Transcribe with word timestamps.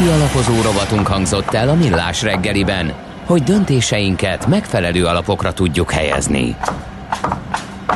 üzleti 0.00 0.22
alapozó 0.22 0.62
rovatunk 0.62 1.06
hangzott 1.06 1.54
el 1.54 1.68
a 1.68 1.74
Millás 1.74 2.22
reggeliben, 2.22 2.94
hogy 3.26 3.42
döntéseinket 3.42 4.46
megfelelő 4.46 5.06
alapokra 5.06 5.52
tudjuk 5.52 5.90
helyezni. 5.90 6.56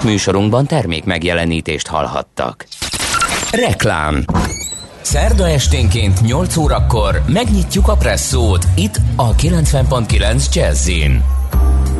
Műsorunkban 0.04 0.66
termék 0.66 1.04
megjelenítést 1.04 1.86
hallhattak. 1.86 2.66
Reklám 3.50 4.24
Szerda 5.00 5.48
esténként 5.48 6.20
8 6.20 6.56
órakor 6.56 7.22
megnyitjuk 7.26 7.88
a 7.88 7.96
presszót 7.96 8.66
itt 8.76 9.00
a 9.16 9.34
90.9 9.34 10.54
Jazzin. 10.54 11.24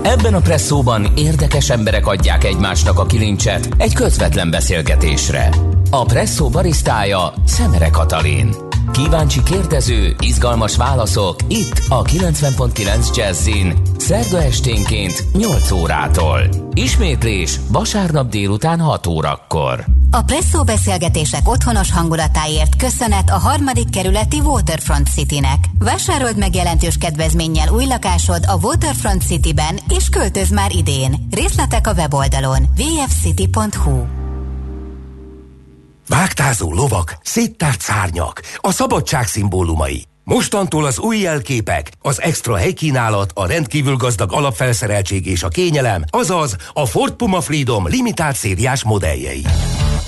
Ebben 0.02 0.34
a 0.34 0.40
presszóban 0.40 1.06
érdekes 1.16 1.70
emberek 1.70 2.06
adják 2.06 2.44
egymásnak 2.44 2.98
a 2.98 3.06
kilincset 3.06 3.68
egy 3.76 3.94
közvetlen 3.94 4.50
beszélgetésre. 4.50 5.48
A 5.90 6.04
presszó 6.04 6.48
barisztája 6.48 7.32
Szemere 7.46 7.90
Katalin. 7.90 8.61
Kíváncsi 8.90 9.42
kérdező, 9.42 10.16
izgalmas 10.18 10.76
válaszok 10.76 11.36
itt 11.48 11.82
a 11.88 12.02
90.9 12.02 13.16
Jazzin. 13.16 13.82
Szerda 13.96 14.42
esténként 14.42 15.24
8 15.32 15.70
órától. 15.70 16.40
Ismétlés 16.72 17.60
vasárnap 17.68 18.30
délután 18.30 18.80
6 18.80 19.06
órakor. 19.06 19.84
A 20.10 20.22
Presszó 20.22 20.64
beszélgetések 20.64 21.48
otthonos 21.48 21.92
hangulatáért 21.92 22.76
köszönet 22.76 23.30
a 23.30 23.38
harmadik 23.38 23.90
kerületi 23.90 24.40
Waterfront 24.40 25.08
Citynek. 25.08 25.64
Vásárold 25.78 26.38
meg 26.38 26.54
jelentős 26.54 26.96
kedvezménnyel 26.98 27.68
új 27.68 27.84
lakásod 27.84 28.44
a 28.46 28.56
Waterfront 28.62 29.22
Cityben, 29.22 29.78
és 29.88 30.08
költöz 30.08 30.50
már 30.50 30.74
idén. 30.74 31.26
Részletek 31.30 31.86
a 31.86 31.92
weboldalon 31.92 32.68
vfcity.hu 32.76 34.21
Vágtázó 36.12 36.74
lovak, 36.74 37.16
széttárt 37.22 37.80
szárnyak, 37.80 38.40
a 38.56 38.72
szabadság 38.72 39.26
szimbólumai. 39.26 40.04
Mostantól 40.24 40.84
az 40.84 40.98
új 40.98 41.18
jelképek, 41.18 41.90
az 42.00 42.20
extra 42.20 42.56
helykínálat, 42.56 43.30
a 43.34 43.46
rendkívül 43.46 43.96
gazdag 43.96 44.32
alapfelszereltség 44.32 45.26
és 45.26 45.42
a 45.42 45.48
kényelem, 45.48 46.04
azaz 46.10 46.56
a 46.72 46.86
Ford 46.86 47.12
Puma 47.12 47.40
Freedom 47.40 47.86
limitált 47.86 48.36
szériás 48.36 48.84
modelljei. 48.84 49.42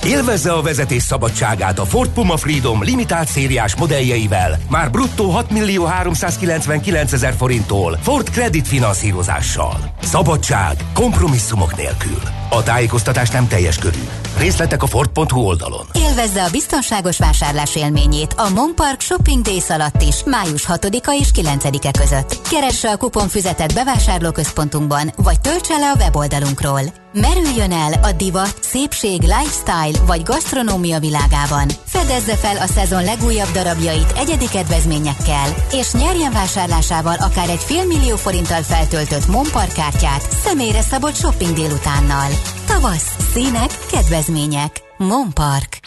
Élvezze 0.07 0.53
a 0.53 0.63
vezetés 0.63 1.03
szabadságát 1.03 1.79
a 1.79 1.85
Ford 1.85 2.11
Puma 2.11 2.37
Freedom 2.37 2.83
limitált 2.83 3.29
szériás 3.29 3.77
modelljeivel, 3.77 4.59
már 4.71 4.91
bruttó 4.91 5.31
6 5.31 5.51
millió 5.51 5.85
399 5.85 7.13
ezer 7.13 7.35
forinttól 7.35 7.99
Ford 8.03 8.31
Credit 8.31 8.69
finanszírozással. 8.69 9.95
Szabadság 10.03 10.77
kompromisszumok 10.95 11.77
nélkül. 11.77 12.21
A 12.51 12.63
tájékoztatás 12.63 13.31
nem 13.31 13.49
teljes 13.49 13.79
körű. 13.79 14.09
Részletek 14.39 14.83
a 14.83 14.87
Ford.hu 14.87 15.41
oldalon. 15.41 15.87
Élvezze 15.93 16.43
a 16.43 16.51
biztonságos 16.51 17.19
vásárlás 17.19 17.77
élményét 17.77 18.33
a 18.33 18.49
Monpark 18.49 19.01
Shopping 19.01 19.43
Days 19.43 19.71
alatt 19.71 20.03
is, 20.03 20.25
május 20.25 20.65
6-a 20.69 21.17
és 21.21 21.29
9-e 21.35 21.91
között. 21.99 22.49
Keresse 22.51 22.91
a 22.91 22.97
kuponfüzetet 22.97 23.75
bevásárlóközpontunkban, 23.75 25.13
vagy 25.17 25.41
töltse 25.41 25.77
le 25.79 25.91
a 25.91 25.97
weboldalunkról. 25.97 27.04
Merüljön 27.21 27.73
el 27.73 27.93
a 27.93 28.13
divat, 28.13 28.57
szépség, 28.61 29.21
lifestyle 29.21 30.05
vagy 30.07 30.23
gasztronómia 30.23 30.99
világában. 30.99 31.69
Fedezze 31.87 32.37
fel 32.37 32.57
a 32.57 32.67
szezon 32.67 33.05
legújabb 33.05 33.51
darabjait 33.53 34.13
egyedi 34.17 34.49
kedvezményekkel, 34.49 35.55
és 35.73 35.93
nyerjen 35.93 36.33
vásárlásával 36.33 37.15
akár 37.15 37.49
egy 37.49 37.61
félmillió 37.61 38.17
forinttal 38.17 38.63
feltöltött 38.63 39.27
Monpark 39.27 39.73
kártyát 39.73 40.31
személyre 40.31 40.81
szabott 40.81 41.15
shopping 41.15 41.55
délutánnal. 41.55 42.31
Tavasz, 42.67 43.17
színek, 43.33 43.71
kedvezmények. 43.91 44.83
Monpark. 44.97 45.79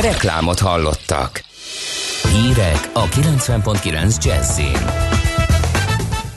Reklámot 0.00 0.58
hallottak. 0.58 1.44
Hírek 2.32 2.90
a 2.92 3.04
90.9 3.08 4.24
Jazzin. 4.24 4.90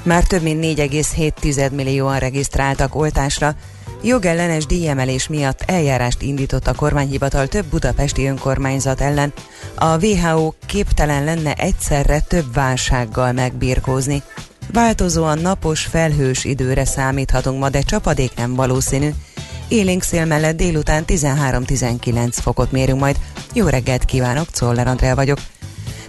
Már 0.04 0.24
több 0.24 0.42
mint 0.42 0.80
4,7 0.80 1.72
millióan 1.72 2.20
regisztráltak 2.20 2.96
oltásra, 2.96 3.56
Jogellenes 4.04 4.66
díjemelés 4.66 5.28
miatt 5.28 5.62
eljárást 5.66 6.22
indított 6.22 6.68
a 6.68 6.74
kormányhivatal 6.74 7.48
több 7.48 7.66
budapesti 7.66 8.28
önkormányzat 8.28 9.02
ellen. 9.02 9.34
A 9.76 10.06
WHO 10.06 10.54
képtelen 10.66 11.24
lenne 11.24 11.54
egyszerre 11.54 12.20
több 12.20 12.54
válsággal 12.54 13.32
megbirkózni. 13.32 14.24
Változóan 14.74 15.40
napos, 15.40 15.82
felhős 15.82 16.44
időre 16.44 16.86
számíthatunk 16.86 17.60
ma, 17.60 17.70
de 17.70 17.82
csapadék 17.82 18.32
nem 18.36 18.56
valószínű. 18.56 19.10
Élénk 19.68 20.04
szél 20.04 20.26
mellett 20.26 20.56
délután 20.56 21.04
13-19 21.08 22.30
fokot 22.32 22.72
mérünk 22.72 23.00
majd. 23.00 23.16
Jó 23.54 23.68
reggelt 23.68 24.06
kívánok, 24.06 24.50
Czoller 24.52 24.88
Andrea 24.88 25.16
vagyok. 25.16 25.38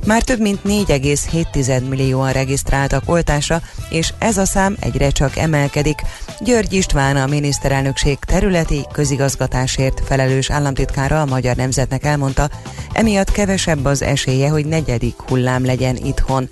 Már 0.07 0.23
több 0.23 0.41
mint 0.41 0.61
4,7 0.65 1.89
millióan 1.89 2.33
regisztráltak 2.33 3.03
oltásra, 3.07 3.61
és 3.89 4.13
ez 4.19 4.37
a 4.37 4.45
szám 4.45 4.77
egyre 4.81 5.11
csak 5.11 5.37
emelkedik. 5.37 6.03
György 6.41 6.73
István 6.73 7.17
a 7.17 7.27
miniszterelnökség 7.27 8.19
területi 8.19 8.87
közigazgatásért 8.93 10.01
felelős 10.05 10.51
államtitkára 10.51 11.21
a 11.21 11.27
Magyar 11.27 11.57
Nemzetnek 11.57 12.05
elmondta, 12.05 12.51
emiatt 12.93 13.31
kevesebb 13.31 13.85
az 13.85 14.03
esélye, 14.03 14.49
hogy 14.49 14.67
negyedik 14.67 15.17
hullám 15.21 15.65
legyen 15.65 15.97
itthon. 15.97 16.49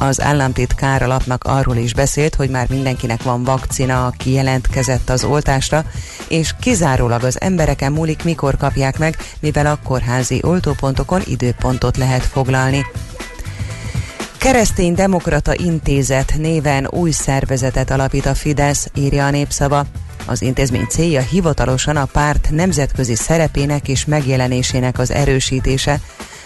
Az 0.00 0.20
államtitkár 0.20 1.02
alapnak 1.02 1.44
arról 1.44 1.76
is 1.76 1.94
beszélt, 1.94 2.34
hogy 2.34 2.50
már 2.50 2.68
mindenkinek 2.68 3.22
van 3.22 3.44
vakcina, 3.44 4.06
aki 4.06 4.32
jelentkezett 4.32 5.10
az 5.10 5.24
oltásra, 5.24 5.84
és 6.28 6.54
kizárólag 6.60 7.24
az 7.24 7.40
embereken 7.40 7.92
múlik, 7.92 8.24
mikor 8.24 8.56
kapják 8.56 8.98
meg, 8.98 9.16
mivel 9.40 9.66
a 9.66 9.78
kórházi 9.84 10.40
oltópontokon 10.42 11.22
időpontot 11.26 11.96
lehet 11.96 12.22
foglalni. 12.22 12.86
Keresztény 14.38 14.94
Demokrata 14.94 15.54
Intézet 15.54 16.34
néven 16.36 16.86
új 16.90 17.10
szervezetet 17.10 17.90
alapít 17.90 18.26
a 18.26 18.34
Fidesz, 18.34 18.90
írja 18.94 19.26
a 19.26 19.30
népszava. 19.30 19.84
Az 20.26 20.42
intézmény 20.42 20.86
célja 20.88 21.20
hivatalosan 21.20 21.96
a 21.96 22.04
párt 22.04 22.48
nemzetközi 22.50 23.14
szerepének 23.14 23.88
és 23.88 24.04
megjelenésének 24.04 24.98
az 24.98 25.10
erősítése, 25.10 26.00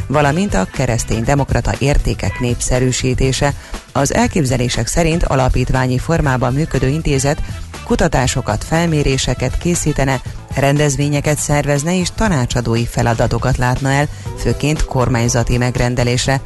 valamint 0.07 0.55
a 0.55 0.65
keresztény 0.65 1.25
demokrata 1.25 1.73
értékek 1.79 2.41
népszerűsítése. 2.41 3.55
Az 3.93 4.15
elképzelések 4.15 4.87
szerint 4.87 5.23
alapítványi 5.23 5.99
formában 5.99 6.53
működő 6.53 6.89
intézet 6.89 7.43
kutatásokat, 7.85 8.65
felméréseket 8.65 9.59
készítene, 9.59 10.21
rendezvényeket 10.55 11.39
szervezne 11.39 11.99
és 11.99 12.09
tanácsadói 12.15 12.87
feladatokat 12.87 13.57
látna 13.57 13.91
el, 13.91 14.09
főként 14.39 14.85
kormányzati 14.85 15.57
megrendelésre. 15.57 16.41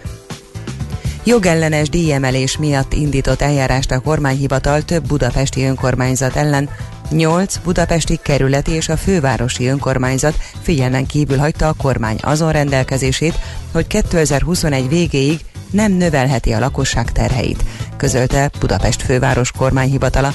Jogellenes 1.28 1.88
díjemelés 1.88 2.56
miatt 2.56 2.92
indított 2.92 3.40
eljárást 3.40 3.90
a 3.90 4.00
kormányhivatal 4.00 4.82
több 4.82 5.06
budapesti 5.06 5.64
önkormányzat 5.64 6.36
ellen, 6.36 6.68
Nyolc 7.10 7.56
budapesti 7.56 8.18
kerületi 8.22 8.70
és 8.70 8.88
a 8.88 8.96
fővárosi 8.96 9.66
önkormányzat 9.66 10.38
figyelmen 10.62 11.06
kívül 11.06 11.38
hagyta 11.38 11.68
a 11.68 11.72
kormány 11.72 12.18
azon 12.22 12.52
rendelkezését, 12.52 13.38
hogy 13.72 13.86
2021 13.86 14.88
végéig 14.88 15.40
nem 15.70 15.92
növelheti 15.92 16.52
a 16.52 16.58
lakosság 16.58 17.12
terheit, 17.12 17.64
közölte 17.96 18.50
Budapest 18.60 19.02
főváros 19.02 19.52
kormányhivatala. 19.52 20.34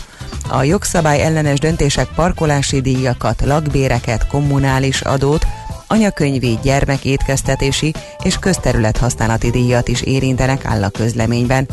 A 0.50 0.64
jogszabály 0.64 1.22
ellenes 1.22 1.60
döntések 1.60 2.08
parkolási 2.16 2.82
díjakat, 2.82 3.42
lakbéreket, 3.46 4.28
kommunális 4.28 5.02
adót, 5.02 5.46
anyakönyvi, 5.92 6.60
gyermekétkeztetési 6.64 7.94
és 8.24 8.38
közterület 8.40 8.98
használati 8.98 9.50
díjat 9.50 9.88
is 9.88 10.02
érintenek 10.02 10.66
áll 10.66 10.84
a 10.84 10.90
közleményben. 10.90 11.68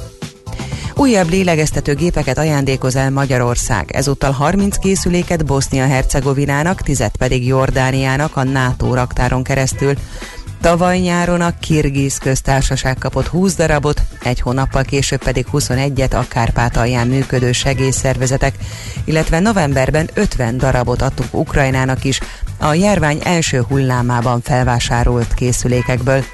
Újabb 0.94 1.28
lélegeztető 1.28 1.94
gépeket 1.94 2.38
ajándékoz 2.38 2.96
el 2.96 3.10
Magyarország, 3.10 3.90
ezúttal 3.92 4.30
30 4.30 4.78
készüléket 4.78 5.44
Bosznia-Hercegovinának, 5.44 6.82
10 6.82 7.04
pedig 7.18 7.46
Jordániának 7.46 8.36
a 8.36 8.42
NATO 8.42 8.94
raktáron 8.94 9.42
keresztül. 9.42 9.94
Tavaly 10.60 10.98
nyáron 10.98 11.41
a 11.41 11.59
Kirgiz 11.60 12.18
köztársaság 12.18 12.97
kapott 12.98 13.27
20 13.27 13.54
darabot, 13.54 14.03
egy 14.22 14.41
hónappal 14.41 14.83
később 14.83 15.22
pedig 15.22 15.47
21-et 15.53 16.15
a 16.15 16.28
Kárpátalján 16.28 17.09
működő 17.09 17.53
segélyszervezetek, 17.53 18.54
illetve 19.04 19.41
novemberben 19.41 20.10
50 20.15 20.59
darabot 20.59 21.03
adtuk 21.03 21.27
Ukrajnának 21.30 22.04
is, 22.04 22.21
a 22.59 22.74
járvány 22.74 23.21
első 23.24 23.62
hullámában 23.68 24.41
felvásárolt 24.41 25.34
készülékekből. 25.34 26.24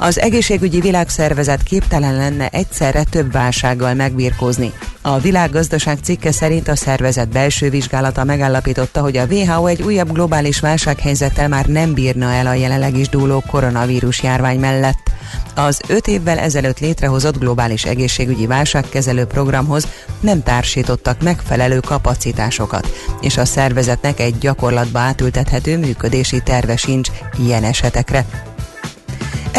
Az 0.00 0.20
egészségügyi 0.20 0.80
világszervezet 0.80 1.62
képtelen 1.62 2.16
lenne 2.16 2.48
egyszerre 2.48 3.02
több 3.02 3.32
válsággal 3.32 3.94
megbírkozni. 3.94 4.72
A 5.02 5.18
világgazdaság 5.18 5.98
cikke 6.02 6.32
szerint 6.32 6.68
a 6.68 6.76
szervezet 6.76 7.28
belső 7.28 7.70
vizsgálata 7.70 8.24
megállapította, 8.24 9.00
hogy 9.00 9.16
a 9.16 9.26
WHO 9.26 9.66
egy 9.66 9.82
újabb 9.82 10.12
globális 10.12 10.60
válsághelyzettel 10.60 11.48
már 11.48 11.66
nem 11.66 11.94
bírna 11.94 12.32
el 12.32 12.46
a 12.46 12.54
jelenleg 12.54 12.96
is 12.96 13.08
dúló 13.08 13.42
koronavírus 13.46 14.22
járvány 14.22 14.58
mellett. 14.58 15.10
Az 15.54 15.80
öt 15.88 16.06
évvel 16.06 16.38
ezelőtt 16.38 16.78
létrehozott 16.78 17.38
globális 17.38 17.84
egészségügyi 17.84 18.46
válságkezelő 18.46 19.24
programhoz 19.24 19.88
nem 20.20 20.42
társítottak 20.42 21.22
megfelelő 21.22 21.80
kapacitásokat, 21.80 22.88
és 23.20 23.36
a 23.36 23.44
szervezetnek 23.44 24.20
egy 24.20 24.38
gyakorlatba 24.38 24.98
átültethető 24.98 25.78
működési 25.78 26.40
terve 26.42 26.76
sincs 26.76 27.08
ilyen 27.38 27.64
esetekre. 27.64 28.26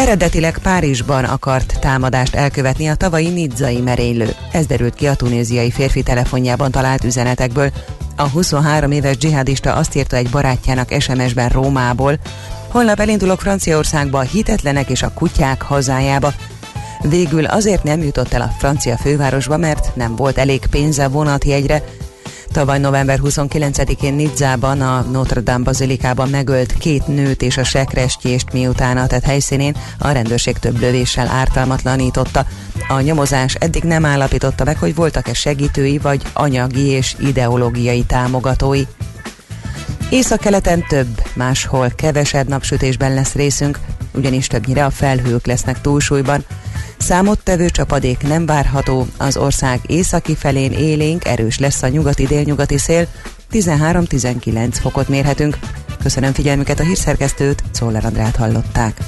Eredetileg 0.00 0.58
Párizsban 0.58 1.24
akart 1.24 1.80
támadást 1.80 2.34
elkövetni 2.34 2.88
a 2.88 2.94
tavalyi 2.94 3.28
nidzai 3.28 3.80
merénylő. 3.80 4.34
Ez 4.52 4.66
derült 4.66 4.94
ki 4.94 5.06
a 5.06 5.14
tunéziai 5.14 5.70
férfi 5.70 6.02
telefonjában 6.02 6.70
talált 6.70 7.04
üzenetekből. 7.04 7.70
A 8.16 8.28
23 8.28 8.90
éves 8.90 9.16
dzsihadista 9.16 9.74
azt 9.74 9.94
írta 9.94 10.16
egy 10.16 10.30
barátjának 10.30 11.00
SMS-ben 11.00 11.48
Rómából, 11.48 12.18
Holnap 12.68 13.00
elindulok 13.00 13.40
Franciaországba 13.40 14.18
a 14.18 14.22
hitetlenek 14.22 14.88
és 14.90 15.02
a 15.02 15.12
kutyák 15.14 15.62
hazájába. 15.62 16.32
Végül 17.02 17.44
azért 17.44 17.82
nem 17.82 18.02
jutott 18.02 18.32
el 18.32 18.40
a 18.40 18.54
francia 18.58 18.96
fővárosba, 18.96 19.56
mert 19.56 19.96
nem 19.96 20.16
volt 20.16 20.38
elég 20.38 20.66
pénze 20.70 21.08
vonatjegyre, 21.08 21.82
Tavaly 22.52 22.78
november 22.78 23.18
29-én 23.24 24.14
Nidzában 24.14 24.80
a 24.80 25.00
Notre 25.00 25.40
Dame 25.40 25.64
bazilikában 25.64 26.28
megölt 26.28 26.72
két 26.72 27.06
nőt 27.06 27.42
és 27.42 27.56
a 27.56 27.64
sekrestjést 27.64 28.52
miután 28.52 28.96
a 28.96 29.06
tett 29.06 29.24
helyszínén 29.24 29.76
a 29.98 30.10
rendőrség 30.10 30.58
több 30.58 30.80
lövéssel 30.80 31.28
ártalmatlanította. 31.28 32.46
A 32.88 33.00
nyomozás 33.00 33.54
eddig 33.54 33.82
nem 33.82 34.04
állapította 34.04 34.64
meg, 34.64 34.78
hogy 34.78 34.94
voltak-e 34.94 35.32
segítői 35.32 35.98
vagy 35.98 36.22
anyagi 36.32 36.86
és 36.86 37.16
ideológiai 37.18 38.02
támogatói. 38.02 38.82
Északkeleten 40.10 40.84
több, 40.88 41.22
máshol 41.34 41.92
kevesebb 41.96 42.48
napsütésben 42.48 43.14
lesz 43.14 43.34
részünk, 43.34 43.78
ugyanis 44.14 44.46
többnyire 44.46 44.84
a 44.84 44.90
felhők 44.90 45.46
lesznek 45.46 45.80
túlsúlyban. 45.80 46.44
Számottevő 47.00 47.68
csapadék 47.68 48.22
nem 48.22 48.46
várható, 48.46 49.06
az 49.18 49.36
ország 49.36 49.80
északi 49.86 50.34
felén 50.34 50.72
élénk, 50.72 51.24
erős 51.24 51.58
lesz 51.58 51.82
a 51.82 51.88
nyugati-délnyugati 51.88 52.78
szél, 52.78 53.06
13-19 53.52 54.68
fokot 54.80 55.08
mérhetünk. 55.08 55.58
Köszönöm 56.02 56.32
figyelmüket 56.32 56.80
a 56.80 56.82
hírszerkesztőt, 56.82 57.62
Czoller 57.72 58.04
Andrát 58.04 58.36
hallották. 58.36 58.98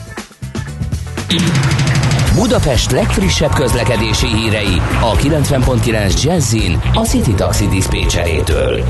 Budapest 2.35 2.91
legfrissebb 2.91 3.53
közlekedési 3.53 4.27
hírei 4.27 4.77
a 5.00 5.12
90.9 5.12 6.23
Jazzin 6.23 6.81
a 6.94 7.00
City 7.00 7.35
Taxi 7.35 7.67
Dispécsejétől. 7.69 8.85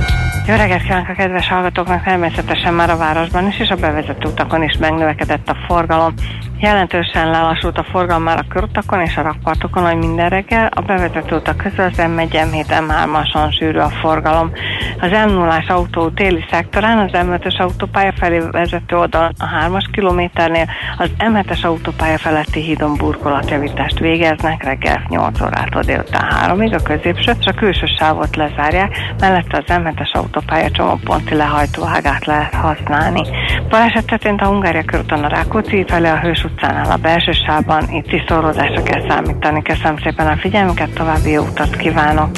Jó 0.47 0.55
reggelt 0.55 0.83
kívánok 0.83 1.09
a 1.09 1.13
kedves 1.13 1.49
hallgatóknak! 1.49 2.05
Természetesen 2.05 2.75
már 2.75 2.91
a 2.91 2.97
városban 2.97 3.49
is, 3.49 3.59
és 3.59 3.69
a 3.69 3.77
bevezető 3.77 4.29
utakon 4.29 4.63
is 4.63 4.77
megnövekedett 4.81 5.49
a 5.49 5.57
forgalom. 5.67 6.15
Jelentősen 6.63 7.31
lelassult 7.31 7.79
a 7.79 7.85
forgalom 7.85 8.23
már 8.23 8.39
a 8.39 8.49
körutakon 8.49 9.01
és 9.01 9.17
a 9.17 9.23
rakpartokon, 9.23 9.85
hogy 9.85 9.97
minden 9.97 10.29
reggel. 10.29 10.69
A 10.75 10.81
bevezető 10.81 11.37
utak 11.37 11.57
közül 11.57 11.85
az 11.85 11.97
M1, 11.97 12.47
M7, 12.53 12.65
M3-ason 12.69 13.57
sűrű 13.59 13.79
a 13.79 13.89
forgalom. 13.89 14.53
Az 15.01 15.11
m 15.11 15.31
0 15.31 15.63
autó 15.69 16.09
téli 16.09 16.45
szektorán 16.51 16.99
az 16.99 17.11
M5-ös 17.13 17.57
autópálya 17.57 18.13
felé 18.17 18.43
vezető 18.51 18.97
oldalon 18.97 19.33
a 19.39 19.45
3-as 19.45 19.85
kilométernél 19.93 20.69
az 20.99 21.11
M7-es 21.19 21.65
autópálya 21.65 22.19
feletti 22.19 22.61
hídon 22.61 22.97
burkolatjavítást 22.97 23.99
végeznek 23.99 24.63
reggel 24.63 25.07
8 25.09 25.41
órától 25.41 25.83
délután 25.83 26.33
3-ig 26.47 26.79
a 26.79 26.83
középső 26.83 27.33
és 27.41 27.47
a 27.47 27.53
külső 27.53 27.87
sávot 27.87 28.37
lezárják, 28.37 28.99
mellette 29.21 29.57
az 29.57 29.77
M7-es 29.77 30.13
autópálya 30.13 30.71
csomóponti 30.71 31.35
lehajtóágát 31.35 32.27
lehet 32.27 32.55
használni. 32.55 33.23
Baleset 33.69 34.25
a 34.37 34.45
Hungária 34.45 34.85
körúton 34.85 35.25
a 35.25 35.29
Rákóczi 35.29 35.85
felé 35.89 36.09
a 36.09 36.19
Hős 36.19 36.45
utcánál 36.53 36.91
a 36.91 36.97
belső 36.97 37.33
sávban, 37.33 37.91
itt 37.91 38.09
sziszorlódásra 38.09 38.83
kell 38.83 39.09
számítani. 39.09 39.63
Köszönöm 39.63 39.97
szépen 40.03 40.27
a 40.27 40.37
figyelmüket, 40.37 40.91
további 40.91 41.31
jó 41.31 41.43
utat 41.43 41.77
kívánok! 41.77 42.31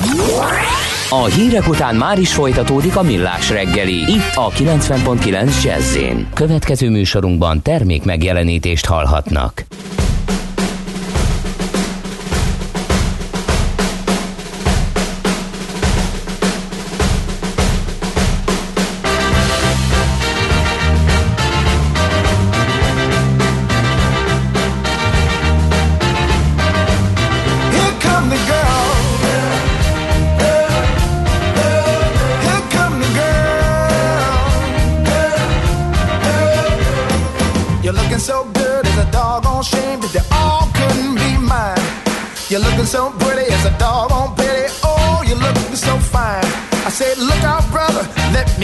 A 1.10 1.24
hírek 1.24 1.68
után 1.68 1.94
már 1.94 2.18
is 2.18 2.34
folytatódik 2.34 2.96
a 2.96 3.02
millás 3.02 3.50
reggeli, 3.50 3.94
itt 3.94 4.34
a 4.34 4.50
90.9 4.50 5.62
jazz 5.64 5.98
Következő 6.34 6.90
műsorunkban 6.90 7.62
termék 7.62 8.04
megjelenítést 8.04 8.86
hallhatnak. 8.86 9.64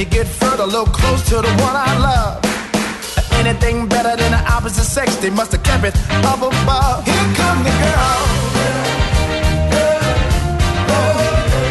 Me 0.01 0.07
get 0.07 0.27
further, 0.27 0.63
a 0.63 0.67
little 0.67 0.87
close 0.87 1.23
to 1.29 1.37
the 1.37 1.53
one 1.67 1.77
I 1.77 1.93
love. 1.99 2.41
Anything 3.41 3.87
better 3.87 4.17
than 4.17 4.31
the 4.33 4.43
opposite 4.51 4.85
sex, 4.85 5.17
they 5.17 5.29
must 5.29 5.53
have 5.53 5.63
kept 5.63 5.85
it 5.85 5.95
up 6.25 6.41
above. 6.41 7.05
Here 7.05 7.29
come 7.41 7.61
the 7.67 7.75
girl. 7.85 8.21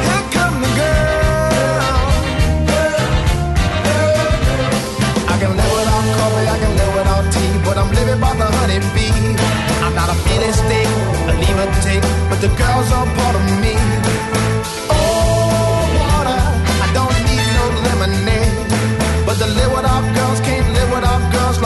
Here 0.05 0.25
come 0.35 0.55
the 0.61 0.71
girl. 0.79 1.97
I 5.33 5.35
can 5.41 5.51
live 5.59 5.73
without 5.79 6.05
coffee, 6.19 6.47
I 6.55 6.57
can 6.61 6.73
live 6.79 6.93
without 6.99 7.25
tea, 7.33 7.51
but 7.65 7.75
I'm 7.81 7.89
living 7.97 8.19
by 8.19 8.33
the 8.41 8.47
honeybee. 8.57 9.33
I'm 9.85 9.95
not 9.95 10.09
a 10.13 10.17
feeling 10.27 10.53
state, 10.53 10.91
a 11.31 11.33
leave 11.41 11.59
or 11.63 11.69
take, 11.81 12.05
but 12.29 12.39
the 12.45 12.51
girls 12.61 12.91
are 12.91 13.07
part 13.17 13.35
of 13.35 13.43
me. 13.61 13.98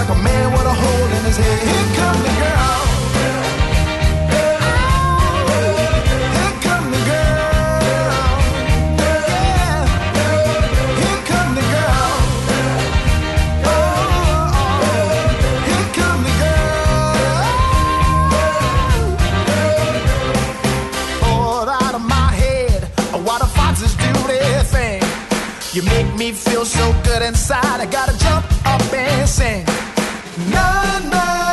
Like 0.04 0.18
a 0.18 0.22
man 0.24 0.52
with 0.52 0.66
a 0.66 0.74
hole 0.74 1.12
in 1.18 1.24
his 1.24 1.38
head. 1.38 1.60
Here 1.60 1.96
come 1.96 2.20
the 2.24 2.30
girl. 2.42 2.82
Here 6.38 6.56
come 6.66 6.92
the 6.92 7.02
girl. 7.12 8.38
Here 11.00 11.22
come 11.32 11.56
the 11.56 11.66
girl. 11.74 12.14
Oh, 13.66 13.72
here 15.68 15.90
come 15.98 16.22
the 16.28 16.34
girl. 16.44 17.30
All 21.30 21.70
out 21.70 21.96
of 21.96 22.02
my 22.02 22.30
head, 22.42 22.82
why 23.26 23.38
the 23.40 23.46
foxes 23.46 23.96
do 23.96 24.12
their 24.28 24.64
thing. 24.64 25.02
You 25.72 25.82
make 25.84 26.14
me 26.18 26.34
feel 26.34 26.66
so 26.66 26.94
good 27.04 27.22
inside. 27.22 27.80
I 27.80 27.86
gotta 27.86 28.18
jump 28.18 28.46
up 28.66 28.82
and 28.94 29.30
sing. 29.30 29.66
None 30.36 31.53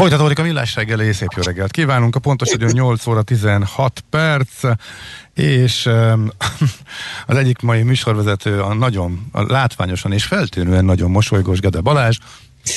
Folytatódik 0.00 0.38
a 0.38 0.42
millás 0.42 0.74
reggeli, 0.74 1.12
szép 1.12 1.28
jó 1.36 1.42
reggelt 1.42 1.70
kívánunk. 1.70 2.16
A 2.16 2.18
pontos 2.18 2.52
idő 2.52 2.66
8 2.66 3.06
óra 3.06 3.22
16 3.22 4.04
perc, 4.10 4.62
és 5.34 5.88
az 7.26 7.36
egyik 7.36 7.60
mai 7.60 7.82
műsorvezető 7.82 8.60
a 8.60 8.74
nagyon 8.74 9.28
a 9.32 9.42
látványosan 9.42 10.12
és 10.12 10.24
feltűnően 10.24 10.84
nagyon 10.84 11.10
mosolygós 11.10 11.60
Gede 11.60 11.80
Balázs, 11.80 12.18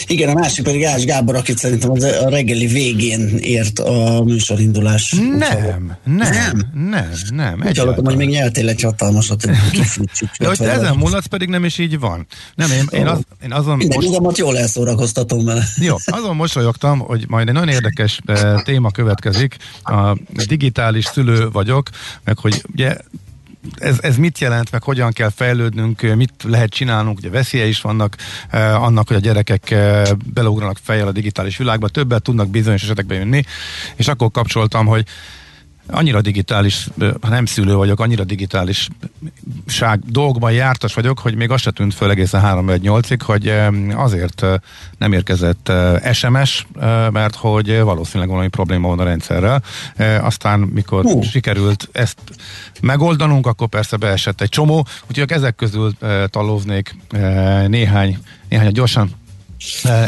igen, 0.08 0.30
a 0.30 0.34
másik 0.34 0.64
pedig 0.64 0.84
Ács 0.86 1.04
Gábor, 1.04 1.36
akit 1.36 1.58
szerintem 1.58 1.92
az 1.92 2.04
a 2.04 2.30
reggeli 2.30 2.68
végén 2.68 3.38
ért 3.38 3.80
a 3.80 4.24
műsorindulás. 4.24 5.16
Nem, 5.38 5.38
nem, 5.38 5.98
nem, 6.04 6.72
nem, 6.74 7.10
nem. 7.30 7.62
Hallottam, 7.76 8.06
hogy 8.06 8.16
még 8.16 8.30
nyeltél 8.30 8.70
egy 8.70 8.82
hatalmasat. 8.82 9.46
De 10.40 10.48
hogy 10.48 10.62
ezen 10.62 10.96
mulatsz, 10.96 11.26
pedig 11.26 11.50
nem 11.50 11.66
is 11.66 11.78
így 11.78 12.00
van. 12.00 12.26
Nem, 12.56 12.72
én, 12.72 13.00
én, 13.00 13.08
az, 13.08 13.20
én 13.44 13.52
azon... 13.52 13.78
Minden 13.78 13.98
most... 13.98 14.10
magamat 14.10 14.38
jól 14.38 14.58
elszórakoztatom 14.58 15.46
vele. 15.46 15.64
Jó, 15.76 15.96
azon 16.06 16.36
mosolyogtam, 16.36 17.00
hogy 17.00 17.26
majd 17.28 17.48
egy 17.48 17.54
nagyon 17.54 17.70
érdekes 17.70 18.20
eh, 18.26 18.62
téma 18.64 18.92
következik. 18.92 19.58
A 19.84 20.18
digitális 20.48 21.06
szülő 21.06 21.50
vagyok, 21.50 21.90
meg 22.24 22.38
hogy 22.38 22.64
ugye 22.74 22.98
ez, 23.76 23.98
ez 24.02 24.18
mit 24.18 24.40
jelent, 24.40 24.72
meg 24.72 24.84
hogyan 24.84 25.12
kell 25.12 25.30
fejlődnünk, 25.30 26.02
mit 26.16 26.34
lehet 26.44 26.70
csinálnunk, 26.70 27.18
ugye 27.18 27.30
veszélye 27.30 27.66
is 27.66 27.82
vannak 27.82 28.16
eh, 28.50 28.84
annak, 28.84 29.08
hogy 29.08 29.18
a 29.18 29.20
gyerekek 29.20 29.72
eh, 29.72 30.04
beleugranak 30.34 30.80
fejjel 30.84 31.08
a 31.08 31.12
digitális 31.12 31.58
világba, 31.58 31.88
többet 31.88 32.24
tudnak 32.24 32.50
bizonyos 32.50 32.84
esetekben 32.84 33.18
jönni, 33.18 33.44
és 33.96 34.08
akkor 34.08 34.32
kapcsoltam, 34.32 34.86
hogy 34.86 35.06
annyira 35.88 36.22
digitális, 36.22 36.88
ha 37.22 37.30
nem 37.30 37.46
szülő 37.46 37.76
vagyok, 37.76 38.00
annyira 38.00 38.24
digitális 38.24 38.88
ság, 39.68 40.00
dolgban 40.00 40.52
jártas 40.52 40.94
vagyok, 40.94 41.20
hogy 41.20 41.36
még 41.36 41.50
azt 41.52 41.64
se 41.64 41.72
tűnt 41.72 41.94
föl 41.94 42.10
egészen 42.10 42.42
3 42.42 42.72
8 42.72 43.10
ig 43.10 43.22
hogy 43.22 43.54
azért 43.94 44.46
nem 44.98 45.14
érkezett 45.14 45.72
SMS, 46.12 46.68
mert 47.12 47.36
hogy 47.36 47.80
valószínűleg 47.80 48.30
valami 48.30 48.48
probléma 48.48 48.88
van 48.88 49.00
a 49.00 49.04
rendszerrel. 49.04 49.64
Aztán, 50.22 50.60
mikor 50.60 51.06
uh. 51.06 51.24
sikerült 51.24 51.90
ezt 51.92 52.18
megoldanunk, 52.82 53.48
akkor 53.48 53.68
persze 53.68 53.98
beesett 53.98 54.42
egy 54.42 54.50
csomó, 54.50 54.88
úgyhogy 55.10 55.32
ezek 55.32 55.56
közül 55.56 55.94
talóznék 56.28 56.96
néhány, 57.68 58.18
néhány 58.50 58.72
gyorsan 58.72 59.22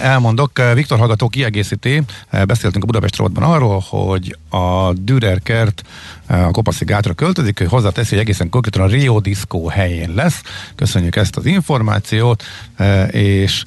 elmondok. 0.01 0.51
Viktor 0.73 0.97
Hallgató 0.97 1.27
kiegészíti, 1.27 2.01
beszéltünk 2.31 2.83
a 2.83 2.87
Budapest 2.87 3.15
rovatban 3.15 3.43
arról, 3.43 3.83
hogy 3.89 4.37
a 4.49 4.93
Dürer 4.93 5.41
kert 5.43 5.81
a 6.27 6.51
Kopaszi 6.51 6.85
gátra 6.85 7.13
költözik, 7.13 7.57
hogy 7.57 7.67
hozzáteszi, 7.67 8.09
hogy 8.09 8.19
egészen 8.19 8.49
konkrétan 8.49 8.81
a 8.81 8.87
Rio 8.87 9.19
Disco 9.19 9.67
helyén 9.67 10.13
lesz. 10.15 10.41
Köszönjük 10.75 11.15
ezt 11.15 11.35
az 11.35 11.45
információt, 11.45 12.43
és 13.11 13.63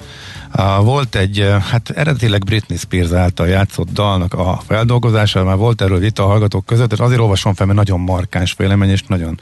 volt 0.81 1.15
egy, 1.15 1.53
hát 1.69 1.89
eredetileg 1.89 2.43
Britney 2.43 2.77
Spears 2.77 3.11
által 3.11 3.47
játszott 3.47 3.91
dalnak 3.91 4.33
a 4.33 4.61
feldolgozása, 4.67 5.43
már 5.43 5.57
volt 5.57 5.81
erről 5.81 5.99
vita 5.99 6.23
a 6.23 6.27
hallgatók 6.27 6.65
között, 6.65 6.91
és 6.91 6.99
azért 6.99 7.19
olvasom 7.19 7.53
fel, 7.53 7.65
mert 7.65 7.77
nagyon 7.77 7.99
markáns 7.99 8.55
vélemény, 8.57 8.89
és 8.89 9.03
nagyon 9.07 9.39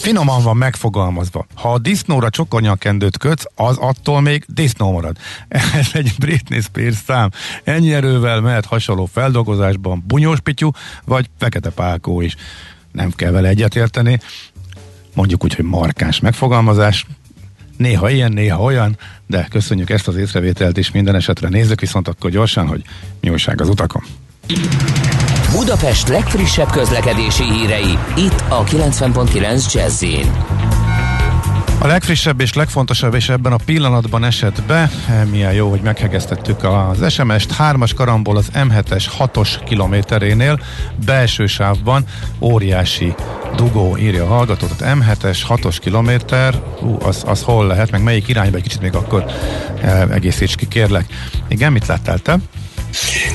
finoman 0.00 0.42
van 0.42 0.56
megfogalmazva. 0.56 1.46
Ha 1.54 1.72
a 1.72 1.78
disznóra 1.78 2.30
csokonyakendőt 2.30 3.18
kötsz, 3.18 3.44
az 3.54 3.76
attól 3.76 4.20
még 4.20 4.44
disznó 4.48 4.92
marad. 4.92 5.16
Ez 5.80 5.88
egy 5.92 6.12
Britney 6.18 6.60
Spears 6.60 6.96
szám. 7.06 7.30
Ennyi 7.64 7.92
erővel 7.92 8.40
mehet 8.40 8.64
hasonló 8.64 9.06
feldolgozásban 9.12 10.04
bunyós 10.06 10.40
pityú, 10.40 10.70
vagy 11.04 11.30
fekete 11.38 11.70
pálkó 11.70 12.20
is. 12.20 12.36
Nem 12.92 13.10
kell 13.10 13.30
vele 13.30 13.48
egyetérteni. 13.48 14.20
Mondjuk 15.14 15.44
úgy, 15.44 15.54
hogy 15.54 15.64
markáns 15.64 16.20
megfogalmazás. 16.20 17.06
Néha 17.76 18.10
ilyen, 18.10 18.32
néha 18.32 18.62
olyan, 18.62 18.98
de 19.26 19.46
köszönjük 19.50 19.90
ezt 19.90 20.08
az 20.08 20.16
észrevételt 20.16 20.76
is 20.76 20.90
minden 20.90 21.14
esetre. 21.14 21.48
Nézzük 21.48 21.80
viszont 21.80 22.08
akkor 22.08 22.30
gyorsan, 22.30 22.66
hogy 22.66 22.82
mi 23.20 23.30
újság 23.30 23.60
az 23.60 23.68
utakon. 23.68 24.02
Budapest 25.52 26.08
legfrissebb 26.08 26.70
közlekedési 26.70 27.42
hírei, 27.42 27.98
itt 28.16 28.44
a 28.48 28.64
90.9 28.64 29.72
jazz 29.72 30.04
a 31.82 31.86
legfrissebb 31.86 32.40
és 32.40 32.54
legfontosabb, 32.54 33.14
és 33.14 33.28
ebben 33.28 33.52
a 33.52 33.56
pillanatban 33.64 34.24
esett 34.24 34.62
be, 34.62 34.90
milyen 35.30 35.52
jó, 35.52 35.70
hogy 35.70 35.80
meghegeztettük 35.80 36.64
az 36.64 37.12
SMS-t, 37.12 37.52
hármas 37.52 37.94
karamból 37.94 38.36
az 38.36 38.50
M7-es 38.54 39.04
6-os 39.18 39.48
kilométerénél, 39.64 40.60
belső 41.04 41.46
sávban, 41.46 42.04
óriási 42.40 43.14
dugó 43.56 43.96
írja 43.96 44.24
a 44.24 44.28
hallgatót, 44.28 44.76
tehát 44.76 44.96
M7-es 44.98 45.38
6-os 45.48 45.76
kilométer, 45.80 46.62
ú, 46.82 46.96
az, 47.02 47.22
az 47.26 47.42
hol 47.42 47.66
lehet, 47.66 47.90
meg 47.90 48.02
melyik 48.02 48.28
irányba, 48.28 48.56
egy 48.56 48.62
kicsit 48.62 48.80
még 48.80 48.94
akkor 48.94 49.24
eh, 49.80 50.10
egészíts 50.10 50.54
ki, 50.54 50.68
kérlek. 50.68 51.06
Igen, 51.48 51.72
mit 51.72 51.86
láttál 51.86 52.18
te? 52.18 52.38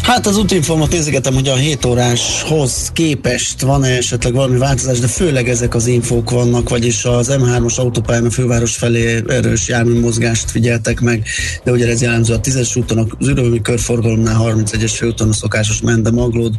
Hát 0.01 0.27
az 0.27 0.37
útinformat 0.37 0.91
nézegetem, 0.91 1.33
hogy 1.33 1.47
a 1.47 1.55
7 1.55 1.85
óráshoz 1.85 2.91
képest 2.93 3.61
van-e 3.61 3.87
esetleg 3.87 4.33
valami 4.33 4.57
változás, 4.57 4.99
de 4.99 5.07
főleg 5.07 5.49
ezek 5.49 5.75
az 5.75 5.87
infók 5.87 6.29
vannak, 6.29 6.69
vagyis 6.69 7.05
az 7.05 7.27
M3-as 7.31 7.75
autópályán 7.75 8.25
a 8.25 8.29
főváros 8.29 8.75
felé 8.75 9.23
erős 9.27 9.67
jármű 9.67 9.99
mozgást 9.99 10.51
figyeltek 10.51 10.99
meg, 10.99 11.27
de 11.63 11.71
ugye 11.71 11.87
ez 11.87 12.01
jellemző 12.01 12.33
a 12.33 12.39
10-es 12.39 12.77
úton, 12.77 12.97
az 12.97 13.27
ürömi 13.27 13.61
körforgalomnál 13.61 14.37
31-es 14.39 14.91
főúton 14.95 15.29
a 15.29 15.33
szokásos 15.33 15.81
Mende 15.81 16.11
Maglód 16.11 16.53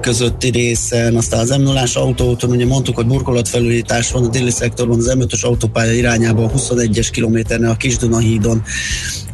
közötti 0.00 0.50
részen, 0.50 1.16
aztán 1.16 1.40
az 1.40 1.54
M0-ás 1.58 1.96
autóúton, 1.96 2.50
ugye 2.50 2.66
mondtuk, 2.66 2.96
hogy 2.96 3.06
burkolatfelújítás 3.06 4.10
van 4.10 4.24
a 4.24 4.28
déli 4.28 4.50
szektorban, 4.50 4.98
az 4.98 5.12
M5-ös 5.18 5.44
autópálya 5.44 5.92
irányába 5.92 6.44
a 6.44 6.50
21-es 6.50 7.08
kilométernél 7.12 7.70
a 7.70 7.76
Kisduna 7.76 8.18
hídon. 8.18 8.62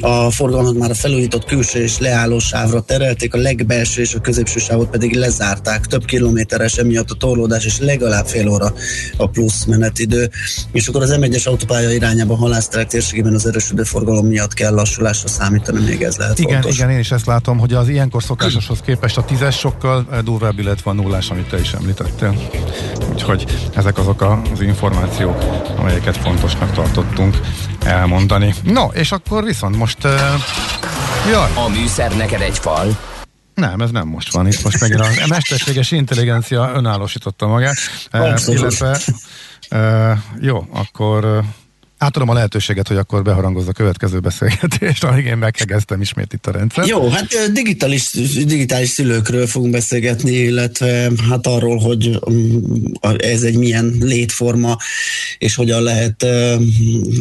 A 0.00 0.30
forgalmat 0.30 0.74
már 0.74 0.90
a 0.90 0.94
felújított 0.94 1.44
külső 1.44 1.82
és 1.82 1.98
leálló 2.28 2.38
sávra 2.38 2.80
terelték, 2.80 3.34
a 3.34 3.38
legbelső 3.38 4.00
és 4.00 4.14
a 4.14 4.20
középső 4.20 4.58
sávot 4.58 4.90
pedig 4.90 5.14
lezárták. 5.14 5.86
Több 5.86 6.04
kilométeres 6.04 6.76
emiatt 6.76 7.10
a 7.10 7.14
torlódás 7.14 7.64
és 7.64 7.78
legalább 7.78 8.26
fél 8.26 8.48
óra 8.48 8.72
a 9.16 9.28
plusz 9.28 9.64
menetidő. 9.64 10.30
És 10.72 10.88
akkor 10.88 11.02
az 11.02 11.16
M1-es 11.20 11.46
autópálya 11.46 11.90
irányába 11.90 12.36
halászterek 12.36 12.86
térségében 12.86 13.34
az 13.34 13.46
erősödő 13.46 13.82
forgalom 13.82 14.26
miatt 14.26 14.54
kell 14.54 14.74
lassulásra 14.74 15.28
számítani, 15.28 15.84
még 15.84 16.02
ez 16.02 16.16
lehet 16.16 16.38
Igen, 16.38 16.52
fontos. 16.52 16.76
igen, 16.78 16.90
én 16.90 16.98
is 16.98 17.10
ezt 17.10 17.26
látom, 17.26 17.58
hogy 17.58 17.72
az 17.72 17.88
ilyenkor 17.88 18.22
szokásoshoz 18.22 18.80
képest 18.80 19.16
a 19.16 19.24
tízes 19.24 19.58
sokkal 19.58 20.06
durvább, 20.24 20.58
illetve 20.58 20.90
a 20.90 20.94
nullás, 20.94 21.30
amit 21.30 21.48
te 21.48 21.58
is 21.58 21.72
említettél. 21.72 22.40
Úgyhogy 23.12 23.44
ezek 23.74 23.98
azok 23.98 24.22
az 24.52 24.60
információk, 24.60 25.44
amelyeket 25.76 26.16
fontosnak 26.16 26.72
tartottunk 26.72 27.36
elmondani. 27.84 28.54
No, 28.62 28.86
és 28.92 29.12
akkor 29.12 29.44
viszont 29.44 29.76
most... 29.76 30.04
Uh, 30.04 30.12
jaj. 31.28 31.50
A 31.54 31.68
műszer 31.68 32.16
neked 32.16 32.40
egy 32.40 32.58
fal. 32.58 32.98
Nem, 33.54 33.80
ez 33.80 33.90
nem 33.90 34.08
most 34.08 34.32
van. 34.32 34.46
Itt 34.46 34.62
most 34.62 34.80
megint 34.80 35.00
a 35.00 35.26
mesterséges 35.28 35.90
intelligencia 35.90 36.72
önállósította 36.74 37.46
magát. 37.46 37.76
Uh, 38.12 38.40
illetve, 38.46 38.98
uh, 39.70 40.18
jó, 40.40 40.66
akkor 40.72 41.24
uh, 41.24 41.44
Átadom 41.98 42.28
a 42.28 42.34
lehetőséget, 42.34 42.88
hogy 42.88 42.96
akkor 42.96 43.22
beharangozza 43.22 43.70
a 43.70 43.72
következő 43.72 44.18
beszélgetést, 44.18 45.04
amíg 45.04 45.24
én 45.24 45.36
meghegeztem 45.36 46.00
ismét 46.00 46.32
itt 46.32 46.46
a 46.46 46.50
rendszer. 46.50 46.86
Jó, 46.86 47.08
hát 47.08 47.52
digitális, 47.52 48.10
digitális 48.44 48.88
szülőkről 48.88 49.46
fogunk 49.46 49.72
beszélgetni, 49.72 50.32
illetve 50.32 51.10
hát 51.28 51.46
arról, 51.46 51.78
hogy 51.78 52.20
mm, 52.30 52.58
ez 53.18 53.42
egy 53.42 53.56
milyen 53.56 53.96
létforma, 54.00 54.76
és 55.38 55.54
hogyan 55.54 55.82
lehet 55.82 56.26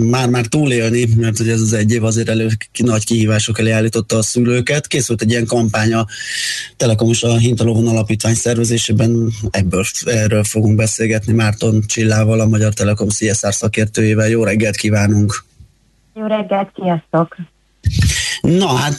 már-már 0.02 0.46
túlélni, 0.46 1.08
mert 1.16 1.38
hogy 1.38 1.50
ez 1.50 1.62
az 1.62 1.74
egy 1.74 1.92
év 1.92 2.04
azért 2.04 2.30
elő 2.30 2.50
nagy 2.78 3.06
kihívások 3.06 3.60
elé 3.60 3.72
állította 3.72 4.18
a 4.18 4.22
szülőket. 4.22 4.88
Készült 4.88 5.22
egy 5.22 5.30
ilyen 5.30 5.46
kampány 5.46 5.94
a 5.94 6.08
Telekom 6.78 7.10
és 7.10 7.24
a 7.24 7.38
Hintalovon 7.38 7.88
Alapítvány 7.88 8.36
szervezésében, 8.36 9.34
ebből 9.52 9.86
erről 10.06 10.44
fogunk 10.44 10.76
beszélgetni 10.76 11.34
Márton 11.34 11.84
Csillával, 11.88 12.40
a 12.40 12.48
Magyar 12.48 12.74
Telekom 12.74 13.08
CSR 13.08 13.54
szakértőjével. 13.54 14.30
Jó 14.30 14.44
reggelt! 14.44 14.67
Reggelt 14.68 14.76
kívánunk! 14.76 15.44
Jó 16.14 16.26
reggelt, 16.26 16.70
sziasztok! 16.76 17.36
Na 18.42 18.68
hát 18.68 18.98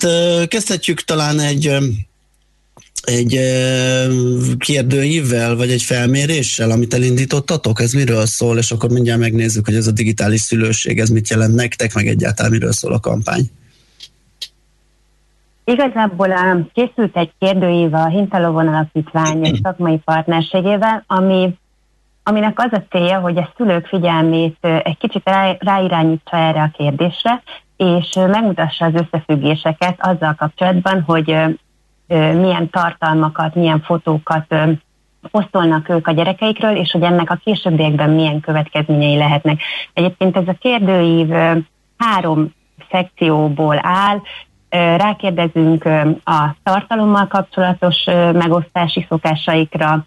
kezdhetjük 0.48 1.00
talán 1.00 1.40
egy 1.40 1.76
egy 3.04 3.40
kérdőívvel, 4.58 5.56
vagy 5.56 5.70
egy 5.70 5.82
felméréssel, 5.82 6.70
amit 6.70 6.94
elindítottatok? 6.94 7.80
Ez 7.80 7.92
miről 7.92 8.26
szól? 8.26 8.58
És 8.58 8.70
akkor 8.70 8.90
mindjárt 8.90 9.20
megnézzük, 9.20 9.64
hogy 9.64 9.74
ez 9.74 9.86
a 9.86 9.92
digitális 9.92 10.40
szülőség, 10.40 10.98
ez 10.98 11.08
mit 11.08 11.28
jelent 11.28 11.54
nektek, 11.54 11.94
meg 11.94 12.06
egyáltalán 12.06 12.50
miről 12.50 12.72
szól 12.72 12.92
a 12.92 13.00
kampány. 13.00 13.50
Igazából 15.64 16.28
készült 16.72 17.16
egy 17.16 17.32
kérdőív 17.38 17.94
a 17.94 18.08
Hintalovon 18.08 18.68
Alapítvány 18.68 19.60
szakmai 19.62 19.98
partnerségével, 20.04 21.04
ami, 21.06 21.54
aminek 22.28 22.58
az 22.60 22.72
a 22.72 22.82
célja, 22.90 23.20
hogy 23.20 23.38
a 23.38 23.50
szülők 23.56 23.86
figyelmét 23.86 24.56
egy 24.60 24.98
kicsit 24.98 25.22
rá, 25.24 25.56
ráirányítsa 25.58 26.36
erre 26.36 26.62
a 26.62 26.70
kérdésre, 26.76 27.42
és 27.76 28.14
megmutassa 28.14 28.84
az 28.84 28.92
összefüggéseket 28.94 29.96
azzal 29.98 30.34
kapcsolatban, 30.34 31.02
hogy 31.02 31.36
milyen 32.06 32.70
tartalmakat, 32.70 33.54
milyen 33.54 33.80
fotókat 33.80 34.54
posztolnak 35.30 35.88
ők 35.88 36.06
a 36.06 36.12
gyerekeikről, 36.12 36.76
és 36.76 36.92
hogy 36.92 37.02
ennek 37.02 37.30
a 37.30 37.40
későbbiekben 37.44 38.10
milyen 38.10 38.40
következményei 38.40 39.16
lehetnek. 39.16 39.60
Egyébként 39.92 40.36
ez 40.36 40.48
a 40.48 40.56
kérdőív 40.60 41.28
három 41.96 42.54
szekcióból 42.90 43.78
áll, 43.82 44.20
rákérdezünk 44.70 45.84
a 46.24 46.54
tartalommal 46.62 47.26
kapcsolatos 47.26 48.04
megosztási 48.32 49.06
szokásaikra, 49.08 50.06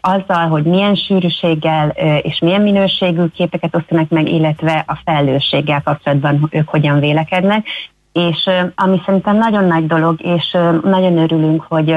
azzal, 0.00 0.48
hogy 0.48 0.64
milyen 0.64 0.94
sűrűséggel 0.94 1.88
és 2.22 2.38
milyen 2.38 2.62
minőségű 2.62 3.26
képeket 3.26 3.76
osztanak 3.76 4.08
meg, 4.08 4.28
illetve 4.28 4.84
a 4.86 4.98
felelősséggel 5.04 5.82
kapcsolatban 5.82 6.48
ők 6.50 6.68
hogyan 6.68 7.00
vélekednek. 7.00 7.66
És 8.12 8.50
ami 8.74 9.00
szerintem 9.04 9.36
nagyon 9.36 9.64
nagy 9.64 9.86
dolog, 9.86 10.22
és 10.22 10.56
nagyon 10.82 11.18
örülünk, 11.18 11.62
hogy 11.68 11.96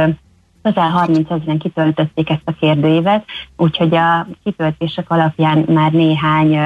közel 0.63 0.89
30 0.89 1.31
ezeren 1.31 1.57
kitöltötték 1.57 2.29
ezt 2.29 2.41
a 2.45 2.55
kérdőívet, 2.59 3.25
úgyhogy 3.57 3.95
a 3.95 4.27
kitöltések 4.43 5.09
alapján 5.11 5.65
már 5.67 5.91
néhány 5.91 6.57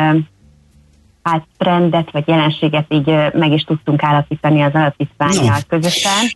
hát 1.23 1.47
trendet 1.57 2.11
vagy 2.11 2.27
jelenséget 2.27 2.85
így 2.89 3.05
meg 3.33 3.51
is 3.51 3.63
tudtunk 3.63 4.03
állapítani 4.03 4.61
az 4.61 4.73
alapítványjal 4.73 5.43
no. 5.43 5.77
közösen. 5.77 6.31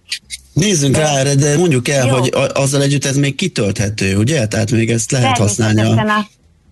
Nézzünk 0.54 0.96
de, 0.96 1.02
rá 1.02 1.18
erre, 1.18 1.36
de 1.36 1.58
mondjuk 1.58 1.88
el, 1.88 2.08
jó. 2.08 2.14
hogy 2.14 2.34
azzal 2.54 2.82
együtt 2.82 3.06
ez 3.06 3.18
még 3.18 3.36
kitölthető, 3.36 4.18
ugye? 4.18 4.48
Tehát 4.48 4.72
még 4.72 4.90
ezt 4.90 5.12
lehet 5.12 5.38
használni. 5.38 5.82
A... 5.82 6.26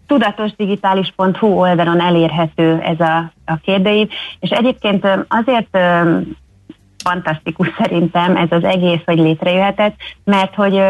tudatosdigitális.hu 0.07 1.47
oldalon 1.47 2.01
elérhető 2.01 2.79
ez 2.79 2.99
a, 2.99 3.33
a 3.45 3.57
kérdőív, 3.57 4.09
és 4.39 4.49
egyébként 4.49 5.07
azért 5.27 5.77
fantasztikus 7.03 7.67
szerintem 7.77 8.35
ez 8.35 8.47
az 8.49 8.63
egész, 8.63 9.01
hogy 9.05 9.17
létrejöhetett, 9.17 9.95
mert 10.23 10.55
hogy 10.55 10.81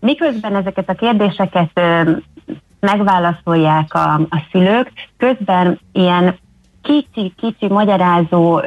miközben 0.00 0.56
ezeket 0.56 0.88
a 0.88 0.94
kérdéseket 0.94 1.80
megválaszolják 2.80 3.94
a, 3.94 4.14
a 4.14 4.42
szülők, 4.52 4.92
közben 5.16 5.80
ilyen 5.92 6.38
kicsi-kicsi 6.82 7.68
magyarázó, 7.68 8.60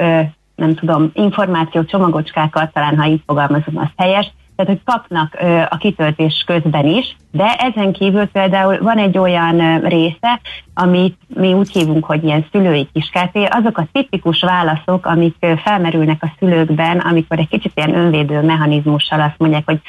nem 0.55 0.75
tudom, 0.75 1.11
információ 1.13 1.83
csomagocskákat, 1.83 2.73
talán 2.73 2.97
ha 2.97 3.07
így 3.07 3.21
fogalmazom, 3.25 3.77
az 3.77 3.89
helyes, 3.97 4.31
tehát 4.55 4.81
hogy 4.83 4.93
kapnak 4.93 5.37
a 5.69 5.77
kitöltés 5.77 6.43
közben 6.45 6.85
is, 6.85 7.15
de 7.31 7.55
ezen 7.57 7.91
kívül 7.91 8.25
például 8.25 8.77
van 8.81 8.97
egy 8.97 9.17
olyan 9.17 9.79
része, 9.79 10.41
amit 10.73 11.17
mi 11.27 11.53
úgy 11.53 11.71
hívunk, 11.71 12.05
hogy 12.05 12.23
ilyen 12.23 12.45
szülői 12.51 12.89
kiskáté, 12.93 13.45
azok 13.45 13.77
a 13.77 13.87
tipikus 13.91 14.41
válaszok, 14.41 15.05
amik 15.05 15.45
felmerülnek 15.63 16.23
a 16.23 16.33
szülőkben, 16.39 16.97
amikor 16.97 17.39
egy 17.39 17.47
kicsit 17.47 17.71
ilyen 17.75 17.95
önvédő 17.95 18.41
mechanizmussal 18.41 19.21
azt 19.21 19.37
mondják, 19.37 19.65
hogy 19.65 19.81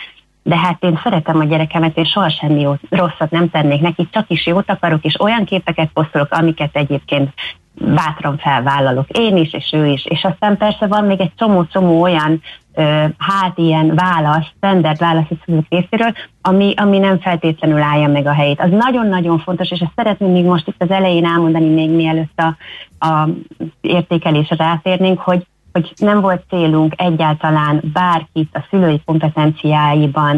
de 0.42 0.56
hát 0.56 0.85
én 0.85 1.00
szeretem 1.02 1.40
a 1.40 1.44
gyerekemet, 1.44 1.96
és 1.98 2.08
soha 2.08 2.30
semmi 2.30 2.66
rosszat 2.88 3.30
nem 3.30 3.50
tennék 3.50 3.80
neki, 3.80 4.08
csak 4.12 4.30
is 4.30 4.46
jót 4.46 4.70
akarok, 4.70 5.04
és 5.04 5.20
olyan 5.20 5.44
képeket 5.44 5.90
posztolok, 5.92 6.32
amiket 6.32 6.76
egyébként 6.76 7.32
bátran 7.74 8.38
felvállalok 8.38 9.08
én 9.08 9.37
is, 9.37 9.52
és 9.52 9.70
ő 9.72 9.87
is. 9.87 10.04
És 10.04 10.24
aztán 10.24 10.56
persze 10.56 10.87
van 10.87 11.04
még 11.04 11.20
egy 11.20 11.32
csomó-csomó 11.37 12.00
olyan 12.00 12.42
hát 13.18 13.52
ilyen 13.58 13.94
válasz, 13.94 14.46
standard 14.56 14.98
válasz 14.98 15.30
a 15.30 15.35
szülők 15.44 15.66
részéről, 15.68 16.12
ami, 16.42 16.74
ami 16.76 16.98
nem 16.98 17.20
feltétlenül 17.20 17.82
állja 17.82 18.08
meg 18.08 18.26
a 18.26 18.32
helyét. 18.32 18.61
Az 18.61 18.70
nagyon-nagyon 18.70 19.38
fontos, 19.38 19.70
és 19.70 19.80
ezt 19.80 19.92
szeretném 19.96 20.30
még 20.30 20.44
most 20.44 20.68
itt 20.68 20.82
az 20.82 20.90
elején 20.90 21.24
elmondani, 21.24 21.68
még 21.68 21.90
mielőtt 21.90 22.40
a, 22.40 22.56
a 23.06 23.28
értékelésre 23.80 24.56
rátérnénk, 24.56 25.20
hogy 25.20 25.46
hogy 25.72 25.92
nem 25.96 26.20
volt 26.20 26.42
célunk 26.48 26.94
egyáltalán 26.96 27.82
bárkit 27.92 28.48
a 28.52 28.66
szülői 28.70 29.02
kompetenciáiban, 29.04 30.37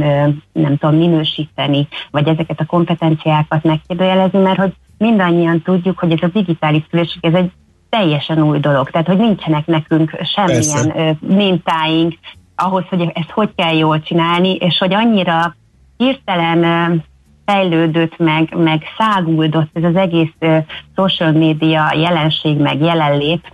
nem 0.53 0.77
tudom, 0.77 0.97
minősíteni, 0.97 1.89
vagy 2.11 2.29
ezeket 2.29 2.61
a 2.61 2.67
kompetenciákat 2.67 3.63
megkérdőjelezni, 3.63 4.39
mert 4.39 4.59
hogy 4.59 4.75
mindannyian 4.99 5.63
tudjuk, 5.63 5.99
hogy 5.99 6.13
ez 6.13 6.23
a 6.23 6.31
digitális 6.33 6.83
szülőség, 6.91 7.25
ez 7.25 7.35
egy 7.35 7.51
teljesen 7.89 8.43
új 8.43 8.59
dolog. 8.59 8.91
Tehát, 8.91 9.07
hogy 9.07 9.17
nincsenek 9.17 9.67
nekünk 9.67 10.19
semmilyen 10.23 10.93
Persze. 10.93 11.17
mintáink 11.21 12.15
ahhoz, 12.57 12.85
hogy 12.89 13.11
ezt 13.15 13.31
hogy 13.31 13.51
kell 13.57 13.77
jól 13.77 14.01
csinálni, 14.01 14.55
és 14.55 14.79
hogy 14.79 14.95
annyira 14.95 15.57
hirtelen 15.97 17.03
fejlődött, 17.45 18.19
meg, 18.19 18.55
meg 18.57 18.83
száguldott 18.99 19.71
ez 19.73 19.85
az 19.85 19.97
egész 19.97 20.33
social 20.97 21.33
media 21.33 21.93
jelenség, 21.97 22.59
meg 22.59 22.81
jelenlét, 22.81 23.54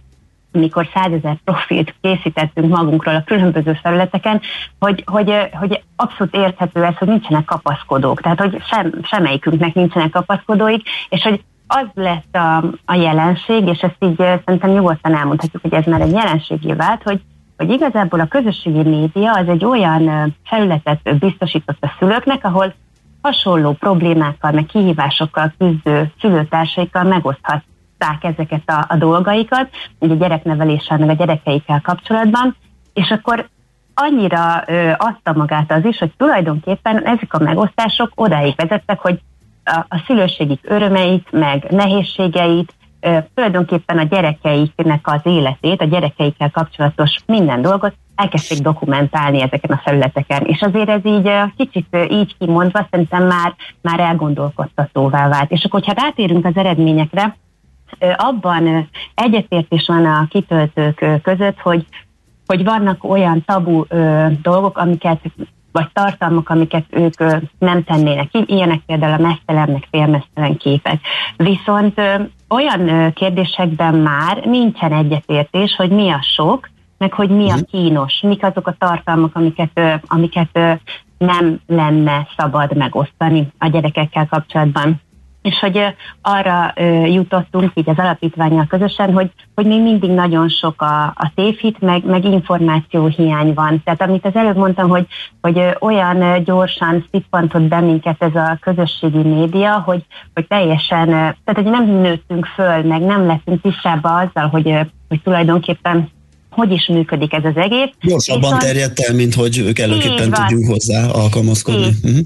amikor 0.52 0.88
százezer 0.94 1.36
profilt 1.44 1.94
készítettünk 2.00 2.68
magunkról 2.68 3.14
a 3.14 3.24
különböző 3.24 3.78
felületeken, 3.82 4.40
hogy, 4.78 5.04
hogy, 5.06 5.48
hogy 5.52 5.82
abszolút 5.96 6.34
érthető 6.34 6.84
ez, 6.84 6.96
hogy 6.96 7.08
nincsenek 7.08 7.44
kapaszkodók, 7.44 8.20
tehát 8.20 8.40
hogy 8.40 8.62
sem, 8.64 8.92
semmelyikünknek 9.02 9.74
nincsenek 9.74 10.10
kapaszkodóik, 10.10 10.82
és 11.08 11.22
hogy 11.22 11.44
az 11.66 11.86
lett 11.94 12.36
a, 12.36 12.56
a 12.84 12.94
jelenség, 12.94 13.66
és 13.66 13.80
ezt 13.80 13.96
így 13.98 14.16
szerintem 14.16 14.70
nyugodtan 14.70 15.14
elmondhatjuk, 15.14 15.62
hogy 15.62 15.74
ez 15.74 15.84
már 15.84 16.00
egy 16.00 16.12
jelenségé 16.12 16.72
vált, 16.72 17.02
hogy, 17.02 17.20
hogy 17.56 17.70
igazából 17.70 18.20
a 18.20 18.26
közösségi 18.26 18.82
média 18.82 19.32
az 19.32 19.48
egy 19.48 19.64
olyan 19.64 20.34
felületet 20.44 21.18
biztosított 21.18 21.84
a 21.84 21.92
szülőknek, 21.98 22.44
ahol 22.44 22.74
hasonló 23.22 23.72
problémákkal, 23.72 24.50
meg 24.50 24.66
kihívásokkal 24.66 25.52
küzdő 25.58 26.12
szülőtársaikkal 26.20 27.04
megoszthatták 28.00 28.24
ezeket 28.24 28.62
a, 28.70 28.84
a 28.88 28.96
dolgaikat, 28.96 29.68
ugye 29.98 30.14
gyerekneveléssel, 30.14 30.98
meg 30.98 31.08
a 31.08 31.12
gyerekeikkel 31.12 31.80
kapcsolatban, 31.80 32.56
és 32.92 33.10
akkor 33.10 33.48
annyira 33.94 34.62
ö, 34.66 34.90
adta 34.96 35.32
magát 35.32 35.72
az 35.72 35.84
is, 35.84 35.98
hogy 35.98 36.12
tulajdonképpen 36.16 37.06
ezek 37.06 37.34
a 37.34 37.42
megosztások 37.42 38.12
odáig 38.14 38.54
vezettek, 38.56 38.98
hogy 38.98 39.20
a, 39.64 39.84
a 39.88 40.02
szülőségük 40.06 40.60
örömeit, 40.62 41.28
meg 41.30 41.66
nehézségeit, 41.70 42.74
ö, 43.00 43.18
tulajdonképpen 43.34 43.98
a 43.98 44.02
gyerekeiknek 44.02 45.06
az 45.06 45.20
életét, 45.22 45.80
a 45.80 45.84
gyerekeikkel 45.84 46.50
kapcsolatos 46.50 47.16
minden 47.26 47.62
dolgot 47.62 47.94
elkezdték 48.14 48.58
dokumentálni 48.58 49.42
ezeken 49.42 49.70
a 49.70 49.80
felületeken. 49.84 50.44
És 50.44 50.60
azért 50.60 50.88
ez 50.88 51.04
így 51.04 51.30
kicsit 51.56 51.96
így 52.10 52.36
kimondva 52.38 52.86
szerintem 52.90 53.26
már, 53.26 53.54
már 53.82 54.00
elgondolkodtatóvá 54.00 55.28
vált. 55.28 55.50
És 55.50 55.64
akkor, 55.64 55.82
ha 55.84 55.92
rátérünk 55.96 56.44
az 56.44 56.56
eredményekre, 56.56 57.36
abban 58.16 58.88
egyetértés 59.14 59.86
van 59.86 60.04
a 60.04 60.26
kitöltők 60.28 61.04
között, 61.22 61.58
hogy 61.58 61.86
hogy 62.46 62.64
vannak 62.64 63.04
olyan 63.04 63.44
tabu 63.44 63.84
dolgok, 64.42 64.78
amiket 64.78 65.20
vagy 65.72 65.88
tartalmak, 65.92 66.48
amiket 66.48 66.84
ők 66.90 67.14
nem 67.58 67.84
tennének. 67.84 68.28
Ilyenek 68.32 68.80
például 68.86 69.12
a 69.12 69.28
mesztelen, 69.28 69.70
meg 69.70 69.86
félmesztelen 69.90 70.56
képek. 70.56 71.00
Viszont 71.36 72.00
olyan 72.48 73.12
kérdésekben 73.12 73.94
már 73.94 74.44
nincsen 74.44 74.92
egyetértés, 74.92 75.74
hogy 75.76 75.90
mi 75.90 76.10
a 76.10 76.22
sok, 76.36 76.68
meg 76.98 77.12
hogy 77.12 77.30
mi 77.30 77.50
a 77.50 77.54
mhm. 77.54 77.62
kínos, 77.70 78.20
mik 78.22 78.44
azok 78.44 78.66
a 78.66 78.74
tartalmak, 78.78 79.36
amiket, 79.36 79.80
amiket 80.06 80.80
nem 81.18 81.60
lenne 81.66 82.28
szabad 82.36 82.76
megosztani 82.76 83.48
a 83.58 83.68
gyerekekkel 83.68 84.26
kapcsolatban 84.26 85.00
és 85.42 85.58
hogy 85.58 85.80
arra 86.22 86.72
jutottunk 87.04 87.72
így 87.74 87.88
az 87.88 87.98
alapítványjal 87.98 88.66
közösen, 88.66 89.12
hogy, 89.12 89.30
hogy 89.54 89.66
még 89.66 89.82
mindig 89.82 90.10
nagyon 90.10 90.48
sok 90.48 90.82
a, 90.82 91.04
a 91.04 91.32
tévhit, 91.34 91.80
meg, 91.80 92.04
meg 92.04 92.24
információhiány 92.24 93.54
van. 93.54 93.82
Tehát 93.84 94.02
amit 94.02 94.26
az 94.26 94.34
előbb 94.34 94.56
mondtam, 94.56 94.88
hogy, 94.88 95.06
hogy 95.40 95.60
olyan 95.80 96.44
gyorsan 96.44 97.06
szippantott 97.10 97.62
be 97.62 97.80
minket 97.80 98.22
ez 98.22 98.34
a 98.34 98.58
közösségi 98.60 99.22
média, 99.22 99.82
hogy, 99.86 100.04
hogy 100.34 100.46
teljesen, 100.46 101.06
tehát 101.08 101.54
hogy 101.54 101.64
nem 101.64 101.86
nőttünk 101.86 102.46
föl, 102.46 102.82
meg 102.82 103.02
nem 103.02 103.26
leszünk 103.26 103.62
tisztában 103.62 104.12
azzal, 104.12 104.48
hogy, 104.48 104.74
hogy 105.08 105.22
tulajdonképpen 105.22 106.10
hogy 106.50 106.72
is 106.72 106.86
működik 106.86 107.32
ez 107.32 107.44
az 107.44 107.56
egész. 107.56 107.88
Gyorsabban 108.00 108.58
terjedt 108.58 108.98
el, 108.98 109.14
mint 109.14 109.34
hogy 109.34 109.58
ők 109.58 109.78
előképpen 109.78 110.30
tudjunk 110.30 110.66
hozzá 110.66 111.08
alkalmazkodni. 111.10 111.88
Uh-huh 112.02 112.18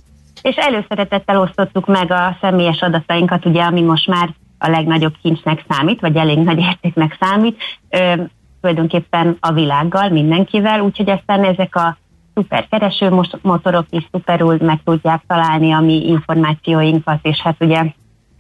és 0.45 0.57
előszeretettel 0.57 1.41
osztottuk 1.41 1.87
meg 1.87 2.11
a 2.11 2.37
személyes 2.41 2.81
adatainkat, 2.81 3.45
ugye, 3.45 3.63
ami 3.63 3.83
most 3.83 4.07
már 4.07 4.29
a 4.59 4.69
legnagyobb 4.69 5.15
kincsnek 5.23 5.65
számít, 5.69 6.01
vagy 6.01 6.17
elég 6.17 6.39
nagy 6.39 6.59
értéknek 6.59 7.17
számít, 7.21 7.63
ö, 7.91 8.13
tulajdonképpen 8.61 9.37
a 9.41 9.53
világgal, 9.53 10.09
mindenkivel, 10.09 10.81
úgyhogy 10.81 11.11
aztán 11.11 11.45
ezek 11.45 11.77
a 11.77 11.97
szuper 12.35 12.69
kereső 12.69 13.23
motorok 13.43 13.87
is 13.91 14.09
szuperul 14.11 14.57
meg 14.61 14.81
tudják 14.85 15.23
találni 15.27 15.73
a 15.73 15.81
mi 15.81 16.07
információinkat, 16.09 17.19
és 17.23 17.41
hát 17.41 17.57
ugye 17.61 17.83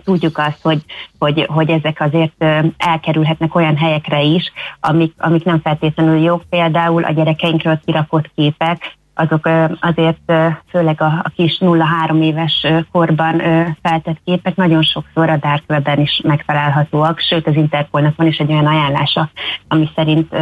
tudjuk 0.05 0.38
azt, 0.38 0.62
hogy, 0.62 0.85
hogy, 1.19 1.47
hogy 1.49 1.71
ezek 1.71 2.01
azért 2.01 2.45
elkerülhetnek 2.77 3.55
olyan 3.55 3.77
helyekre 3.77 4.23
is, 4.23 4.53
amik, 4.81 5.14
amik 5.19 5.45
nem 5.45 5.61
feltétlenül 5.61 6.19
jók, 6.19 6.43
például 6.49 7.05
a 7.05 7.12
gyerekeinkről 7.12 7.81
kirakott 7.85 8.31
képek, 8.35 8.97
azok 9.14 9.48
azért 9.81 10.33
főleg 10.68 11.00
a, 11.00 11.05
a 11.05 11.29
kis 11.35 11.59
0-3 11.61 12.22
éves 12.22 12.66
korban 12.92 13.42
feltett 13.83 14.20
képek 14.24 14.57
nagyon 14.57 14.83
sokszor 14.83 15.31
a 15.31 15.37
dark 15.37 15.62
webben 15.68 16.00
is 16.00 16.20
megtalálhatóak, 16.24 17.18
sőt 17.18 17.46
az 17.46 17.55
Interpolnak 17.55 18.16
van 18.16 18.27
is 18.27 18.38
egy 18.38 18.53
olyan 18.53 18.66
ajánlása, 18.66 19.31
ami 19.68 19.90
szerint 19.94 20.37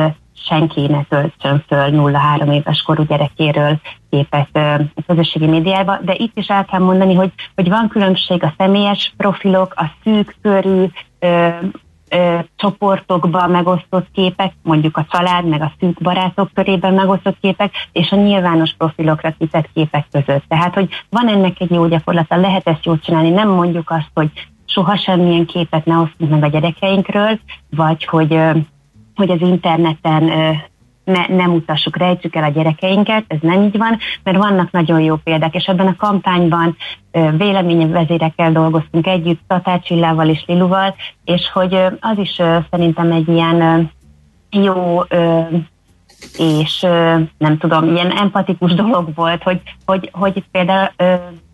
senki 0.44 0.87
ne 0.87 1.02
töltsön 1.02 1.64
föl 1.68 1.90
0-3 1.92 2.52
éves 2.52 2.82
korú 2.82 3.02
gyerekéről 3.02 3.80
képet 4.11 4.48
a 4.94 5.02
közösségi 5.06 5.46
médiába, 5.46 5.98
de 6.02 6.14
itt 6.16 6.37
is 6.37 6.46
el 6.46 6.64
kell 6.64 6.80
mondani, 6.80 7.14
hogy, 7.14 7.32
hogy 7.54 7.68
van 7.68 7.88
különbség 7.88 8.44
a 8.44 8.54
személyes 8.58 9.14
profilok, 9.16 9.74
a 9.76 9.85
szűk 10.04 10.37
körű 10.42 10.85
ö, 12.12 12.38
csoportokban 12.57 13.51
megosztott 13.51 14.07
képek, 14.12 14.53
mondjuk 14.62 14.96
a 14.96 15.07
család, 15.11 15.46
meg 15.46 15.62
a 15.62 15.72
szűk 15.81 16.03
barátok 16.03 16.51
körében 16.55 16.94
megosztott 16.94 17.37
képek, 17.40 17.72
és 17.92 18.12
a 18.12 18.16
nyilvános 18.16 18.75
profilokra 18.79 19.35
kitett 19.38 19.68
képek 19.75 20.07
között. 20.11 20.44
Tehát, 20.48 20.75
hogy 20.75 20.88
van 21.11 21.29
ennek 21.29 21.61
egy 21.61 21.70
jó 21.70 21.87
gyakorlata, 21.87 22.37
lehet 22.37 22.68
ezt 22.68 22.85
jól 22.85 22.98
csinálni, 22.98 23.31
nem 23.31 23.48
mondjuk 23.48 23.90
azt, 23.90 24.11
hogy 24.14 24.31
soha 24.66 24.96
semmilyen 24.96 25.46
képet 25.46 25.85
ne 25.85 25.96
osztunk 25.96 26.31
meg 26.31 26.42
a 26.42 26.48
gyerekeinkről, 26.48 27.38
vagy 27.70 28.05
hogy 28.05 28.40
hogy 29.14 29.31
az 29.31 29.40
interneten 29.40 30.31
ne, 31.05 31.27
nem 31.27 31.51
mutassuk, 31.51 31.97
rejtsük 31.97 32.37
el 32.37 32.45
a 32.45 32.51
gyerekeinket, 32.51 33.25
ez 33.27 33.38
nem 33.41 33.62
így 33.62 33.79
van, 33.79 33.99
mert 34.23 34.37
vannak 34.37 34.71
nagyon 34.71 35.01
jó 35.01 35.17
példák, 35.17 35.55
és 35.55 35.65
ebben 35.65 35.87
a 35.87 35.97
kampányban 35.97 36.77
véleményvezérekkel 37.37 38.53
dolgoztunk 38.53 39.07
együtt, 39.07 39.41
Tatácsillával 39.47 40.29
és 40.29 40.45
Liluval, 40.47 40.95
és 41.25 41.51
hogy 41.53 41.75
az 42.01 42.19
is 42.19 42.41
szerintem 42.71 43.12
egy 43.12 43.29
ilyen 43.29 43.91
jó 44.51 45.01
és 46.38 46.81
nem 47.38 47.59
tudom, 47.59 47.95
ilyen 47.95 48.11
empatikus 48.11 48.75
dolog 48.75 49.15
volt, 49.15 49.43
hogy, 49.43 49.61
hogy, 49.85 50.11
hogy 50.12 50.45
például 50.51 50.91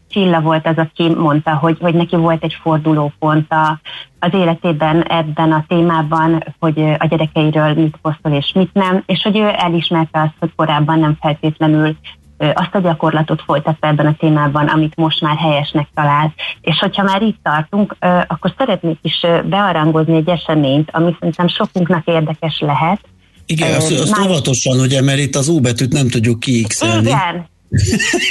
Csilla 0.09 0.41
volt 0.41 0.67
az, 0.67 0.77
aki 0.77 1.09
mondta, 1.09 1.55
hogy, 1.55 1.77
hogy 1.81 1.95
neki 1.95 2.17
volt 2.17 2.45
egy 2.45 2.57
fordulópont 2.63 3.53
a, 3.53 3.81
az 4.19 4.35
életében 4.35 5.03
ebben 5.03 5.53
a 5.53 5.65
témában, 5.69 6.45
hogy 6.59 6.81
a 6.99 7.07
gyerekeiről 7.07 7.75
mit 7.75 7.97
posztol 8.03 8.33
és 8.33 8.53
mit 8.55 8.73
nem, 8.73 9.03
és 9.07 9.23
hogy 9.23 9.39
ő 9.39 9.51
elismerte 9.57 10.21
azt, 10.21 10.35
hogy 10.39 10.53
korábban 10.57 10.99
nem 10.99 11.17
feltétlenül 11.21 11.97
azt 12.39 12.75
a 12.75 12.81
gyakorlatot 12.81 13.43
folytatta 13.43 13.87
ebben 13.87 14.07
a 14.07 14.17
témában, 14.19 14.67
amit 14.67 14.97
most 14.97 15.21
már 15.21 15.37
helyesnek 15.37 15.89
talál. 15.95 16.35
És 16.61 16.79
hogyha 16.79 17.03
már 17.03 17.23
itt 17.23 17.39
tartunk, 17.43 17.97
akkor 18.27 18.55
szeretnék 18.59 18.99
is 19.03 19.21
bearangozni 19.45 20.17
egy 20.17 20.29
eseményt, 20.29 20.91
ami 20.93 21.17
szerintem 21.19 21.49
sokunknak 21.49 22.07
érdekes 22.07 22.61
lehet. 22.61 23.01
Igen, 23.47 23.75
azt, 23.75 23.93
azt 23.93 24.17
már... 24.19 24.29
óvatosan, 24.29 24.81
ugye, 24.81 25.03
mert 25.03 25.19
itt 25.19 25.35
az 25.35 25.49
U 25.49 25.61
betűt 25.61 25.93
nem 25.93 26.09
tudjuk 26.09 26.41
kiixelni. 26.41 27.09
Igen, 27.09 27.49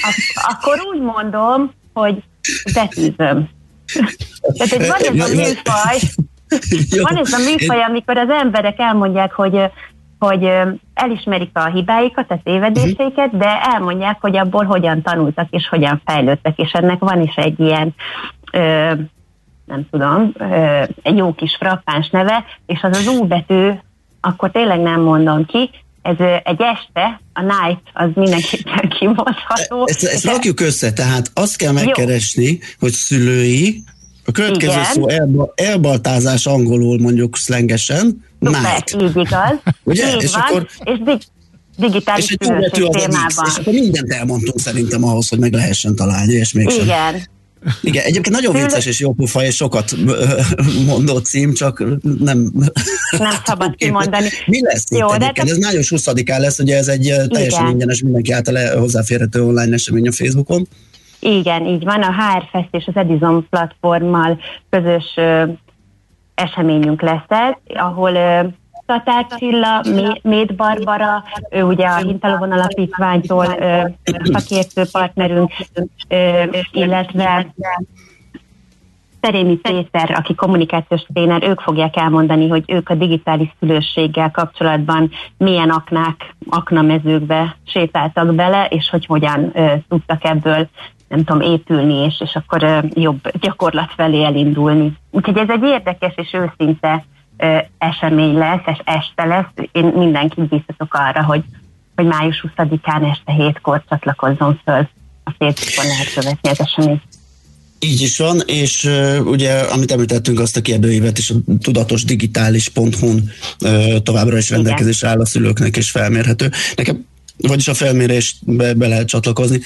Ak- 0.01 0.53
akkor 0.53 0.79
úgy 0.93 1.01
mondom, 1.01 1.71
hogy 1.93 2.23
betűzöm. 2.73 3.49
Tehát, 4.57 4.69
hogy 4.69 4.87
van 4.87 5.19
ez 5.19 5.29
a 5.29 5.35
műfaj, 5.35 5.97
van 7.01 7.17
ez 7.17 7.33
a 7.33 7.37
műfaj, 7.37 7.81
amikor 7.83 8.17
az 8.17 8.29
emberek 8.29 8.79
elmondják, 8.79 9.31
hogy 9.33 9.71
hogy 10.19 10.49
elismerik 10.93 11.49
a 11.53 11.65
hibáikat, 11.65 12.31
a 12.31 12.39
tévedéseiket, 12.43 13.37
de 13.37 13.61
elmondják, 13.61 14.17
hogy 14.21 14.37
abból 14.37 14.65
hogyan 14.65 15.01
tanultak 15.01 15.47
és 15.49 15.67
hogyan 15.67 16.01
fejlődtek, 16.05 16.57
és 16.57 16.71
ennek 16.71 16.99
van 16.99 17.21
is 17.21 17.35
egy 17.35 17.59
ilyen 17.59 17.95
ö, 18.51 18.91
nem 19.65 19.87
tudom, 19.91 20.31
ö, 20.37 20.83
egy 21.01 21.17
jó 21.17 21.33
kis 21.33 21.55
frappáns 21.55 22.09
neve, 22.09 22.45
és 22.65 22.79
az 22.81 22.97
az 22.97 23.07
U 23.07 23.25
betű, 23.27 23.69
akkor 24.21 24.51
tényleg 24.51 24.79
nem 24.79 25.01
mondom 25.01 25.45
ki, 25.45 25.69
ez 26.01 26.15
egy 26.43 26.61
este, 26.61 27.21
a 27.33 27.41
night 27.41 27.81
az 27.93 28.09
mindenképpen 28.13 28.89
kimondható. 28.99 29.83
Ezt, 29.85 30.03
ezt 30.03 30.25
rakjuk 30.25 30.59
össze, 30.59 30.93
tehát 30.93 31.31
azt 31.33 31.55
kell 31.55 31.71
megkeresni, 31.71 32.49
Jó. 32.51 32.57
hogy 32.79 32.91
szülői, 32.91 33.83
a 34.25 34.31
következő 34.31 34.71
Igen. 34.71 34.83
szó 34.83 35.09
elba, 35.09 35.53
elbaltázás 35.55 36.45
angolul 36.45 36.99
mondjuk 36.99 37.37
szlengesen, 37.37 38.25
Super, 38.41 38.61
night. 38.61 39.01
így 39.01 39.15
igaz. 39.15 39.59
Ugye? 39.83 40.15
Így 40.15 40.23
és 40.23 40.31
van, 40.31 40.41
akkor, 40.41 40.67
és 40.83 40.99
dig, 41.03 41.21
digitális 41.77 42.23
és 42.23 42.47
egy 42.47 42.71
témában. 42.71 43.45
És 43.47 43.57
akkor 43.57 43.73
mindent 43.73 44.11
elmondtunk 44.11 44.59
szerintem 44.59 45.03
ahhoz, 45.03 45.29
hogy 45.29 45.39
meg 45.39 45.53
lehessen 45.53 45.95
találni, 45.95 46.33
és 46.33 46.53
mégsem. 46.53 46.83
Igen. 46.83 47.35
Igen, 47.81 48.03
egyébként 48.03 48.35
nagyon 48.35 48.53
vicces 48.53 48.85
és 48.85 48.99
jó 48.99 49.13
pufa, 49.13 49.43
és 49.43 49.55
sokat 49.55 49.95
mondott 50.85 51.25
cím, 51.25 51.53
csak 51.53 51.83
nem... 52.19 52.51
Nem 53.17 53.31
szabad 53.45 53.75
kimondani. 53.77 54.27
Mi 54.45 54.61
lesz 54.61 54.85
jó, 54.91 55.13
itt 55.13 55.19
de 55.19 55.31
Ez 55.33 55.57
május 55.57 55.93
20-án 55.95 56.39
lesz, 56.39 56.59
ugye 56.59 56.77
ez 56.77 56.87
egy 56.87 57.13
teljesen 57.27 57.61
Igen. 57.61 57.71
ingyenes, 57.71 58.01
mindenki 58.01 58.31
által 58.31 58.79
hozzáférhető 58.79 59.43
online 59.43 59.73
esemény 59.73 60.07
a 60.07 60.11
Facebookon. 60.11 60.67
Igen, 61.19 61.65
így 61.65 61.83
van. 61.83 62.01
A 62.01 62.11
HR 62.11 62.43
Fest 62.51 62.69
és 62.71 62.85
az 62.85 62.95
Edison 62.95 63.47
platformmal 63.49 64.39
közös 64.69 65.13
ö, 65.15 65.43
eseményünk 66.35 67.01
lesz 67.01 67.25
ez, 67.27 67.53
ahol 67.77 68.13
ö, 68.13 68.47
Tatár 68.87 69.25
Csilla, 69.37 69.83
Méd 70.21 70.55
Barbara, 70.55 71.23
ő 71.49 71.63
ugye 71.63 71.87
a 71.87 71.95
Hintalovon 71.95 72.51
Alapítványtól 72.51 73.45
szakértő 74.23 74.83
partnerünk, 74.91 75.51
illetve 76.71 77.53
Szerémi 79.21 79.55
Péter, 79.55 80.11
aki 80.11 80.35
kommunikációs 80.35 81.01
tréner, 81.13 81.43
ők 81.43 81.59
fogják 81.59 81.95
elmondani, 81.95 82.47
hogy 82.47 82.63
ők 82.67 82.89
a 82.89 82.95
digitális 82.95 83.49
szülősséggel 83.59 84.31
kapcsolatban 84.31 85.11
milyen 85.37 85.69
aknák, 85.69 86.35
aknamezőkbe 86.49 87.57
sétáltak 87.65 88.35
bele, 88.35 88.65
és 88.65 88.89
hogy 88.89 89.05
hogyan 89.05 89.51
ö, 89.53 89.73
tudtak 89.89 90.23
ebből 90.23 90.67
nem 91.07 91.23
tudom, 91.23 91.41
épülni, 91.41 91.93
és, 91.93 92.21
és 92.21 92.35
akkor 92.35 92.63
ö, 92.63 92.79
jobb 92.93 93.19
gyakorlat 93.39 93.91
felé 93.95 94.23
elindulni. 94.23 94.97
Úgyhogy 95.11 95.37
ez 95.37 95.49
egy 95.49 95.63
érdekes 95.63 96.13
és 96.15 96.33
őszinte 96.33 97.05
esemény 97.77 98.33
lesz, 98.33 98.61
és 98.65 98.77
este 98.83 99.25
lesz. 99.25 99.69
Én 99.71 99.85
mindenkit 99.85 100.47
biztatok 100.47 100.93
arra, 100.93 101.23
hogy, 101.23 101.43
hogy 101.95 102.05
május 102.05 102.45
20-án 102.57 103.11
este 103.11 103.31
hétkor 103.31 103.83
csatlakozzon 103.89 104.59
föl 104.63 104.87
a 105.23 105.31
Facebookon 105.37 105.91
lehet 105.91 106.13
követni 106.13 106.49
az 106.49 106.59
eseményt. 106.59 107.01
Így 107.79 108.01
is 108.01 108.17
van, 108.17 108.41
és 108.45 108.83
uh, 108.83 109.25
ugye, 109.25 109.59
amit 109.59 109.91
említettünk, 109.91 110.39
azt 110.39 110.57
a 110.57 110.61
kérdőívet 110.61 111.17
is 111.17 111.29
a 111.29 111.33
tudatosdigitális.hu-n 111.61 113.31
uh, 113.61 113.97
továbbra 114.03 114.37
is 114.37 114.49
rendelkezésre 114.49 115.07
áll 115.07 115.19
a 115.19 115.25
szülőknek, 115.25 115.77
és 115.77 115.91
felmérhető. 115.91 116.51
Nekem 116.75 117.05
vagyis 117.37 117.67
a 117.67 117.73
felmérésbe 117.73 118.73
be 118.73 118.87
lehet 118.87 119.07
csatlakozni. 119.07 119.59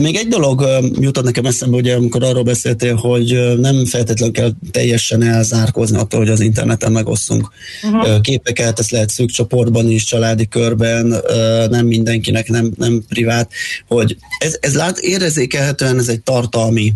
Még 0.00 0.16
egy 0.16 0.28
dolog 0.28 0.66
jutott 1.00 1.24
nekem 1.24 1.44
eszembe, 1.44 1.76
ugye, 1.76 1.94
amikor 1.94 2.22
arról 2.22 2.42
beszéltél, 2.42 2.94
hogy 2.94 3.58
nem 3.58 3.84
feltétlenül 3.86 4.34
kell 4.34 4.52
teljesen 4.70 5.22
elzárkózni 5.22 5.96
attól, 5.96 6.20
hogy 6.20 6.28
az 6.28 6.40
interneten 6.40 6.92
megosztunk 6.92 7.50
uh-huh. 7.82 8.20
képeket, 8.20 8.78
ezt 8.78 8.90
lehet 8.90 9.10
szűk 9.10 9.30
csoportban 9.30 9.90
is, 9.90 10.04
családi 10.04 10.46
körben, 10.46 11.22
nem 11.70 11.86
mindenkinek, 11.86 12.48
nem, 12.48 12.72
nem 12.76 13.02
privát, 13.08 13.50
hogy 13.88 14.16
ez, 14.38 14.56
ez 14.60 14.74
lát, 14.74 14.98
érezékelhetően 14.98 15.98
ez 15.98 16.08
egy 16.08 16.20
tartalmi 16.20 16.92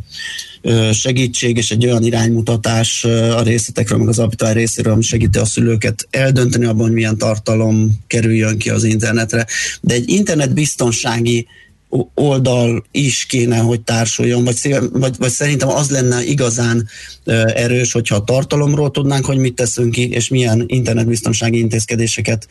segítség 0.93 1.57
és 1.57 1.71
egy 1.71 1.87
olyan 1.87 2.03
iránymutatás 2.03 3.05
a 3.05 3.43
részletekről, 3.43 3.99
meg 3.99 4.09
az 4.09 4.19
alapítvány 4.19 4.53
részéről, 4.53 4.93
ami 4.93 5.03
segíti 5.03 5.39
a 5.39 5.45
szülőket 5.45 6.07
eldönteni 6.11 6.65
abban, 6.65 6.85
hogy 6.85 6.93
milyen 6.93 7.19
tartalom 7.19 7.91
kerüljön 8.07 8.59
ki 8.59 8.71
az 8.71 8.85
internetre. 8.85 9.47
De 9.81 9.95
egy 9.95 10.09
internetbiztonsági 10.09 11.47
oldal 12.15 12.85
is 12.91 13.27
kéne, 13.27 13.59
hogy 13.59 13.81
társuljon, 13.81 14.45
vagy, 14.45 14.79
vagy, 14.93 15.15
vagy 15.19 15.31
szerintem 15.31 15.69
az 15.69 15.91
lenne 15.91 16.25
igazán 16.25 16.89
erős, 17.55 17.93
hogyha 17.93 18.17
a 18.17 18.25
tartalomról 18.25 18.91
tudnánk, 18.91 19.25
hogy 19.25 19.39
mit 19.39 19.55
teszünk 19.55 19.93
ki, 19.93 20.11
és 20.11 20.29
milyen 20.29 20.65
internetbiztonsági 20.67 21.59
intézkedéseket 21.59 22.49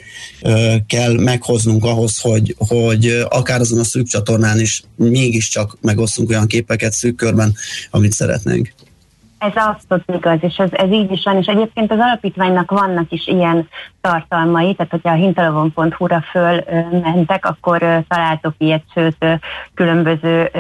kell 0.88 1.14
meghoznunk 1.14 1.84
ahhoz, 1.84 2.20
hogy, 2.20 2.56
hogy 2.58 3.26
akár 3.30 3.60
azon 3.60 3.80
a 3.80 3.84
szűk 3.84 4.08
csatornán 4.08 4.60
is 4.60 4.84
mégiscsak 4.96 5.78
megosztunk 5.82 6.30
olyan 6.30 6.48
képeket 6.48 6.94
szűk 6.94 7.16
körben, 7.16 7.56
amit 7.92 8.14
szeretnénk. 8.14 8.74
Ez 9.46 9.56
abszolút 9.56 10.04
igaz, 10.16 10.38
és 10.42 10.58
ez, 10.58 10.70
ez 10.72 10.92
így 10.92 11.12
is 11.12 11.24
van, 11.24 11.38
és 11.38 11.48
egyébként 11.48 11.92
az 11.92 12.00
alapítványnak 12.00 12.72
vannak 12.72 13.12
is 13.12 13.28
ilyen 13.28 13.68
tartalmai, 14.02 14.76
tehát 14.76 14.92
hogyha 14.92 15.12
a 15.12 15.16
hintalovon.hu-ra 15.16 16.22
föl 16.22 16.64
mentek, 16.92 17.46
akkor 17.46 18.04
találtok 18.08 18.54
ilyet, 18.58 18.84
sőt 18.94 19.26
különböző 19.74 20.52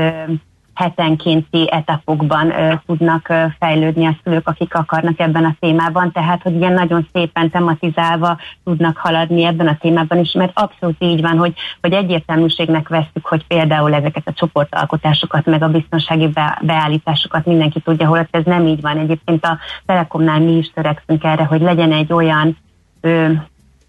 hetenkénti 0.75 1.71
etapokban 1.71 2.53
tudnak 2.85 3.33
fejlődni 3.59 4.05
a 4.05 4.17
szülők, 4.23 4.47
akik 4.47 4.75
akarnak 4.75 5.19
ebben 5.19 5.45
a 5.45 5.55
témában, 5.59 6.11
tehát 6.11 6.41
hogy 6.41 6.55
ilyen 6.55 6.73
nagyon 6.73 7.07
szépen 7.13 7.49
tematizálva 7.49 8.37
tudnak 8.63 8.97
haladni 8.97 9.43
ebben 9.43 9.67
a 9.67 9.77
témában 9.77 10.17
is, 10.17 10.31
mert 10.31 10.51
abszolút 10.53 10.95
így 10.99 11.21
van, 11.21 11.37
hogy, 11.37 11.53
hogy 11.81 11.93
egyértelműségnek 11.93 12.87
veszük, 12.87 13.25
hogy 13.25 13.47
például 13.47 13.93
ezeket 13.93 14.27
a 14.27 14.33
csoportalkotásokat, 14.33 15.45
meg 15.45 15.63
a 15.63 15.69
biztonsági 15.69 16.27
be, 16.27 16.59
beállításokat 16.61 17.45
mindenki 17.45 17.79
tudja, 17.79 18.07
hol 18.07 18.27
ez 18.31 18.43
nem 18.43 18.65
így 18.65 18.81
van. 18.81 18.97
Egyébként 18.97 19.45
a 19.45 19.57
Telekomnál 19.85 20.39
mi 20.39 20.57
is 20.57 20.71
törekszünk 20.73 21.23
erre, 21.23 21.43
hogy 21.43 21.61
legyen 21.61 21.91
egy 21.91 22.13
olyan 22.13 22.57
ö, 23.01 23.31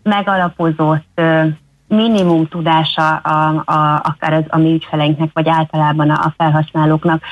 megalapozott 0.02 1.06
ö, 1.14 1.46
minimum 1.88 2.48
tudása 2.48 3.16
a, 3.16 3.62
a, 3.64 4.00
akár 4.02 4.32
az, 4.32 4.44
a 4.48 4.58
mi 4.58 4.72
ügyfeleinknek, 4.72 5.30
vagy 5.32 5.48
általában 5.48 6.10
a, 6.10 6.24
a 6.24 6.34
felhasználóknak, 6.36 7.22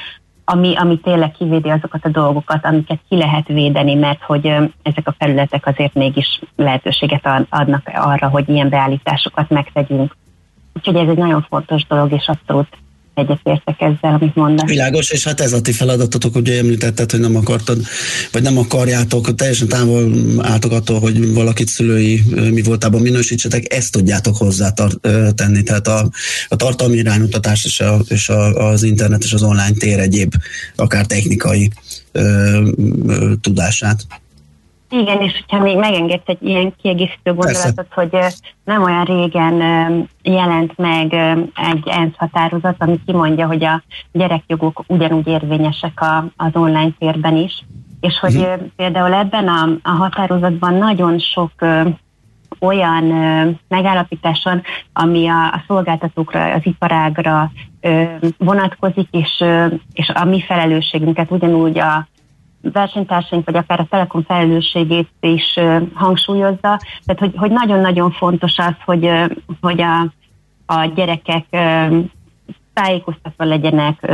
ami, 0.45 0.77
ami 0.77 0.99
tényleg 0.99 1.33
kivédi 1.33 1.69
azokat 1.69 2.05
a 2.05 2.09
dolgokat, 2.09 2.65
amiket 2.65 3.01
ki 3.09 3.17
lehet 3.17 3.47
védeni, 3.47 3.95
mert 3.95 4.23
hogy 4.23 4.47
ezek 4.83 5.09
a 5.09 5.15
felületek 5.19 5.67
azért 5.67 5.95
mégis 5.95 6.41
lehetőséget 6.57 7.47
adnak 7.49 7.91
arra, 7.95 8.29
hogy 8.29 8.49
ilyen 8.49 8.69
beállításokat 8.69 9.49
megtegyünk. 9.49 10.17
Úgyhogy 10.75 10.97
ez 10.97 11.09
egy 11.09 11.17
nagyon 11.17 11.47
fontos 11.49 11.87
dolog, 11.87 12.13
és 12.13 12.29
abszolút 12.29 12.69
egyetértek 13.15 13.81
ezzel, 13.81 14.15
amit 14.15 14.35
mondasz. 14.35 14.69
Világos, 14.69 15.11
és 15.11 15.25
hát 15.25 15.41
ez 15.41 15.53
a 15.53 15.61
ti 15.61 15.73
feladatotok, 15.73 16.37
ugye 16.37 16.59
említetted, 16.59 17.11
hogy 17.11 17.21
nem 17.21 17.37
akartad, 17.37 17.79
vagy 18.33 18.43
nem 18.43 18.59
akarjátok, 18.59 19.35
teljesen 19.35 19.69
távol 19.69 20.13
álltok 20.39 20.73
attól, 20.73 21.01
hogy 21.01 21.33
valakit 21.33 21.69
szülői 21.69 22.23
mi 22.51 22.63
voltában 22.63 23.01
minősítsetek, 23.01 23.73
ezt 23.73 23.93
tudjátok 23.93 24.37
hozzá 24.37 24.73
tenni, 25.35 25.63
tehát 25.63 25.89
a, 25.89 26.09
a 26.49 26.57
tartalmi 26.57 26.97
iránymutatás 26.97 27.65
és, 27.65 27.81
a, 27.81 27.99
és 28.09 28.29
a, 28.29 28.69
az 28.69 28.83
internet 28.83 29.25
és 29.25 29.33
az 29.33 29.43
online 29.43 29.77
tér 29.79 29.99
egyéb, 29.99 30.35
akár 30.77 31.07
technikai 31.07 31.71
ö, 32.13 32.23
ö, 33.07 33.33
tudását. 33.41 34.07
Igen, 35.01 35.21
és 35.21 35.33
hogyha 35.33 35.65
még 35.65 35.77
megengedsz 35.77 36.27
egy 36.27 36.43
ilyen 36.43 36.75
kiegészítő 36.83 37.35
gondolatot, 37.35 37.93
hogy 37.95 38.17
nem 38.65 38.83
olyan 38.83 39.05
régen 39.05 39.59
jelent 40.23 40.79
meg 40.79 41.13
egy 41.73 41.89
ENSZ 41.89 42.17
határozat, 42.17 42.75
ami 42.79 43.01
kimondja, 43.07 43.47
hogy 43.47 43.65
a 43.65 43.83
gyerekjogok 44.13 44.85
ugyanúgy 44.87 45.27
érvényesek 45.27 46.01
a, 46.01 46.25
az 46.37 46.51
online 46.53 46.91
térben 46.99 47.37
is, 47.37 47.65
és 48.01 48.19
hogy 48.19 48.37
uh-huh. 48.37 48.63
például 48.77 49.15
ebben 49.15 49.49
a, 49.49 49.69
a 49.83 49.91
határozatban 49.91 50.75
nagyon 50.75 51.19
sok 51.19 51.53
olyan 52.59 53.05
megállapításon, 53.69 54.63
ami 54.93 55.29
a, 55.29 55.47
a 55.47 55.65
szolgáltatókra, 55.67 56.53
az 56.53 56.61
iparágra 56.63 57.51
vonatkozik, 58.39 59.09
és, 59.11 59.45
és 59.93 60.09
a 60.09 60.25
mi 60.25 60.41
felelősségünket 60.41 61.31
ugyanúgy 61.31 61.79
a 61.79 62.09
versenytársaink, 62.73 63.45
vagy 63.45 63.57
akár 63.57 63.81
a 63.81 63.87
Telekom 63.91 64.23
felelősségét 64.23 65.09
is 65.21 65.59
hangsúlyozza. 65.95 66.79
Tehát, 67.05 67.19
hogy, 67.19 67.33
hogy 67.37 67.51
nagyon-nagyon 67.51 68.11
fontos 68.11 68.59
az, 68.59 68.75
hogy, 68.85 69.11
hogy 69.61 69.81
a, 69.81 70.13
a 70.67 70.85
gyerekek 70.95 71.45
tájékoztatva 72.75 73.45
legyenek, 73.45 74.13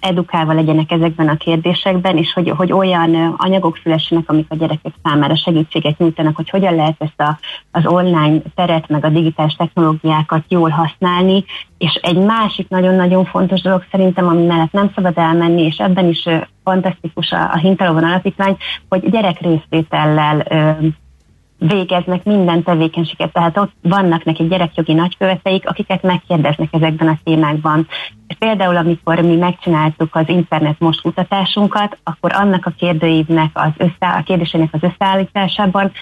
edukálva 0.00 0.52
legyenek 0.52 0.90
ezekben 0.90 1.28
a 1.28 1.36
kérdésekben, 1.36 2.16
és 2.16 2.32
hogy, 2.32 2.50
hogy 2.50 2.72
olyan 2.72 3.34
anyagok 3.36 3.78
szülessenek, 3.82 4.28
amik 4.28 4.46
a 4.48 4.56
gyerekek 4.56 4.92
számára 5.02 5.36
segítséget 5.36 5.98
nyújtanak, 5.98 6.36
hogy 6.36 6.50
hogyan 6.50 6.74
lehet 6.74 6.96
ezt 6.98 7.20
a, 7.20 7.38
az 7.70 7.86
online 7.86 8.38
teret, 8.54 8.88
meg 8.88 9.04
a 9.04 9.08
digitális 9.08 9.54
technológiákat 9.54 10.44
jól 10.48 10.70
használni, 10.70 11.44
és 11.78 11.94
egy 11.94 12.18
másik 12.18 12.68
nagyon-nagyon 12.68 13.24
fontos 13.24 13.60
dolog 13.60 13.84
szerintem, 13.90 14.28
ami 14.28 14.44
mellett 14.46 14.72
nem 14.72 14.90
szabad 14.94 15.18
elmenni, 15.18 15.62
és 15.62 15.76
ebben 15.76 16.08
is 16.08 16.28
fantasztikus 16.64 17.30
a, 17.30 17.50
a 17.52 17.56
Hintalovon 17.56 18.04
alapítvány, 18.04 18.56
hogy 18.88 19.10
gyerek 19.10 19.40
részvétellel 19.40 20.44
végeznek 21.66 22.24
minden 22.24 22.62
tevékenységet, 22.62 23.32
tehát 23.32 23.58
ott 23.58 23.72
vannak 23.82 24.24
neki 24.24 24.46
gyerekjogi 24.46 24.92
nagyköveteik, 24.92 25.68
akiket 25.68 26.02
megkérdeznek 26.02 26.68
ezekben 26.72 27.08
a 27.08 27.18
témákban. 27.24 27.88
Például, 28.38 28.76
amikor 28.76 29.20
mi 29.20 29.36
megcsináltuk 29.36 30.14
az 30.14 30.28
internet 30.28 30.78
most 30.78 31.00
kutatásunkat, 31.00 31.98
akkor 32.02 32.32
annak 32.34 32.66
a 32.66 32.72
kérdőívnek 32.78 33.50
az 33.52 33.70
össze, 33.76 34.06
a 34.18 34.22
kérdésének 34.22 34.68
az 34.72 34.82
összeállításában 34.82 35.92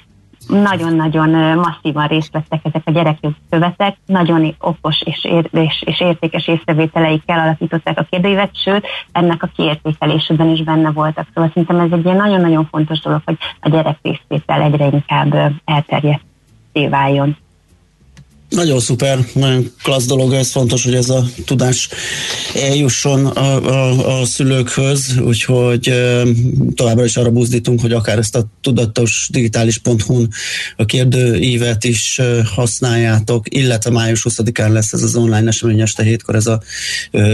nagyon-nagyon 0.51 1.59
masszívan 1.59 2.07
részt 2.07 2.33
vettek 2.33 2.61
ezek 2.63 2.83
a 2.85 2.91
gyerekjogi 2.91 3.37
követek, 3.51 3.97
nagyon 4.07 4.55
okos 4.59 5.03
és, 5.03 5.25
ér, 5.25 5.49
és, 5.53 5.83
és 5.87 6.01
értékes 6.01 6.49
észrevételeikkel 6.49 7.39
alakították 7.39 7.99
a 7.99 8.07
kérdőívet, 8.11 8.57
sőt, 8.57 8.87
ennek 9.13 9.43
a 9.43 9.51
kiértékelésében 9.57 10.49
is 10.49 10.63
benne 10.63 10.91
voltak. 10.91 11.27
Szóval 11.35 11.51
szerintem 11.55 11.79
ez 11.81 11.91
egy 11.93 12.05
ilyen 12.05 12.17
nagyon-nagyon 12.17 12.69
fontos 12.71 13.01
dolog, 13.01 13.23
hogy 13.25 13.39
a 13.61 13.69
gyerek 13.69 13.99
részvétel 14.03 14.63
egyre 14.63 14.87
inkább 14.87 15.53
elterjedt 15.65 16.23
váljon. 16.91 17.37
Nagyon 18.51 18.81
szuper, 18.81 19.27
nagyon 19.35 19.73
klassz 19.83 20.07
dolog, 20.07 20.33
ez 20.33 20.51
fontos, 20.51 20.85
hogy 20.85 20.95
ez 20.95 21.09
a 21.09 21.25
tudás 21.45 21.89
eljusson 22.55 23.27
a, 23.27 23.67
a, 23.69 24.21
a 24.21 24.25
szülőkhöz, 24.25 25.19
úgyhogy 25.19 25.93
továbbra 26.75 27.05
is 27.05 27.17
arra 27.17 27.31
buzdítunk, 27.31 27.81
hogy 27.81 27.93
akár 27.93 28.19
ezt 28.19 28.37
a 28.37 28.47
tudatos 28.61 29.29
digitális.hu-n 29.33 30.29
a 30.77 30.85
kérdőívet 30.85 31.85
is 31.85 32.21
használjátok, 32.55 33.55
illetve 33.55 33.91
május 33.91 34.27
20-án 34.29 34.73
lesz 34.73 34.93
ez 34.93 35.03
az 35.03 35.17
online 35.17 35.49
esemény 35.49 35.81
este 35.81 36.03
hétkor, 36.03 36.35
ez 36.35 36.47
a 36.47 36.63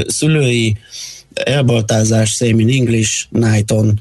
szülői 0.07 0.77
elbaltázás, 1.35 2.31
Same 2.31 2.61
in 2.61 2.69
English, 2.69 3.27
Nighton 3.31 4.01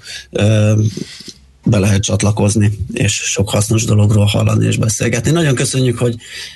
be 1.65 1.80
lehet 1.80 2.04
csatlakozni, 2.04 2.71
és 2.93 3.13
sok 3.13 3.49
hasznos 3.49 3.86
dologról 3.86 4.25
hallani 4.25 4.65
és 4.65 4.78
beszélgetni. 4.78 5.32
Nagyon 5.32 5.56
köszönjük, 5.56 5.97
hogy 5.97 6.15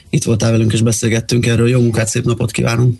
itt 0.09 0.23
voltál 0.23 0.51
velünk 0.51 0.73
és 0.73 0.81
beszélgettünk 0.81 1.45
erről. 1.45 1.69
Jó 1.69 1.81
munkát, 1.81 2.07
szép 2.07 2.23
napot 2.23 2.51
kívánunk! 2.51 2.99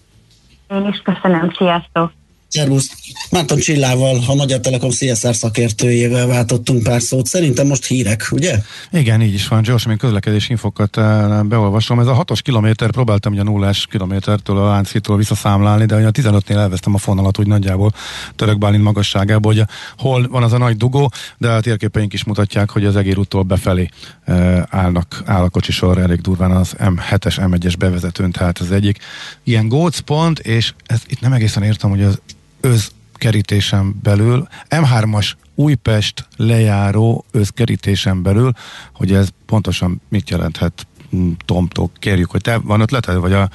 Én 0.69 0.87
is 0.87 1.01
köszönöm, 1.03 1.53
sziasztok! 1.57 2.11
Szervusz! 2.49 2.91
Márton 3.31 3.57
Csillával, 3.57 4.23
a 4.27 4.35
Magyar 4.35 4.59
Telekom 4.59 4.89
CSR 4.89 5.35
szakértőjével 5.35 6.27
váltottunk 6.27 6.83
pár 6.83 7.01
szót. 7.01 7.25
Szerintem 7.25 7.67
most 7.67 7.85
hírek, 7.85 8.27
ugye? 8.31 8.59
Igen, 8.91 9.21
így 9.21 9.33
is 9.33 9.47
van. 9.47 9.61
Gyorsan 9.61 9.89
még 9.89 9.99
közlekedési 9.99 10.51
infokat 10.51 10.97
eh, 10.97 11.43
beolvasom. 11.43 11.99
Ez 11.99 12.07
a 12.07 12.13
hatos 12.13 12.41
kilométer, 12.41 12.91
próbáltam 12.91 13.31
ugye 13.31 13.41
a 13.41 13.43
nullás 13.43 13.87
kilométertől 13.91 14.57
a 14.57 14.67
Lánchitól 14.67 15.17
visszaszámlálni, 15.17 15.85
de 15.85 15.95
a 15.95 16.11
15-nél 16.11 16.57
elvesztem 16.57 16.93
a 16.93 16.97
fonalat 16.97 17.39
úgy 17.39 17.47
nagyjából 17.47 17.91
Török 18.35 18.57
Bálint 18.57 18.83
magasságából, 18.83 19.53
hogy 19.53 19.63
hol 19.97 20.27
van 20.27 20.43
az 20.43 20.53
a 20.53 20.57
nagy 20.57 20.77
dugó, 20.77 21.11
de 21.37 21.49
a 21.49 21.61
térképeink 21.61 22.13
is 22.13 22.23
mutatják, 22.23 22.69
hogy 22.69 22.85
az 22.85 22.95
egér 22.95 23.17
úttól 23.17 23.43
befelé 23.43 23.89
eh, 24.25 24.61
állnak, 24.69 25.21
áll 25.25 25.43
a 25.43 25.49
kocsisor 25.49 25.97
elég 25.97 26.21
durván 26.21 26.51
az 26.51 26.75
M7-es, 26.79 27.35
M1-es 27.37 27.73
bevezetőn, 27.79 28.31
tehát 28.31 28.57
az 28.57 28.71
egyik 28.71 28.97
ilyen 29.43 29.67
gócpont, 29.67 30.39
és 30.39 30.73
ez, 30.85 31.01
itt 31.07 31.21
nem 31.21 31.33
egészen 31.33 31.63
értem, 31.63 31.89
hogy 31.89 32.03
az 32.03 32.19
özkerítésen 32.61 33.95
belül, 34.01 34.47
M3-as 34.69 35.31
Újpest 35.55 36.27
lejáró 36.35 37.25
özkerítésen 37.31 38.21
belül, 38.21 38.51
hogy 38.93 39.13
ez 39.13 39.27
pontosan 39.45 40.01
mit 40.09 40.29
jelenthet 40.29 40.87
mm, 41.15 41.31
Tomtól. 41.45 41.91
Kérjük, 41.99 42.31
hogy 42.31 42.41
te 42.41 42.57
van 42.57 42.81
ötleted, 42.81 43.15
vagy 43.15 43.33
a 43.33 43.49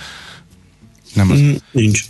nem 1.14 1.30
az... 1.30 1.38
Mm, 1.38 1.52
nincs. 1.70 2.04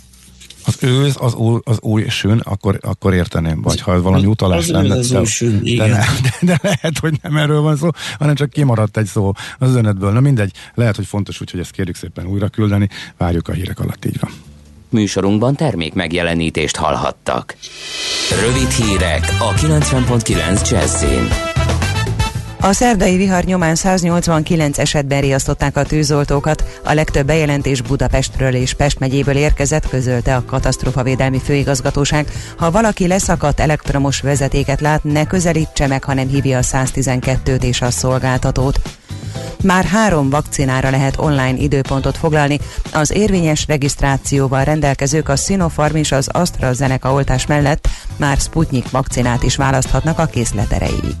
Az 0.67 0.77
őz, 0.79 1.15
az 1.19 1.33
új, 1.33 1.59
az 1.63 1.77
új 1.81 2.07
sün, 2.07 2.39
akkor, 2.43 2.79
akkor 2.81 3.13
érteném, 3.13 3.61
vagy 3.61 3.81
ha 3.81 3.93
ez 3.93 4.01
valami 4.01 4.25
utalás 4.25 4.57
az 4.57 4.69
lenne. 4.69 4.95
Az 4.95 5.11
új 5.11 5.25
sün, 5.25 5.63
de, 5.77 5.87
ne, 5.87 5.97
de, 5.97 6.35
de, 6.41 6.59
lehet, 6.61 6.99
hogy 6.99 7.19
nem 7.21 7.37
erről 7.37 7.61
van 7.61 7.77
szó, 7.77 7.89
hanem 8.17 8.35
csak 8.35 8.49
kimaradt 8.49 8.97
egy 8.97 9.05
szó 9.05 9.33
az 9.59 9.75
önetből. 9.75 10.11
Na 10.11 10.19
mindegy, 10.19 10.51
lehet, 10.73 10.95
hogy 10.95 11.05
fontos, 11.05 11.41
úgyhogy 11.41 11.59
ezt 11.59 11.71
kérjük 11.71 11.95
szépen 11.95 12.25
újra 12.25 12.47
küldeni, 12.47 12.89
várjuk 13.17 13.47
a 13.47 13.51
hírek 13.51 13.79
alatt, 13.79 14.05
így 14.05 14.19
van. 14.19 14.31
Műsorunkban 14.95 15.55
termék 15.55 15.93
megjelenítést 15.93 16.75
hallhattak. 16.75 17.55
Rövid 18.41 18.69
hírek 18.69 19.35
a 19.39 19.53
90.9 19.53 20.69
Jazzin. 20.69 21.27
A 22.61 22.73
szerdai 22.73 23.17
vihar 23.17 23.43
nyomán 23.43 23.75
189 23.75 24.77
esetben 24.77 25.21
riasztották 25.21 25.77
a 25.77 25.83
tűzoltókat. 25.83 26.63
A 26.83 26.93
legtöbb 26.93 27.25
bejelentés 27.25 27.81
Budapestről 27.81 28.53
és 28.53 28.73
Pest 28.73 28.99
megyéből 28.99 29.35
érkezett, 29.35 29.89
közölte 29.89 30.35
a 30.35 30.45
katasztrófavédelmi 30.45 31.39
főigazgatóság. 31.39 32.27
Ha 32.57 32.71
valaki 32.71 33.07
leszakadt 33.07 33.59
elektromos 33.59 34.21
vezetéket 34.21 34.81
lát, 34.81 35.03
ne 35.03 35.25
közelítse 35.25 35.87
meg, 35.87 36.03
hanem 36.03 36.27
hívja 36.27 36.57
a 36.57 36.61
112-t 36.61 37.63
és 37.63 37.81
a 37.81 37.91
szolgáltatót. 37.91 38.79
Már 39.63 39.83
három 39.83 40.29
vakcinára 40.29 40.89
lehet 40.89 41.19
online 41.19 41.57
időpontot 41.57 42.17
foglalni. 42.17 42.59
Az 42.93 43.11
érvényes 43.11 43.65
regisztrációval 43.67 44.63
rendelkezők 44.63 45.29
a 45.29 45.35
Sinopharm 45.35 45.95
és 45.95 46.11
az 46.11 46.27
AstraZeneca 46.27 47.13
oltás 47.13 47.45
mellett 47.45 47.87
már 48.17 48.37
Sputnik 48.37 48.89
vakcinát 48.89 49.43
is 49.43 49.55
választhatnak 49.55 50.19
a 50.19 50.25
készlet 50.25 50.71
erejéig. 50.71 51.15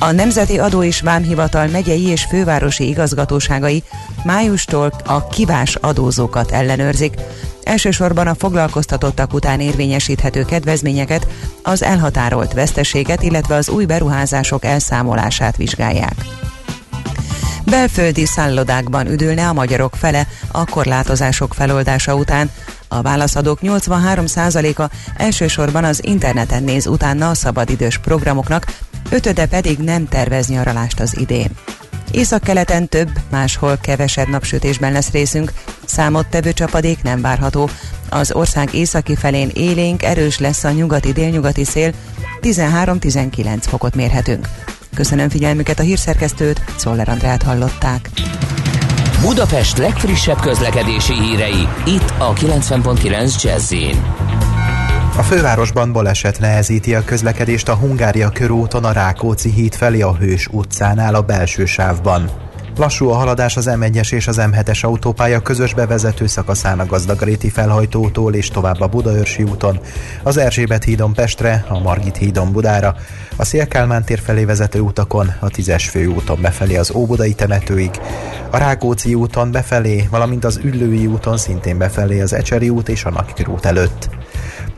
A 0.00 0.10
Nemzeti 0.10 0.58
Adó 0.58 0.82
és 0.82 1.00
Vámhivatal 1.00 1.66
megyei 1.66 2.06
és 2.06 2.24
fővárosi 2.24 2.88
igazgatóságai 2.88 3.82
májustól 4.24 4.92
a 5.04 5.28
kivás 5.28 5.74
adózókat 5.74 6.50
ellenőrzik. 6.50 7.14
Elsősorban 7.62 8.26
a 8.26 8.34
foglalkoztatottak 8.34 9.32
után 9.34 9.60
érvényesíthető 9.60 10.44
kedvezményeket, 10.44 11.26
az 11.62 11.82
elhatárolt 11.82 12.52
veszteséget, 12.52 13.22
illetve 13.22 13.54
az 13.54 13.68
új 13.68 13.84
beruházások 13.84 14.64
elszámolását 14.64 15.56
vizsgálják. 15.56 16.14
Belföldi 17.70 18.26
szállodákban 18.26 19.06
üdülne 19.06 19.48
a 19.48 19.52
magyarok 19.52 19.96
fele 19.96 20.26
a 20.52 20.64
korlátozások 20.64 21.54
feloldása 21.54 22.14
után. 22.14 22.50
A 22.88 23.02
válaszadók 23.02 23.58
83%-a 23.62 24.90
elsősorban 25.16 25.84
az 25.84 26.04
interneten 26.04 26.62
néz 26.62 26.86
utána 26.86 27.28
a 27.28 27.34
szabadidős 27.34 27.98
programoknak, 27.98 28.64
ötöde 29.10 29.46
pedig 29.46 29.78
nem 29.78 30.08
tervez 30.08 30.48
nyaralást 30.48 31.00
az 31.00 31.18
idén. 31.18 31.50
Északkeleten 32.10 32.88
több, 32.88 33.08
máshol 33.30 33.78
kevesebb 33.80 34.28
napsütésben 34.28 34.92
lesz 34.92 35.10
részünk, 35.10 35.52
számottevő 35.84 36.52
csapadék 36.52 37.02
nem 37.02 37.20
várható. 37.20 37.70
Az 38.08 38.32
ország 38.32 38.74
északi 38.74 39.16
felén 39.16 39.50
élénk, 39.54 40.02
erős 40.02 40.38
lesz 40.38 40.64
a 40.64 40.70
nyugati-délnyugati 40.70 41.64
szél, 41.64 41.92
13-19 42.42 43.58
fokot 43.60 43.94
mérhetünk. 43.94 44.48
Köszönöm 44.94 45.28
figyelmüket 45.28 45.78
a 45.78 45.82
hírszerkesztőt, 45.82 46.64
Szoller 46.76 47.08
Andrát 47.08 47.42
hallották. 47.42 48.10
Budapest 49.20 49.78
legfrissebb 49.78 50.40
közlekedési 50.40 51.14
hírei, 51.14 51.68
itt 51.86 52.12
a 52.18 52.32
90.9 52.32 53.42
jazz 53.42 53.72
a 55.18 55.22
fővárosban 55.22 55.92
baleset 55.92 56.38
nehezíti 56.38 56.94
a 56.94 57.04
közlekedést 57.04 57.68
a 57.68 57.74
Hungária 57.74 58.30
körúton 58.30 58.84
a 58.84 58.92
Rákóczi 58.92 59.50
híd 59.50 59.74
felé 59.74 60.00
a 60.00 60.14
Hős 60.14 60.46
utcánál 60.46 61.14
a 61.14 61.22
belső 61.22 61.64
sávban. 61.64 62.47
Lassú 62.78 63.08
a 63.08 63.14
haladás 63.14 63.56
az 63.56 63.70
M1-es 63.70 64.12
és 64.12 64.26
az 64.26 64.40
M7-es 64.40 64.84
autópálya 64.84 65.40
közös 65.40 65.74
bevezető 65.74 66.26
szakaszán 66.26 66.80
a 66.80 66.86
Gazdagréti 66.86 67.48
felhajtótól 67.48 68.34
és 68.34 68.48
tovább 68.48 68.80
a 68.80 68.86
Budaörsi 68.86 69.42
úton, 69.42 69.80
az 70.22 70.36
Erzsébet 70.36 70.84
hídon 70.84 71.12
Pestre, 71.12 71.64
a 71.68 71.78
Margit 71.78 72.16
hídon 72.16 72.52
Budára, 72.52 72.96
a 73.36 73.44
Szélkálmán 73.44 74.04
tér 74.04 74.18
felé 74.18 74.44
vezető 74.44 74.80
utakon, 74.80 75.32
a 75.38 75.46
10-es 75.46 75.86
főúton 75.90 76.40
befelé 76.40 76.76
az 76.76 76.90
Óbudai 76.94 77.34
temetőig, 77.34 77.90
a 78.50 78.56
Rákóczi 78.56 79.14
úton 79.14 79.50
befelé, 79.50 80.08
valamint 80.10 80.44
az 80.44 80.60
Üllői 80.62 81.06
úton 81.06 81.36
szintén 81.36 81.78
befelé 81.78 82.20
az 82.20 82.32
Ecseri 82.32 82.68
út 82.68 82.88
és 82.88 83.04
a 83.04 83.10
Nagykörút 83.10 83.64
előtt. 83.64 84.17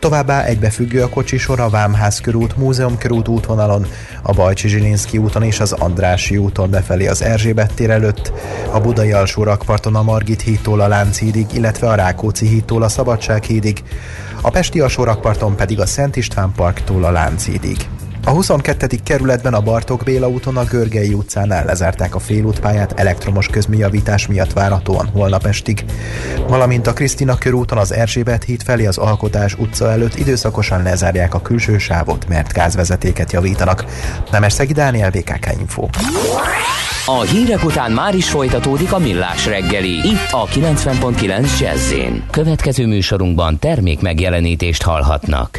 Továbbá 0.00 0.44
egybefüggő 0.44 1.02
a 1.02 1.08
kocsisor 1.08 1.60
a 1.60 1.68
Vámház 1.68 2.20
körút, 2.20 2.56
Múzeum 2.56 2.98
körút 2.98 3.28
útvonalon, 3.28 3.86
a 4.22 4.32
Bajcsi 4.32 4.68
Zsilinszki 4.68 5.18
úton 5.18 5.42
és 5.42 5.60
az 5.60 5.72
Andrási 5.72 6.36
úton 6.36 6.70
befelé 6.70 7.06
az 7.06 7.22
Erzsébet 7.22 7.74
tér 7.74 7.90
előtt, 7.90 8.32
a 8.72 8.80
Budai 8.80 9.12
alsó 9.12 9.42
rakparton 9.42 9.94
a 9.94 10.02
Margit 10.02 10.40
hídtól 10.40 10.80
a 10.80 10.88
Lánchídig, 10.88 11.46
illetve 11.52 11.88
a 11.88 11.94
Rákóczi 11.94 12.46
hídtól 12.46 12.82
a 12.82 12.88
Szabadság 12.88 13.42
hídig, 13.42 13.82
a 14.40 14.50
Pesti 14.50 14.80
alsó 14.80 15.04
rakparton 15.04 15.56
pedig 15.56 15.80
a 15.80 15.86
Szent 15.86 16.16
István 16.16 16.52
parktól 16.56 17.04
a 17.04 17.10
Lánchídig. 17.10 17.88
A 18.24 18.30
22. 18.30 18.86
kerületben 19.04 19.54
a 19.54 19.60
Bartók 19.60 20.02
Béla 20.04 20.28
úton 20.28 20.56
a 20.56 20.64
Görgei 20.64 21.14
utcánál 21.14 21.64
lezárták 21.64 22.14
a 22.14 22.18
félútpályát 22.18 22.92
elektromos 23.00 23.46
közműjavítás 23.46 24.26
miatt 24.26 24.52
várhatóan 24.52 25.06
holnap 25.06 25.46
estig, 25.46 25.84
valamint 26.48 26.86
a 26.86 26.92
Krisztina 26.92 27.38
körúton 27.38 27.78
az 27.78 27.92
Erzsébet 27.92 28.44
híd 28.44 28.62
felé 28.62 28.86
az 28.86 28.98
Alkotás 28.98 29.54
utca 29.54 29.90
előtt 29.90 30.18
időszakosan 30.18 30.82
lezárják 30.82 31.34
a 31.34 31.42
külső 31.42 31.78
sávot, 31.78 32.28
mert 32.28 32.52
gázvezetéket 32.52 33.32
javítanak. 33.32 33.84
Szegi 34.48 34.72
Dániel, 34.72 35.10
BKK 35.10 35.48
Info. 35.58 35.86
A 37.06 37.20
hírek 37.20 37.64
után 37.64 37.92
már 37.92 38.14
is 38.14 38.30
folytatódik 38.30 38.92
a 38.92 38.98
millás 38.98 39.46
reggeli, 39.46 40.08
itt 40.08 40.28
a 40.30 40.46
90.9 40.46 41.60
jazz 41.60 41.92
Következő 42.30 42.86
műsorunkban 42.86 43.58
termék 43.58 44.00
megjelenítést 44.00 44.82
hallhatnak. 44.82 45.58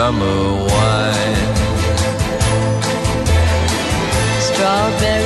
summer 0.00 0.42
wine. 0.72 1.46
Strawberries, 4.46 5.19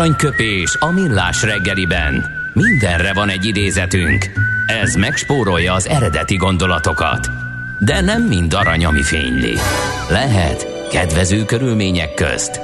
Aranyköpés 0.00 0.76
a 0.78 0.90
millás 0.90 1.42
reggeliben. 1.42 2.26
Mindenre 2.54 3.12
van 3.12 3.28
egy 3.28 3.44
idézetünk. 3.44 4.26
Ez 4.66 4.94
megspórolja 4.94 5.72
az 5.74 5.88
eredeti 5.88 6.36
gondolatokat. 6.36 7.28
De 7.78 8.00
nem 8.00 8.22
mind 8.22 8.54
arany, 8.54 8.84
ami 8.84 9.02
fényli. 9.02 9.54
Lehet 10.08 10.88
kedvező 10.90 11.44
körülmények 11.44 12.14
közt 12.14 12.60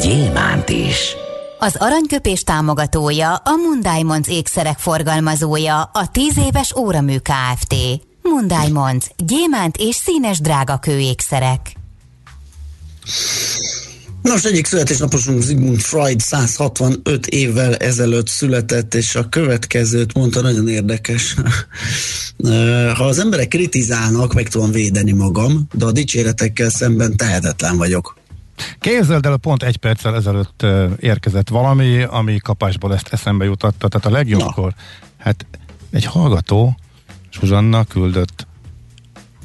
gyémánt 0.00 0.68
is. 0.68 1.16
Az 1.58 1.76
aranyköpés 1.78 2.42
támogatója 2.42 3.34
a 3.34 3.56
Mundiamonds 3.68 4.28
ékszerek 4.28 4.78
forgalmazója 4.78 5.82
a 5.82 6.10
10 6.10 6.38
éves 6.38 6.74
óramű 6.76 7.16
Kft. 7.18 7.74
Mundiamonds. 8.22 9.10
Gyémánt 9.16 9.76
és 9.76 9.94
színes 9.94 10.40
drágakő 10.40 10.98
ékszerek. 10.98 11.72
Nos, 14.26 14.44
egyik 14.44 14.66
születésnaposunk 14.66 15.42
Sigmund 15.42 15.80
Freud 15.80 16.20
165 16.20 17.26
évvel 17.26 17.76
ezelőtt 17.76 18.28
született, 18.28 18.94
és 18.94 19.14
a 19.14 19.28
következőt 19.28 20.14
mondta, 20.14 20.40
nagyon 20.40 20.68
érdekes. 20.68 21.34
Ha 22.94 23.04
az 23.04 23.18
emberek 23.18 23.48
kritizálnak, 23.48 24.34
meg 24.34 24.48
tudom 24.48 24.70
védeni 24.70 25.12
magam, 25.12 25.66
de 25.72 25.84
a 25.84 25.92
dicséretekkel 25.92 26.70
szemben 26.70 27.16
tehetetlen 27.16 27.76
vagyok. 27.76 28.16
Képzeld 28.80 29.26
el, 29.26 29.36
pont 29.36 29.62
egy 29.62 29.76
perccel 29.76 30.14
ezelőtt 30.14 30.66
érkezett 31.00 31.48
valami, 31.48 32.02
ami 32.02 32.38
kapásból 32.38 32.94
ezt 32.94 33.08
eszembe 33.10 33.44
jutatta. 33.44 33.88
Tehát 33.88 34.06
a 34.06 34.10
legjobbkor, 34.10 34.74
hát 35.18 35.46
egy 35.90 36.04
hallgató 36.04 36.76
Zsuzsanna 37.32 37.84
küldött 37.84 38.46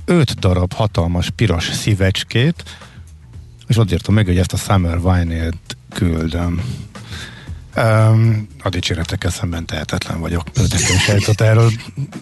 öt 0.05 0.39
darab 0.39 0.73
hatalmas 0.73 1.29
piros 1.29 1.69
szívecskét, 1.73 2.63
és 3.71 3.77
ott 3.77 3.91
írtam 3.91 4.13
meg, 4.13 4.25
hogy 4.25 4.37
ezt 4.37 4.53
a 4.53 4.57
Summer 4.57 4.97
Wine-ért 4.97 5.77
küldöm. 5.93 6.61
Um, 7.77 8.47
a 8.63 8.69
dicséretekkel 8.69 9.31
szemben 9.31 9.65
tehetetlen 9.65 10.19
vagyok. 10.19 10.43
Nekem 10.53 10.97
se 10.97 11.13
jutott 11.13 11.41
erről 11.41 11.71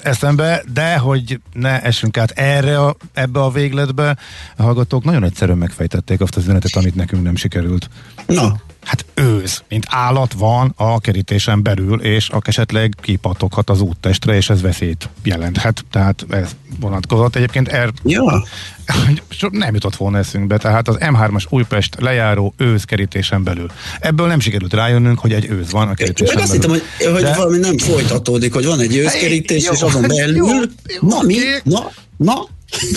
eszembe, 0.01 0.63
de 0.73 0.97
hogy 0.97 1.39
ne 1.53 1.81
essünk 1.81 2.17
át 2.17 2.31
erre 2.31 2.79
a, 2.79 2.95
ebbe 3.13 3.39
a 3.39 3.49
végletbe, 3.49 4.17
a 4.55 4.63
hallgatók 4.63 5.03
nagyon 5.03 5.23
egyszerűen 5.23 5.57
megfejtették 5.57 6.21
azt 6.21 6.35
az 6.35 6.43
üzenetet, 6.43 6.75
amit 6.75 6.95
nekünk 6.95 7.23
nem 7.23 7.35
sikerült. 7.35 7.89
Na, 8.25 8.59
Hát 8.89 9.05
őz, 9.13 9.63
mint 9.67 9.85
állat 9.89 10.33
van 10.33 10.73
a 10.75 10.99
kerítésen 10.99 11.63
belül, 11.63 12.01
és 12.01 12.29
a 12.29 12.39
esetleg 12.43 12.95
kipatoghat 13.01 13.69
az 13.69 13.81
úttestre, 13.81 14.35
és 14.35 14.49
ez 14.49 14.61
veszélyt 14.61 15.09
jelenthet. 15.23 15.85
Tehát 15.91 16.25
ez 16.29 16.55
vonatkozott. 16.79 17.35
Egyébként 17.35 17.67
er, 17.67 17.89
ja. 18.03 18.43
nem 19.51 19.73
jutott 19.73 19.95
volna 19.95 20.17
eszünkbe, 20.17 20.57
tehát 20.57 20.87
az 20.87 20.97
M3-as 20.99 21.43
Újpest 21.49 21.95
lejáró 21.99 22.53
őz 22.57 22.83
kerítésen 22.83 23.43
belül. 23.43 23.71
Ebből 23.99 24.27
nem 24.27 24.39
sikerült 24.39 24.73
rájönnünk, 24.73 25.19
hogy 25.19 25.33
egy 25.33 25.45
őz 25.49 25.71
van 25.71 25.87
a 25.87 25.93
kerítésen 25.93 26.35
Meg 26.35 26.43
azt 26.43 26.53
hittem, 26.53 26.69
hogy, 26.69 26.83
hogy 27.13 27.21
De- 27.21 27.35
valami 27.35 27.57
nem 27.57 27.77
folytatódik, 27.77 28.53
hogy 28.53 28.65
van 28.65 28.79
egy 28.79 28.95
őszkerítés, 28.95 29.65
Jó, 29.65 29.71
és 29.71 29.81
azon 29.81 30.01
belül, 30.01 30.35
jó, 30.35 30.47
jó, 30.47 31.07
na 31.07 31.21
mi? 31.21 31.35
Na, 31.63 31.91
na, 32.17 32.47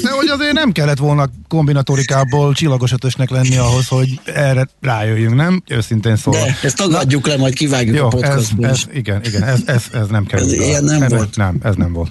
De 0.02 0.10
hogy 0.10 0.28
azért 0.28 0.52
nem 0.52 0.72
kellett 0.72 0.98
volna 0.98 1.28
kombinatorikából 1.48 2.52
csillagos 2.54 2.92
ötösnek 2.92 3.30
lenni 3.30 3.56
ahhoz, 3.56 3.88
hogy 3.88 4.20
erre 4.24 4.68
rájöjjünk, 4.80 5.34
nem? 5.34 5.62
Őszintén 5.68 6.16
szólva. 6.16 6.44
de 6.44 6.56
ezt 6.62 6.76
tagadjuk 6.76 7.26
le, 7.26 7.36
majd 7.36 7.54
kivágjuk 7.54 7.96
Jó, 7.96 8.04
a 8.04 8.06
ez, 8.06 8.12
podcastból 8.12 8.66
ez, 8.66 8.76
is. 8.76 8.86
igen, 8.94 9.20
igen, 9.24 9.42
ez, 9.42 9.60
ez, 9.66 9.84
ez 9.92 10.06
nem 10.08 10.26
kell. 10.26 10.40
Ez 10.40 10.52
ilyen 10.52 10.84
nem 10.84 11.08
volt. 11.08 11.36
Nem, 11.36 11.56
ez 11.62 11.74
nem 11.74 11.92
volt. 11.92 12.10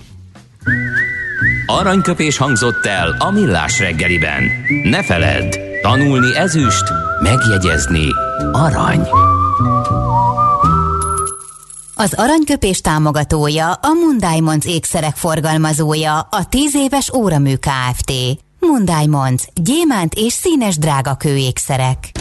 Aranyköpés 1.65 2.37
hangzott 2.37 2.85
el 2.85 3.15
a 3.19 3.31
millás 3.31 3.79
reggeliben. 3.79 4.43
Ne 4.83 5.03
feledd, 5.03 5.55
tanulni 5.81 6.35
ezüst, 6.35 6.83
megjegyezni 7.21 8.05
arany. 8.51 9.07
Az 12.01 12.13
aranyköpés 12.15 12.81
támogatója 12.81 13.71
a 13.71 13.87
Mundiamonds 14.05 14.65
ékszerek 14.65 15.15
forgalmazója 15.15 16.19
a 16.19 16.45
10 16.49 16.75
éves 16.75 17.13
óramű 17.13 17.55
Kft. 17.55 18.11
Mundiamonds. 18.59 19.47
Gyémánt 19.53 20.13
és 20.13 20.33
színes 20.33 20.77
drágakő 20.77 21.37
ékszerek. 21.37 22.11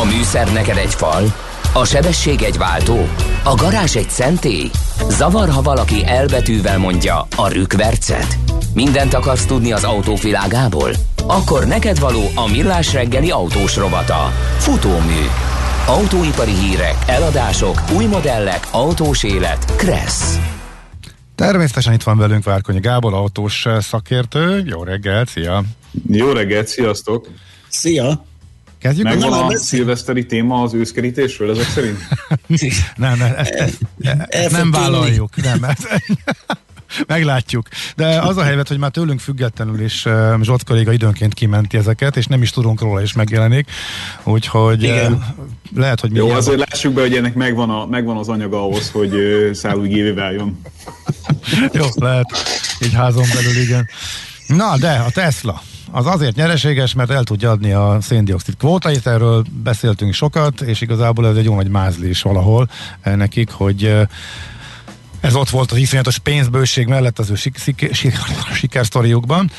A 0.00 0.04
műszer 0.04 0.52
neked 0.52 0.76
egy 0.76 0.94
fal, 0.94 1.34
a 1.72 1.84
sebesség 1.84 2.42
egy 2.42 2.58
váltó, 2.58 3.08
a 3.44 3.54
garázs 3.54 3.96
egy 3.96 4.10
szentély. 4.10 4.70
Zavar, 5.08 5.48
ha 5.48 5.62
valaki 5.62 6.06
elbetűvel 6.06 6.78
mondja 6.78 7.26
a 7.36 7.48
rükvercet. 7.48 8.38
Mindent 8.74 9.14
akarsz 9.14 9.44
tudni 9.44 9.72
az 9.72 9.84
autóvilágából? 9.84 10.90
Akkor 11.26 11.66
neked 11.66 11.98
való 11.98 12.22
a 12.34 12.48
millás 12.48 12.92
reggeli 12.92 13.30
autós 13.30 13.76
rovata. 13.76 14.32
Futómű. 14.58 15.26
Autóipari 15.86 16.52
hírek, 16.52 16.94
eladások, 17.06 17.82
új 17.96 18.04
modellek, 18.04 18.68
autós 18.70 19.22
élet. 19.22 19.76
Kressz. 19.76 20.38
Természetesen 21.34 21.92
itt 21.92 22.02
van 22.02 22.18
velünk 22.18 22.44
Várkonyi 22.44 22.80
Gábor, 22.80 23.14
autós 23.14 23.66
eh, 23.66 23.80
szakértő. 23.80 24.62
Jó 24.66 24.82
reggelt, 24.82 25.28
szia! 25.28 25.62
Jó 26.08 26.32
reggelt, 26.32 26.66
sziasztok! 26.66 27.28
Szia! 27.68 28.24
Kezdjük 28.78 29.06
Megvan 29.06 29.32
a 29.32 29.46
beszél- 29.46 29.58
szilveszteri 29.58 30.26
téma 30.26 30.62
az 30.62 30.74
őszkerítésről 30.74 31.50
ezek 31.50 31.68
szerint? 31.68 31.98
Nem, 32.96 33.18
nem, 33.18 33.32
ezt, 33.36 33.50
ezt, 33.50 33.78
ezt 34.28 34.48
fog 34.48 34.58
nem 34.58 34.70
vállaljuk. 34.70 35.36
Nem, 35.36 35.64
ezt, 35.64 35.88
meglátjuk. 37.06 37.68
De 37.96 38.20
az 38.20 38.36
a 38.36 38.42
helyzet, 38.42 38.68
hogy 38.68 38.78
már 38.78 38.90
tőlünk 38.90 39.20
függetlenül 39.20 39.80
is 39.80 40.06
Zsolt 40.42 40.64
kolléga 40.64 40.92
időnként 40.92 41.34
kimenti 41.34 41.76
ezeket, 41.76 42.16
és 42.16 42.26
nem 42.26 42.42
is 42.42 42.50
tudunk 42.50 42.80
róla, 42.80 43.02
és 43.02 43.12
megjelenik. 43.12 43.70
Úgyhogy 44.24 44.82
Igen. 44.82 45.34
lehet, 45.74 46.00
hogy 46.00 46.10
mi 46.10 46.18
Jó, 46.18 46.30
azért 46.30 46.70
lássuk 46.70 46.92
be, 46.92 47.00
hogy 47.00 47.14
ennek 47.14 47.34
megvan, 47.34 47.70
a, 47.70 47.86
megvan 47.86 48.16
az 48.16 48.28
anyaga 48.28 48.62
ahhoz, 48.62 48.90
hogy 48.90 49.14
ö, 49.14 49.52
szállúigévé 49.52 50.10
váljon. 50.10 50.60
Jó, 51.72 51.84
lehet. 51.94 52.26
Így 52.84 52.94
házon 52.94 53.24
belül, 53.34 53.62
igen. 53.62 53.88
Na, 54.46 54.76
de 54.78 55.02
a 55.06 55.10
Tesla 55.10 55.62
az 55.92 56.06
azért 56.06 56.36
nyereséges, 56.36 56.94
mert 56.94 57.10
el 57.10 57.24
tudja 57.24 57.50
adni 57.50 57.72
a 57.72 57.98
széndiokszid 58.00 58.56
kvótait, 58.56 59.06
erről 59.06 59.44
beszéltünk 59.62 60.12
sokat, 60.12 60.60
és 60.60 60.80
igazából 60.80 61.26
ez 61.26 61.36
egy 61.36 61.44
jó 61.44 61.54
nagy 61.54 61.68
mázli 61.68 62.08
is 62.08 62.22
valahol 62.22 62.68
eh, 63.00 63.16
nekik, 63.16 63.50
hogy 63.50 63.96
ez 65.20 65.34
ott 65.34 65.48
volt 65.48 65.72
az 65.72 65.78
iszonyatos 65.78 66.18
pénzbőség 66.18 66.86
mellett 66.86 67.18
az 67.18 67.30
ő 67.30 67.34
sik- 67.34 67.58
sik- 67.58 67.94
sik- 67.94 68.18
sikersztoriukban. 68.54 69.50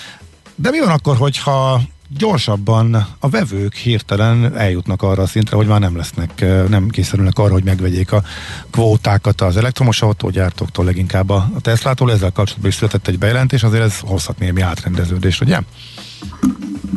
De 0.55 0.69
mi 0.69 0.79
van 0.79 0.89
akkor, 0.89 1.17
hogyha 1.17 1.81
gyorsabban 2.17 3.07
a 3.19 3.29
vevők 3.29 3.73
hirtelen 3.75 4.57
eljutnak 4.57 5.01
arra 5.01 5.21
a 5.21 5.27
szintre, 5.27 5.55
hogy 5.55 5.67
már 5.67 5.79
nem 5.79 5.97
lesznek, 5.97 6.45
nem 6.69 6.89
készülnek 6.89 7.37
arra, 7.37 7.51
hogy 7.51 7.63
megvegyék 7.63 8.11
a 8.11 8.23
kvótákat 8.71 9.41
az 9.41 9.57
elektromos 9.57 10.01
autógyártóktól, 10.01 10.85
leginkább 10.85 11.29
a 11.29 11.49
Teslától. 11.61 12.11
Ezzel 12.11 12.31
kapcsolatban 12.31 12.69
is 12.69 12.75
született 12.75 13.07
egy 13.07 13.17
bejelentés, 13.17 13.63
azért 13.63 13.83
ez 13.83 13.99
hozhat 13.99 14.39
némi 14.39 14.61
átrendeződést, 14.61 15.41
ugye? 15.41 15.59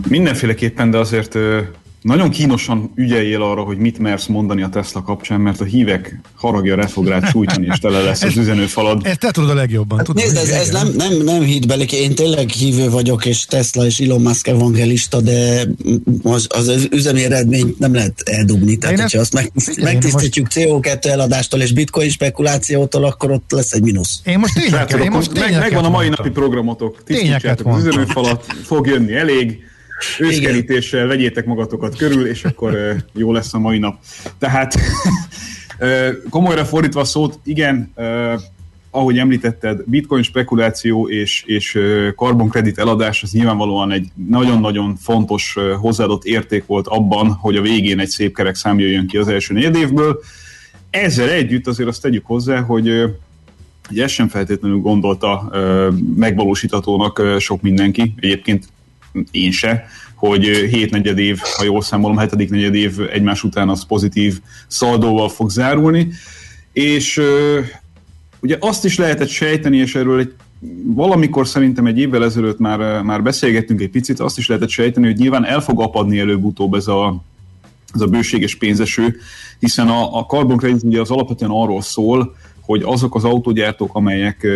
Mindenféleképpen, 0.09 0.91
de 0.91 0.99
azért 0.99 1.39
nagyon 2.05 2.31
kínosan 2.31 2.93
ügyeljél 2.95 3.43
arra, 3.43 3.63
hogy 3.63 3.79
mit 3.79 3.99
mersz 3.99 4.27
mondani 4.27 4.63
a 4.63 4.69
Tesla 4.69 5.03
kapcsán, 5.03 5.41
mert 5.41 5.61
a 5.61 5.65
hívek 5.65 6.21
haragja 6.35 6.75
rá 6.75 6.87
fog 6.87 7.07
rád 7.07 7.29
sújtani, 7.29 7.67
és 7.73 7.79
tele 7.79 8.01
lesz 8.01 8.23
az 8.23 8.37
üzenőfalad. 8.37 9.07
Ezt 9.07 9.19
te 9.19 9.31
tudod 9.31 9.51
a 9.51 9.55
legjobban. 9.55 9.99
Hát 9.99 10.07
tudod, 10.07 10.23
nézd, 10.23 10.37
ez, 10.37 10.49
ez 10.49 10.71
nem, 10.71 10.89
nem, 10.97 11.23
nem 11.23 11.43
hitbelik, 11.43 11.93
én 11.93 12.15
tényleg 12.15 12.49
hívő 12.49 12.91
vagyok, 12.91 13.25
és 13.27 13.45
Tesla 13.45 13.87
és 13.87 13.99
Elon 13.99 14.23
Musk 14.23 14.47
evangelista, 14.47 15.21
de 15.21 15.67
az, 16.23 16.47
az, 16.49 16.89
üzemi 16.91 17.25
eredményt 17.25 17.79
nem 17.79 17.95
lehet 17.95 18.23
eldugni. 18.25 18.77
Tehát, 18.77 19.01
hogyha 19.01 19.21
azt 19.21 19.33
meg, 19.33 19.53
én 19.55 19.85
megtisztítjuk 19.85 20.47
CO2 20.51 21.05
eladástól 21.05 21.61
és 21.61 21.73
bitcoin 21.73 22.11
spekulációtól, 22.11 23.05
akkor 23.05 23.31
ott 23.31 23.51
lesz 23.53 23.73
egy 23.73 23.83
mínusz. 23.83 24.21
Én 24.25 24.39
most 24.39 24.55
tényleg, 24.55 24.73
Srácok, 24.73 25.05
én 25.05 25.11
most 25.11 25.39
meg, 25.39 25.59
megvan 25.59 25.85
a 25.85 25.89
mai 25.89 26.05
mondtam. 26.05 26.27
napi 26.27 26.39
programotok, 26.41 27.03
Tényeket 27.05 27.31
tisztítsátok 27.33 27.67
az 27.67 27.87
üzenőfalat, 27.87 28.45
fog 28.65 28.87
jönni 28.87 29.15
elég, 29.15 29.63
őszkerítéssel 30.18 31.07
vegyétek 31.07 31.45
magatokat 31.45 31.97
körül, 31.97 32.26
és 32.26 32.45
akkor 32.45 32.97
jó 33.12 33.32
lesz 33.32 33.55
a 33.55 33.59
mai 33.59 33.78
nap. 33.78 33.99
Tehát 34.38 34.74
komolyra 36.30 36.64
fordítva 36.64 37.01
a 37.01 37.05
szót, 37.05 37.38
igen, 37.45 37.92
ahogy 38.90 39.18
említetted, 39.18 39.82
bitcoin 39.86 40.22
spekuláció 40.22 41.09
és, 41.09 41.42
és 41.47 41.78
karbonkredit 42.16 42.78
eladás 42.78 43.22
az 43.22 43.30
nyilvánvalóan 43.30 43.92
egy 43.92 44.09
nagyon-nagyon 44.28 44.97
fontos 44.97 45.57
hozzáadott 45.80 46.24
érték 46.24 46.66
volt 46.66 46.86
abban, 46.86 47.32
hogy 47.32 47.57
a 47.57 47.61
végén 47.61 47.99
egy 47.99 48.09
szép 48.09 48.34
kerek 48.34 48.55
szám 48.55 48.78
jöjjön 48.78 49.07
ki 49.07 49.16
az 49.16 49.28
első 49.28 49.55
negyedévből. 49.55 50.20
Ezzel 50.90 51.30
együtt 51.30 51.66
azért 51.66 51.88
azt 51.88 52.03
tegyük 52.03 52.26
hozzá, 52.26 52.61
hogy 52.61 53.05
Ugye 53.90 54.03
ezt 54.03 54.14
sem 54.14 54.28
feltétlenül 54.28 54.78
gondolta 54.78 55.49
ö, 55.53 55.88
sok 57.38 57.62
mindenki, 57.62 58.14
egyébként 58.20 58.68
én 59.31 59.51
se, 59.51 59.85
hogy 60.15 60.49
ö, 60.49 60.67
hét 60.67 60.91
negyed 60.91 61.19
év, 61.19 61.39
ha 61.57 61.65
jól 61.65 61.83
számolom, 61.83 62.17
hetedik 62.17 62.51
negyed 62.51 62.75
év 62.75 63.01
egymás 63.12 63.43
után 63.43 63.69
az 63.69 63.87
pozitív 63.87 64.41
szaldóval 64.67 65.29
fog 65.29 65.51
zárulni, 65.51 66.09
és 66.73 67.21
ugye 68.41 68.57
azt 68.61 68.85
is 68.85 68.99
lehetett 68.99 69.29
sejteni, 69.29 69.77
és 69.77 69.95
erről 69.95 70.19
egy 70.19 70.33
valamikor 70.85 71.47
szerintem 71.47 71.87
egy 71.87 71.99
évvel 71.99 72.25
ezelőtt 72.25 72.59
már, 72.59 73.03
már 73.03 73.23
beszélgettünk 73.23 73.81
egy 73.81 73.91
picit, 73.91 74.21
azt 74.21 74.39
is 74.39 74.49
lehetett 74.49 74.69
sejteni, 74.69 75.07
hogy 75.07 75.17
nyilván 75.17 75.45
el 75.45 75.61
fog 75.61 75.81
apadni 75.81 76.19
előbb-utóbb 76.19 76.75
ez 76.75 76.87
a 76.87 77.23
ez 77.95 78.01
a 78.01 78.07
bőséges 78.07 78.55
pénzeső, 78.55 79.17
hiszen 79.59 79.89
a, 79.89 80.19
a 80.19 80.25
carbon 80.25 80.57
credit 80.57 80.83
ugye 80.83 81.01
az 81.01 81.11
alapvetően 81.11 81.51
arról 81.51 81.83
szól, 81.83 82.37
hogy 82.65 82.83
azok 82.83 83.15
az 83.15 83.25
autógyártók, 83.25 83.95
amelyek 83.95 84.47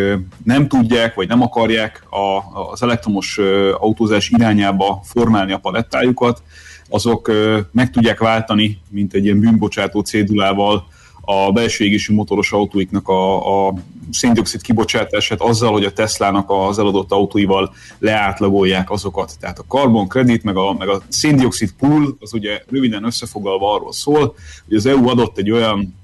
nem 0.44 0.68
tudják, 0.68 1.14
vagy 1.14 1.28
nem 1.28 1.42
akarják 1.42 2.02
a, 2.10 2.58
az 2.70 2.82
elektromos 2.82 3.38
autózás 3.78 4.28
irányába 4.28 5.00
formálni 5.04 5.52
a 5.52 5.58
palettájukat, 5.58 6.42
azok 6.88 7.32
meg 7.72 7.90
tudják 7.90 8.18
váltani, 8.18 8.78
mint 8.90 9.14
egy 9.14 9.24
ilyen 9.24 9.40
bűnbocsátó 9.40 10.00
cédulával 10.00 10.86
a 11.30 11.52
belső 11.52 11.84
égésű 11.84 12.14
motoros 12.14 12.52
autóiknak 12.52 13.08
a, 13.08 13.66
a 13.66 13.74
széndiokszid 14.10 14.62
kibocsátását 14.62 15.40
azzal, 15.40 15.72
hogy 15.72 15.84
a 15.84 15.92
Teslának 15.92 16.50
az 16.50 16.78
eladott 16.78 17.12
autóival 17.12 17.74
leátlagolják 17.98 18.90
azokat. 18.90 19.36
Tehát 19.40 19.58
a 19.58 19.64
carbon 19.68 20.08
credit, 20.08 20.42
meg 20.42 20.56
a, 20.56 20.72
meg 20.72 20.88
a 20.88 21.02
széndiokszid 21.08 21.72
pool, 21.78 22.16
az 22.20 22.34
ugye 22.34 22.62
röviden 22.70 23.04
összefoglalva 23.04 23.74
arról 23.74 23.92
szól, 23.92 24.34
hogy 24.66 24.76
az 24.76 24.86
EU 24.86 25.08
adott 25.08 25.38
egy 25.38 25.50
olyan 25.50 25.97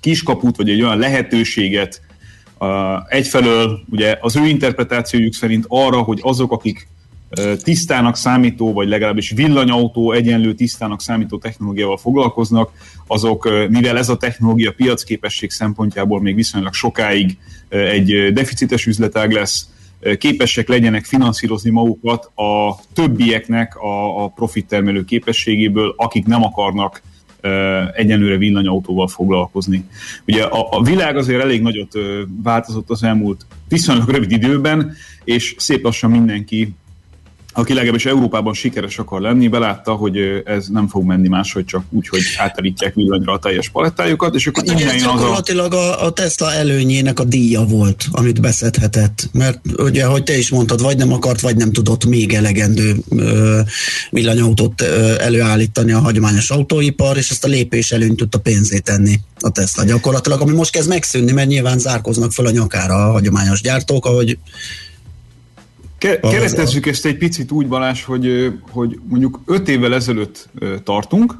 kiskaput, 0.00 0.56
vagy 0.56 0.70
egy 0.70 0.82
olyan 0.82 0.98
lehetőséget 0.98 2.00
uh, 2.58 2.68
egyfelől 3.08 3.80
ugye 3.90 4.18
az 4.20 4.36
ő 4.36 4.46
interpretációjuk 4.46 5.34
szerint 5.34 5.64
arra, 5.68 6.02
hogy 6.02 6.18
azok, 6.22 6.52
akik 6.52 6.88
uh, 7.38 7.56
tisztának 7.56 8.16
számító, 8.16 8.72
vagy 8.72 8.88
legalábbis 8.88 9.30
villanyautó 9.30 10.12
egyenlő 10.12 10.54
tisztának 10.54 11.00
számító 11.00 11.38
technológiával 11.38 11.96
foglalkoznak, 11.96 12.70
azok, 13.06 13.44
uh, 13.44 13.68
mivel 13.68 13.98
ez 13.98 14.08
a 14.08 14.16
technológia 14.16 14.72
piacképesség 14.72 15.50
szempontjából 15.50 16.20
még 16.20 16.34
viszonylag 16.34 16.72
sokáig 16.72 17.38
uh, 17.70 17.80
egy 17.80 18.14
uh, 18.14 18.28
deficites 18.28 18.86
üzletág 18.86 19.32
lesz, 19.32 19.68
uh, 20.00 20.14
képesek 20.14 20.68
legyenek 20.68 21.04
finanszírozni 21.04 21.70
magukat 21.70 22.24
a 22.24 22.80
többieknek 22.92 23.76
a, 23.76 24.24
a 24.24 24.28
profit 24.28 24.66
termelő 24.66 25.04
képességéből, 25.04 25.94
akik 25.96 26.26
nem 26.26 26.44
akarnak 26.44 27.02
egyenlőre 27.92 28.36
villanyautóval 28.36 29.08
foglalkozni. 29.08 29.84
Ugye 30.26 30.42
a, 30.42 30.68
a 30.70 30.82
világ 30.82 31.16
azért 31.16 31.42
elég 31.42 31.62
nagyot 31.62 31.92
változott 32.42 32.90
az 32.90 33.02
elmúlt 33.02 33.46
viszonylag 33.68 34.08
rövid 34.08 34.32
időben, 34.32 34.92
és 35.24 35.54
szép 35.58 35.82
lassan 35.82 36.10
mindenki 36.10 36.74
aki 37.56 37.74
legalábbis 37.74 38.06
Európában 38.06 38.54
sikeres 38.54 38.98
akar 38.98 39.20
lenni, 39.20 39.48
belátta, 39.48 39.94
hogy 39.94 40.16
ez 40.44 40.66
nem 40.66 40.88
fog 40.88 41.04
menni 41.04 41.28
máshogy, 41.28 41.64
csak 41.64 41.84
úgy, 41.90 42.08
hogy 42.08 42.20
átállítják 42.36 42.94
villanyra 42.94 43.32
a 43.32 43.38
teljes 43.38 43.68
palettájukat, 43.68 44.34
és 44.34 44.46
akkor 44.46 44.64
Hát 44.66 44.80
innen 44.80 44.96
jön 44.96 45.06
az 45.06 45.12
a... 45.12 45.16
gyakorlatilag 45.16 45.72
a, 45.74 46.04
a 46.04 46.10
Tesla 46.10 46.52
előnyének 46.52 47.20
a 47.20 47.24
díja 47.24 47.64
volt, 47.64 48.04
amit 48.10 48.40
beszedhetett. 48.40 49.28
Mert 49.32 49.60
ugye, 49.76 50.04
ahogy 50.04 50.22
te 50.22 50.38
is 50.38 50.50
mondtad, 50.50 50.80
vagy 50.82 50.96
nem 50.96 51.12
akart, 51.12 51.40
vagy 51.40 51.56
nem 51.56 51.72
tudott 51.72 52.04
még 52.04 52.32
elegendő 52.32 52.96
ö, 53.08 53.60
villanyautót 54.10 54.80
ö, 54.80 55.20
előállítani 55.20 55.92
a 55.92 55.98
hagyományos 55.98 56.50
autóipar, 56.50 57.16
és 57.16 57.30
ezt 57.30 57.44
a 57.44 57.48
lépés 57.48 57.90
előnyt 57.90 58.16
tudta 58.16 58.38
pénzét 58.38 58.84
tenni 58.84 59.20
a 59.40 59.50
Tesla 59.50 59.84
gyakorlatilag, 59.84 60.40
ami 60.40 60.52
most 60.52 60.70
kezd 60.70 60.88
megszűnni, 60.88 61.32
mert 61.32 61.48
nyilván 61.48 61.78
zárkoznak 61.78 62.32
fel 62.32 62.46
a 62.46 62.50
nyakára 62.50 62.94
a 62.94 63.10
hagyományos 63.10 63.60
gyártók, 63.60 64.06
ahogy 64.06 64.38
Ke- 65.98 66.20
keresztezzük 66.20 66.86
ezt 66.86 67.06
egy 67.06 67.16
picit 67.16 67.52
úgy, 67.52 67.68
Balázs, 67.68 68.02
hogy, 68.02 68.52
hogy 68.70 69.00
mondjuk 69.08 69.40
öt 69.46 69.68
évvel 69.68 69.94
ezelőtt 69.94 70.48
tartunk, 70.84 71.34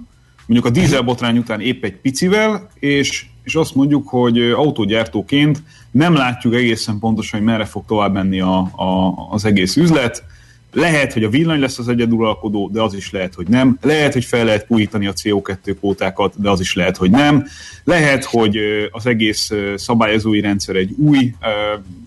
mondjuk 0.47 0.75
a 0.75 0.81
dízelbotrány 0.81 1.39
után 1.39 1.61
épp 1.61 1.85
egy 1.85 1.97
picivel, 1.97 2.71
és, 2.79 3.27
és 3.45 3.55
azt 3.55 3.75
mondjuk, 3.75 4.09
hogy 4.09 4.41
autógyártóként 4.41 5.63
nem 5.91 6.15
látjuk 6.15 6.55
egészen 6.55 6.99
pontosan, 6.99 7.39
hogy 7.39 7.49
merre 7.49 7.65
fog 7.65 7.85
tovább 7.87 8.13
menni 8.13 8.41
a, 8.41 8.59
a, 8.59 9.15
az 9.31 9.45
egész 9.45 9.77
üzlet. 9.77 10.25
Lehet, 10.73 11.13
hogy 11.13 11.25
a 11.25 11.29
villany 11.29 11.61
lesz 11.61 11.79
az 11.79 11.89
egyeduralkodó, 11.89 12.69
de 12.73 12.81
az 12.81 12.95
is 12.95 13.11
lehet, 13.11 13.35
hogy 13.35 13.49
nem. 13.49 13.79
Lehet, 13.83 14.13
hogy 14.13 14.25
fel 14.25 14.45
lehet 14.45 14.67
pújítani 14.67 15.07
a 15.07 15.13
CO2 15.13 15.77
kvótákat, 15.79 16.41
de 16.41 16.51
az 16.51 16.61
is 16.61 16.75
lehet, 16.75 16.97
hogy 16.97 17.11
nem. 17.11 17.47
Lehet, 17.85 18.25
hogy 18.25 18.59
az 18.91 19.07
egész 19.07 19.51
szabályozói 19.77 20.41
rendszer 20.41 20.77
egy 20.77 20.95
új 20.99 21.35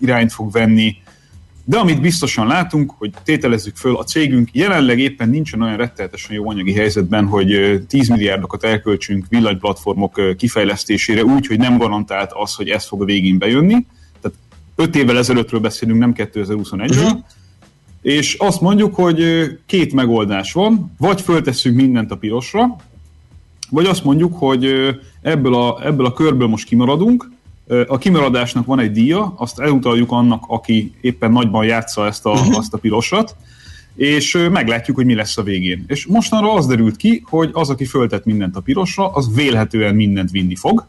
irányt 0.01 0.31
fog 0.31 0.51
venni, 0.51 0.95
de 1.69 1.77
amit 1.77 2.01
biztosan 2.01 2.47
látunk, 2.47 2.93
hogy 2.97 3.11
tételezzük 3.23 3.75
föl, 3.75 3.95
a 3.95 4.03
cégünk 4.03 4.49
jelenleg 4.51 4.99
éppen 4.99 5.29
nincsen 5.29 5.61
olyan 5.61 5.77
rettenetesen 5.77 6.35
jó 6.35 6.49
anyagi 6.49 6.73
helyzetben, 6.73 7.25
hogy 7.25 7.53
ö, 7.53 7.79
10 7.79 8.07
milliárdokat 8.09 8.63
elköltsünk 8.63 9.25
villanyplatformok 9.29 10.35
kifejlesztésére 10.37 11.23
úgy, 11.23 11.47
hogy 11.47 11.57
nem 11.57 11.77
garantált 11.77 12.31
az, 12.33 12.53
hogy 12.53 12.69
ez 12.69 12.85
fog 12.85 13.01
a 13.01 13.05
végén 13.05 13.37
bejönni. 13.37 13.85
Tehát 14.21 14.37
5 14.75 14.95
évvel 14.95 15.17
ezelőttről 15.17 15.59
beszélünk, 15.59 15.99
nem 15.99 16.13
2021-ről. 16.15 17.17
És 18.01 18.33
azt 18.33 18.61
mondjuk, 18.61 18.95
hogy 18.95 19.47
két 19.65 19.93
megoldás 19.93 20.53
van, 20.53 20.93
vagy 20.97 21.21
föltesszük 21.21 21.75
mindent 21.75 22.11
a 22.11 22.17
pirosra, 22.17 22.75
vagy 23.69 23.85
azt 23.85 24.03
mondjuk, 24.03 24.37
hogy 24.37 24.65
ebből 25.21 25.55
a, 25.55 25.85
ebből 25.85 26.05
a 26.05 26.13
körből 26.13 26.47
most 26.47 26.67
kimaradunk, 26.67 27.29
a 27.87 27.97
kimaradásnak 27.97 28.65
van 28.65 28.79
egy 28.79 28.91
díja, 28.91 29.33
azt 29.37 29.59
elutaljuk 29.59 30.11
annak, 30.11 30.43
aki 30.47 30.93
éppen 31.01 31.31
nagyban 31.31 31.65
játsza 31.65 32.05
ezt 32.05 32.25
a, 32.25 32.31
azt 32.59 32.73
a 32.73 32.77
pirosat, 32.77 33.35
és 33.95 34.47
meglátjuk, 34.51 34.95
hogy 34.95 35.05
mi 35.05 35.15
lesz 35.15 35.37
a 35.37 35.43
végén. 35.43 35.83
És 35.87 36.05
mostanra 36.05 36.53
az 36.53 36.67
derült 36.67 36.95
ki, 36.95 37.23
hogy 37.25 37.49
az, 37.53 37.69
aki 37.69 37.85
föltett 37.85 38.25
mindent 38.25 38.55
a 38.55 38.61
pirosra, 38.61 39.11
az 39.11 39.35
vélhetően 39.35 39.95
mindent 39.95 40.31
vinni 40.31 40.55
fog. 40.55 40.85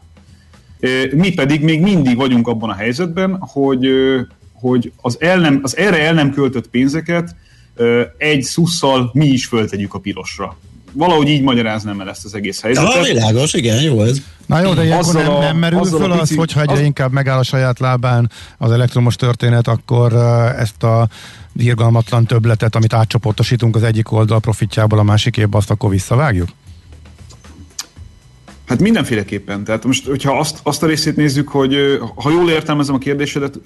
Mi 1.11 1.33
pedig 1.33 1.61
még 1.61 1.81
mindig 1.81 2.15
vagyunk 2.15 2.47
abban 2.47 2.69
a 2.69 2.73
helyzetben, 2.73 3.37
hogy, 3.39 3.89
hogy 4.53 4.91
az, 5.01 5.17
el 5.19 5.39
nem, 5.39 5.59
az 5.63 5.77
erre 5.77 6.01
el 6.01 6.13
nem 6.13 6.31
költött 6.31 6.69
pénzeket 6.69 7.35
egy 8.17 8.41
szusszal 8.41 9.09
mi 9.13 9.25
is 9.25 9.45
föltegyük 9.45 9.93
a 9.93 9.99
pirosra. 9.99 10.57
Valahogy 10.93 11.27
így 11.27 11.41
magyaráznám 11.41 12.01
el 12.01 12.09
ezt 12.09 12.25
az 12.25 12.33
egész 12.35 12.61
helyzetet. 12.61 12.93
Ja, 12.95 13.01
világos, 13.13 13.53
igen, 13.53 13.81
jó 13.81 14.01
ez. 14.01 14.17
Na 14.45 14.61
jó, 14.61 14.73
de 14.73 14.83
ilyenkor 14.83 15.13
nem, 15.13 15.39
nem 15.39 15.57
merül 15.57 15.79
azzal 15.79 15.99
a 15.99 16.03
föl 16.03 16.11
az, 16.11 16.19
pici- 16.19 16.35
hogyha 16.35 16.61
egyre 16.61 16.73
az- 16.73 16.79
inkább 16.79 17.11
megáll 17.11 17.37
a 17.39 17.43
saját 17.43 17.79
lábán 17.79 18.31
az 18.57 18.71
elektromos 18.71 19.15
történet, 19.15 19.67
akkor 19.67 20.13
uh, 20.13 20.59
ezt 20.59 20.83
a 20.83 21.07
irgalmatlan 21.55 22.25
töbletet, 22.25 22.75
amit 22.75 22.93
átcsoportosítunk 22.93 23.75
az 23.75 23.83
egyik 23.83 24.11
oldal 24.11 24.39
profitjából 24.39 24.99
a 24.99 25.03
másikébe, 25.03 25.57
azt 25.57 25.69
akkor 25.69 25.89
visszavágjuk? 25.89 26.49
Hát 28.65 28.79
mindenféleképpen. 28.79 29.63
Tehát 29.63 29.83
most, 29.85 30.05
hogyha 30.05 30.39
azt, 30.39 30.59
azt 30.63 30.83
a 30.83 30.85
részét 30.85 31.15
nézzük, 31.15 31.47
hogy 31.47 31.73
ö, 31.73 32.03
ha 32.15 32.29
jól 32.31 32.49
értelmezem 32.49 32.95
a 32.95 32.97
kérdésedet, 32.97 33.59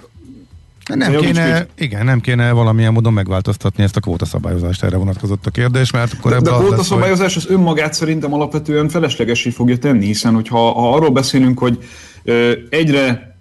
Nem 0.93 1.11
javíts 1.11 1.31
kéne, 1.31 1.67
igen, 1.77 2.05
nem 2.05 2.21
kéne 2.21 2.51
valamilyen 2.51 2.93
módon 2.93 3.13
megváltoztatni 3.13 3.83
ezt 3.83 3.95
a 3.95 3.99
kvótaszabályozást, 3.99 4.83
erre 4.83 4.97
vonatkozott 4.97 5.45
a 5.45 5.49
kérdés, 5.49 5.91
mert 5.91 6.13
akkor 6.13 6.31
De, 6.31 6.39
de 6.39 6.49
a 6.49 6.51
lesz, 6.51 6.59
hogy... 6.59 6.67
kvótaszabályozás 6.67 7.36
az 7.36 7.45
önmagát 7.49 7.93
szerintem 7.93 8.33
alapvetően 8.33 8.89
feleslegesé 8.89 9.49
fogja 9.49 9.77
tenni, 9.77 10.05
hiszen 10.05 10.33
hogyha 10.33 10.57
ha 10.57 10.93
arról 10.93 11.09
beszélünk, 11.09 11.59
hogy 11.59 11.83
ö, 12.23 12.51
egyre 12.69 13.38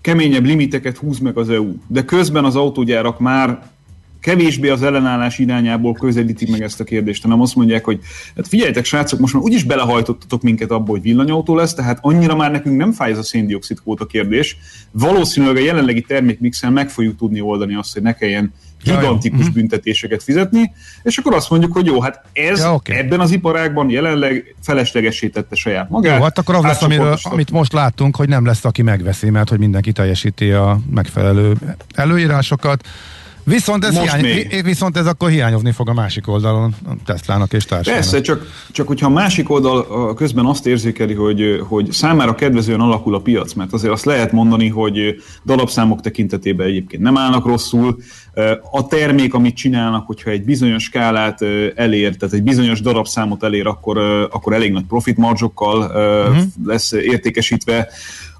keményebb 0.00 0.44
limiteket 0.44 0.96
húz 0.96 1.18
meg 1.18 1.36
az 1.36 1.48
EU, 1.48 1.74
de 1.86 2.04
közben 2.04 2.44
az 2.44 2.56
autógyárak 2.56 3.18
már 3.18 3.62
kevésbé 4.20 4.68
az 4.68 4.82
ellenállás 4.82 5.38
irányából 5.38 5.92
közelítik 5.92 6.50
meg 6.50 6.62
ezt 6.62 6.80
a 6.80 6.84
kérdést, 6.84 7.22
hanem 7.22 7.40
azt 7.40 7.54
mondják, 7.54 7.84
hogy 7.84 8.00
hát 8.36 8.48
figyeljetek 8.48 8.84
srácok, 8.84 9.20
most 9.20 9.34
már 9.34 9.42
úgyis 9.42 9.62
belehajtottatok 9.64 10.42
minket 10.42 10.70
abba, 10.70 10.90
hogy 10.90 11.02
villanyautó 11.02 11.54
lesz, 11.54 11.74
tehát 11.74 11.98
annyira 12.02 12.36
már 12.36 12.50
nekünk 12.50 12.76
nem 12.76 12.92
fáj 12.92 13.10
ez 13.10 13.18
a 13.18 13.22
széndiokszid 13.22 13.80
kvóta 13.80 14.06
kérdés. 14.06 14.56
Valószínűleg 14.90 15.56
a 15.56 15.60
jelenlegi 15.60 16.00
termékmixen 16.00 16.72
meg 16.72 16.90
fogjuk 16.90 17.16
tudni 17.16 17.40
oldani 17.40 17.74
azt, 17.74 17.92
hogy 17.92 18.02
ne 18.02 18.12
kelljen 18.12 18.52
gigantikus 18.84 19.44
Mhm. 19.44 19.52
büntetéseket 19.52 20.22
fizetni, 20.22 20.72
és 21.02 21.18
akkor 21.18 21.34
azt 21.34 21.50
mondjuk, 21.50 21.72
hogy 21.72 21.86
jó, 21.86 22.00
hát 22.00 22.24
ez 22.32 22.58
Ja, 22.58 22.74
okay. 22.74 22.96
ebben 22.96 23.20
az 23.20 23.30
iparágban 23.30 23.90
jelenleg 23.90 24.54
feleslegesítette 24.62 25.54
saját 25.54 25.90
magát. 25.90 26.16
Jó, 26.16 26.22
hát 26.22 26.38
akkor 26.38 26.54
az 26.54 26.62
lesz, 26.62 26.82
amiről, 26.82 27.16
amit 27.22 27.50
most 27.50 27.72
láttunk, 27.72 28.16
hogy 28.16 28.28
nem 28.28 28.44
lesz, 28.46 28.64
aki 28.64 28.82
megveszi, 28.82 29.30
mert 29.30 29.48
hogy 29.48 29.58
mindenki 29.58 29.92
teljesíti 29.92 30.50
a 30.50 30.80
megfelelő 30.90 31.56
előírásokat. 31.94 32.86
Viszont 33.44 33.84
ez, 33.84 33.94
Most 33.94 34.14
hiány, 34.14 34.22
még. 34.22 34.64
viszont 34.64 34.96
ez 34.96 35.06
akkor 35.06 35.30
hiányozni 35.30 35.72
fog 35.72 35.88
a 35.88 35.92
másik 35.92 36.28
oldalon, 36.28 36.74
a 36.84 36.90
Teslának 37.04 37.52
és 37.52 37.64
társának. 37.64 38.00
Persze, 38.00 38.20
csak, 38.20 38.46
csak 38.72 38.86
hogyha 38.86 39.06
a 39.06 39.10
másik 39.10 39.50
oldal 39.50 40.14
közben 40.14 40.46
azt 40.46 40.66
érzékeli, 40.66 41.14
hogy, 41.14 41.62
hogy 41.68 41.92
számára 41.92 42.34
kedvezően 42.34 42.80
alakul 42.80 43.14
a 43.14 43.20
piac, 43.20 43.52
mert 43.52 43.72
azért 43.72 43.92
azt 43.92 44.04
lehet 44.04 44.32
mondani, 44.32 44.68
hogy 44.68 45.22
darabszámok 45.44 46.00
tekintetében 46.00 46.66
egyébként 46.66 47.02
nem 47.02 47.16
állnak 47.16 47.46
rosszul. 47.46 47.96
A 48.70 48.86
termék, 48.86 49.34
amit 49.34 49.56
csinálnak, 49.56 50.06
hogyha 50.06 50.30
egy 50.30 50.44
bizonyos 50.44 50.82
skálát 50.82 51.42
elér, 51.74 52.16
tehát 52.16 52.34
egy 52.34 52.42
bizonyos 52.42 52.80
darabszámot 52.80 53.42
elér, 53.42 53.66
akkor, 53.66 53.98
akkor 54.30 54.52
elég 54.52 54.72
nagy 54.72 54.84
profit 54.84 55.16
margyokkal 55.16 55.78
uh-huh. 55.78 56.42
lesz 56.64 56.92
értékesítve, 56.92 57.88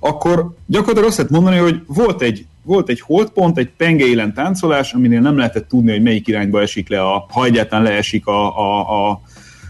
akkor 0.01 0.55
gyakorlatilag 0.67 1.09
azt 1.09 1.17
lehet 1.17 1.33
mondani, 1.33 1.57
hogy 1.57 1.81
volt 1.87 2.23
egy 2.23 2.47
volt 2.71 2.89
egy 2.89 3.01
holdpont, 3.01 3.59
egy 3.59 3.71
pengeélen 3.77 4.35
táncolás, 4.35 4.93
aminél 4.93 5.21
nem 5.21 5.37
lehetett 5.37 5.69
tudni, 5.69 5.91
hogy 5.91 6.03
melyik 6.03 6.29
irányba 6.29 6.61
esik 6.61 6.89
le, 6.89 7.03
a, 7.03 7.27
ha 7.31 7.45
egyáltalán 7.45 7.85
leesik 7.85 8.27
a, 8.27 8.59
a, 8.59 9.11
a, 9.11 9.21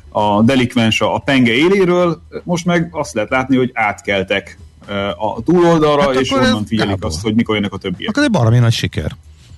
a 0.08 0.42
delikvens 0.42 1.00
a 1.00 1.22
penge 1.24 1.52
éléről, 1.52 2.22
most 2.44 2.64
meg 2.64 2.88
azt 2.92 3.14
lehet 3.14 3.30
látni, 3.30 3.56
hogy 3.56 3.70
átkeltek 3.74 4.58
a 5.18 5.42
túloldalra, 5.42 6.02
Hát 6.02 6.20
és 6.20 6.32
onnan 6.32 6.64
figyelik 6.64 6.90
Gábor. 6.94 7.10
azt, 7.10 7.22
hogy 7.22 7.34
mikor 7.34 7.54
jönnek 7.54 7.72
a 7.72 7.78
többiek. 7.78 8.10
Akkor 8.10 8.22
egy 8.22 8.30
baromi 8.30 8.58
nagy 8.58 8.72
siker. 8.72 9.16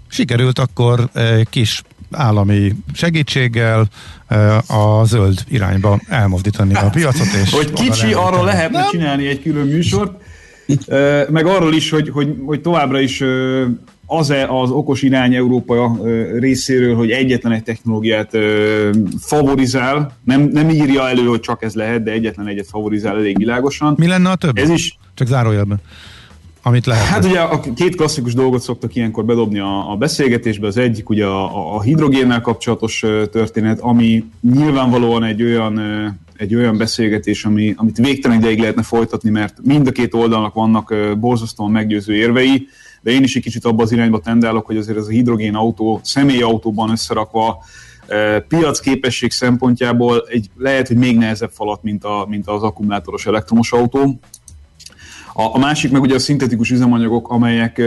Sikerült 0.09 0.59
akkor 0.59 1.09
egy 1.13 1.49
kis 1.51 1.83
állami 2.11 2.75
segítséggel 2.93 3.89
a 4.67 5.05
zöld 5.05 5.45
irányba 5.49 6.01
elmozdítani 6.09 6.75
a 6.75 6.91
piacot. 6.99 7.27
És 7.45 7.51
hogy 7.51 7.73
kicsi, 7.73 8.13
arról 8.13 8.45
lehetne 8.45 8.79
nem? 8.81 8.91
csinálni 8.91 9.27
egy 9.27 9.43
külön 9.43 9.67
műsort, 9.67 10.23
meg 11.31 11.47
arról 11.47 11.75
is, 11.75 11.91
hogy, 11.91 12.09
hogy, 12.09 12.37
hogy 12.47 12.61
továbbra 12.61 13.01
is 13.01 13.23
az-e 14.07 14.47
az 14.49 14.71
okos 14.71 15.03
irány 15.03 15.35
Európa 15.35 15.99
részéről, 16.39 16.95
hogy 16.95 17.11
egyetlen 17.11 17.53
egy 17.53 17.63
technológiát 17.63 18.31
favorizál, 19.21 20.17
nem, 20.25 20.41
nem 20.53 20.71
írja 20.71 21.09
elő, 21.09 21.27
hogy 21.27 21.41
csak 21.41 21.63
ez 21.63 21.75
lehet, 21.75 22.03
de 22.03 22.11
egyetlen 22.11 22.47
egyet 22.47 22.67
favorizál 22.67 23.17
elég 23.17 23.37
világosan. 23.37 23.95
Mi 23.99 24.07
lenne 24.07 24.31
a 24.31 24.35
többi? 24.35 24.61
Ez 24.61 24.69
is. 24.69 24.99
Csak 25.15 25.27
zárójelben. 25.27 25.81
Amit 26.65 26.87
lehet. 26.87 27.05
Hát 27.05 27.25
ugye 27.25 27.41
a 27.41 27.61
két 27.75 27.97
klasszikus 27.97 28.35
dolgot 28.35 28.61
szoktak 28.61 28.95
ilyenkor 28.95 29.25
bedobni 29.25 29.59
a, 29.59 29.91
a 29.91 29.97
beszélgetésbe. 29.97 30.67
Az 30.67 30.77
egyik 30.77 31.09
ugye 31.09 31.25
a, 31.25 31.75
a 31.75 31.83
hidrogénnel 31.83 32.41
kapcsolatos 32.41 33.05
történet, 33.31 33.81
ami 33.81 34.25
nyilvánvalóan 34.41 35.25
egy 35.25 35.43
olyan 35.43 35.81
egy 36.37 36.55
olyan 36.55 36.77
beszélgetés, 36.77 37.45
ami, 37.45 37.75
amit 37.77 37.97
végtelen 37.97 38.39
ideig 38.39 38.59
lehetne 38.59 38.83
folytatni, 38.83 39.31
mert 39.31 39.57
mind 39.63 39.87
a 39.87 39.93
két 39.93 40.15
oldalnak 40.15 40.55
vannak 40.55 40.95
borzasztóan 41.19 41.71
meggyőző 41.71 42.15
érvei, 42.15 42.69
de 43.01 43.11
én 43.11 43.23
is 43.23 43.37
egy 43.37 43.43
kicsit 43.43 43.65
abba 43.65 43.83
az 43.83 43.93
irányba 43.93 44.21
tendálok, 44.21 44.67
hogy 44.67 44.77
azért 44.77 44.99
ez 44.99 45.07
a 45.07 45.11
hidrogén 45.11 45.55
autó 45.55 46.01
személyautóban 46.03 46.91
összerakva 46.91 47.65
piacképesség 48.49 49.31
szempontjából 49.31 50.25
egy, 50.29 50.51
lehet, 50.57 50.89
hogy 50.89 50.97
még 50.97 51.17
nehezebb 51.17 51.51
falat, 51.51 51.83
mint, 51.83 52.05
a, 52.05 52.27
mint 52.29 52.47
az 52.47 52.63
akkumulátoros 52.63 53.27
elektromos 53.27 53.73
autó. 53.73 54.21
A, 55.33 55.43
a 55.43 55.59
másik 55.59 55.91
meg 55.91 56.01
ugye 56.01 56.15
a 56.15 56.19
szintetikus 56.19 56.71
üzemanyagok, 56.71 57.29
amelyek 57.29 57.83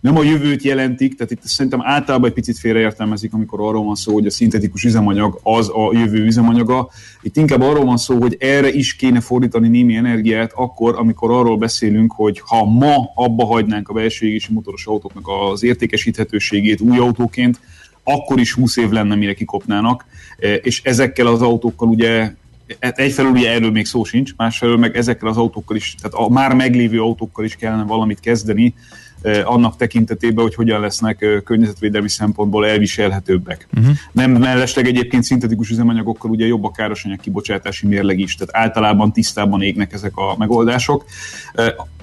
nem 0.00 0.16
a 0.16 0.22
jövőt 0.22 0.62
jelentik, 0.62 1.14
tehát 1.14 1.32
itt 1.32 1.42
szerintem 1.42 1.80
általában 1.82 2.28
egy 2.28 2.34
picit 2.34 2.58
félreértelmezik, 2.58 3.32
amikor 3.32 3.60
arról 3.60 3.84
van 3.84 3.94
szó, 3.94 4.12
hogy 4.12 4.26
a 4.26 4.30
szintetikus 4.30 4.84
üzemanyag 4.84 5.40
az 5.42 5.68
a 5.68 5.90
jövő 5.92 6.24
üzemanyaga. 6.24 6.90
Itt 7.22 7.36
inkább 7.36 7.60
arról 7.60 7.84
van 7.84 7.96
szó, 7.96 8.20
hogy 8.20 8.36
erre 8.40 8.72
is 8.72 8.96
kéne 8.96 9.20
fordítani 9.20 9.68
némi 9.68 9.96
energiát 9.96 10.52
akkor, 10.54 10.94
amikor 10.98 11.30
arról 11.30 11.56
beszélünk, 11.56 12.12
hogy 12.12 12.42
ha 12.46 12.64
ma 12.64 13.10
abba 13.14 13.44
hagynánk 13.46 13.88
a 13.88 13.92
belső 13.92 14.26
égési 14.26 14.52
motoros 14.52 14.86
autóknak 14.86 15.28
az 15.50 15.62
értékesíthetőségét 15.62 16.80
új 16.80 16.98
autóként, 16.98 17.60
akkor 18.04 18.38
is 18.38 18.52
20 18.52 18.76
év 18.76 18.90
lenne, 18.90 19.14
mire 19.14 19.34
kikopnának, 19.34 20.04
E, 20.40 20.54
és 20.54 20.82
ezekkel 20.84 21.26
az 21.26 21.42
autókkal 21.42 21.88
ugye 21.88 22.32
e- 22.78 22.92
egyfelől 22.96 23.30
ugye 23.30 23.50
erről 23.50 23.70
még 23.70 23.86
szó 23.86 24.04
sincs, 24.04 24.36
másfelől 24.36 24.76
meg 24.76 24.96
ezekkel 24.96 25.28
az 25.28 25.36
autókkal 25.36 25.76
is, 25.76 25.94
tehát 26.00 26.28
a 26.28 26.32
már 26.32 26.54
meglévő 26.54 27.00
autókkal 27.00 27.44
is 27.44 27.56
kellene 27.56 27.84
valamit 27.84 28.20
kezdeni, 28.20 28.74
eh, 28.74 29.09
annak 29.44 29.76
tekintetében, 29.76 30.44
hogy 30.44 30.54
hogyan 30.54 30.80
lesznek 30.80 31.42
környezetvédelmi 31.44 32.08
szempontból 32.08 32.66
elviselhetőbbek. 32.66 33.66
Uh-huh. 33.78 33.94
Nem 34.12 34.30
mellesleg 34.30 34.86
egyébként 34.86 35.22
szintetikus 35.22 35.70
üzemanyagokkal 35.70 36.30
ugye 36.30 36.46
jobb 36.46 36.64
a 36.64 36.70
károsanyag 36.70 37.20
kibocsátási 37.20 37.86
mérleg 37.86 38.18
is, 38.18 38.34
tehát 38.34 38.56
általában 38.56 39.12
tisztában 39.12 39.62
égnek 39.62 39.92
ezek 39.92 40.16
a 40.16 40.34
megoldások. 40.38 41.04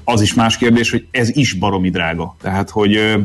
Az 0.03 0.21
is 0.21 0.33
más 0.33 0.57
kérdés, 0.57 0.91
hogy 0.91 1.07
ez 1.11 1.35
is 1.35 1.53
baromi 1.53 1.89
drága. 1.89 2.35
Tehát, 2.41 2.69
hogy 2.69 3.15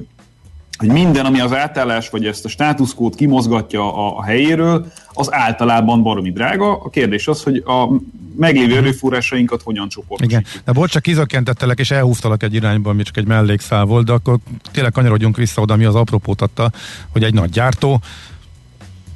hogy 0.87 1.03
minden, 1.03 1.25
ami 1.25 1.41
az 1.41 1.53
átállás, 1.53 2.09
vagy 2.09 2.27
ezt 2.27 2.45
a 2.45 2.49
státuszkót 2.49 3.15
kimozgatja 3.15 3.95
a, 3.95 4.19
a 4.19 4.23
helyéről, 4.23 4.87
az 5.13 5.33
általában 5.33 6.03
baromi 6.03 6.33
drága. 6.33 6.73
A 6.73 6.91
kérdés 6.91 7.29
az, 7.29 7.43
hogy 7.43 7.57
a 7.57 7.89
meglévő 8.37 8.77
erőforrásainkat 8.77 9.63
hogyan 9.63 9.89
csoportosítjuk. 9.89 10.41
Igen, 10.41 10.63
de 10.65 10.73
bocs, 10.73 10.91
csak 10.91 11.03
kizökkentettelek 11.03 11.79
és 11.79 11.91
elhúztalak 11.91 12.43
egy 12.43 12.55
irányba, 12.55 12.91
ami 12.91 13.03
csak 13.03 13.17
egy 13.17 13.27
mellékszál 13.27 13.85
volt, 13.85 14.07
de 14.07 14.13
akkor 14.13 14.39
tényleg 14.73 14.93
kanyarodjunk 14.93 15.37
vissza 15.37 15.61
oda, 15.61 15.77
mi 15.77 15.85
az 15.85 15.95
apropót 15.95 16.41
adta, 16.41 16.71
hogy 17.13 17.23
egy 17.23 17.35
nagy 17.35 17.51
gyártó 17.51 18.01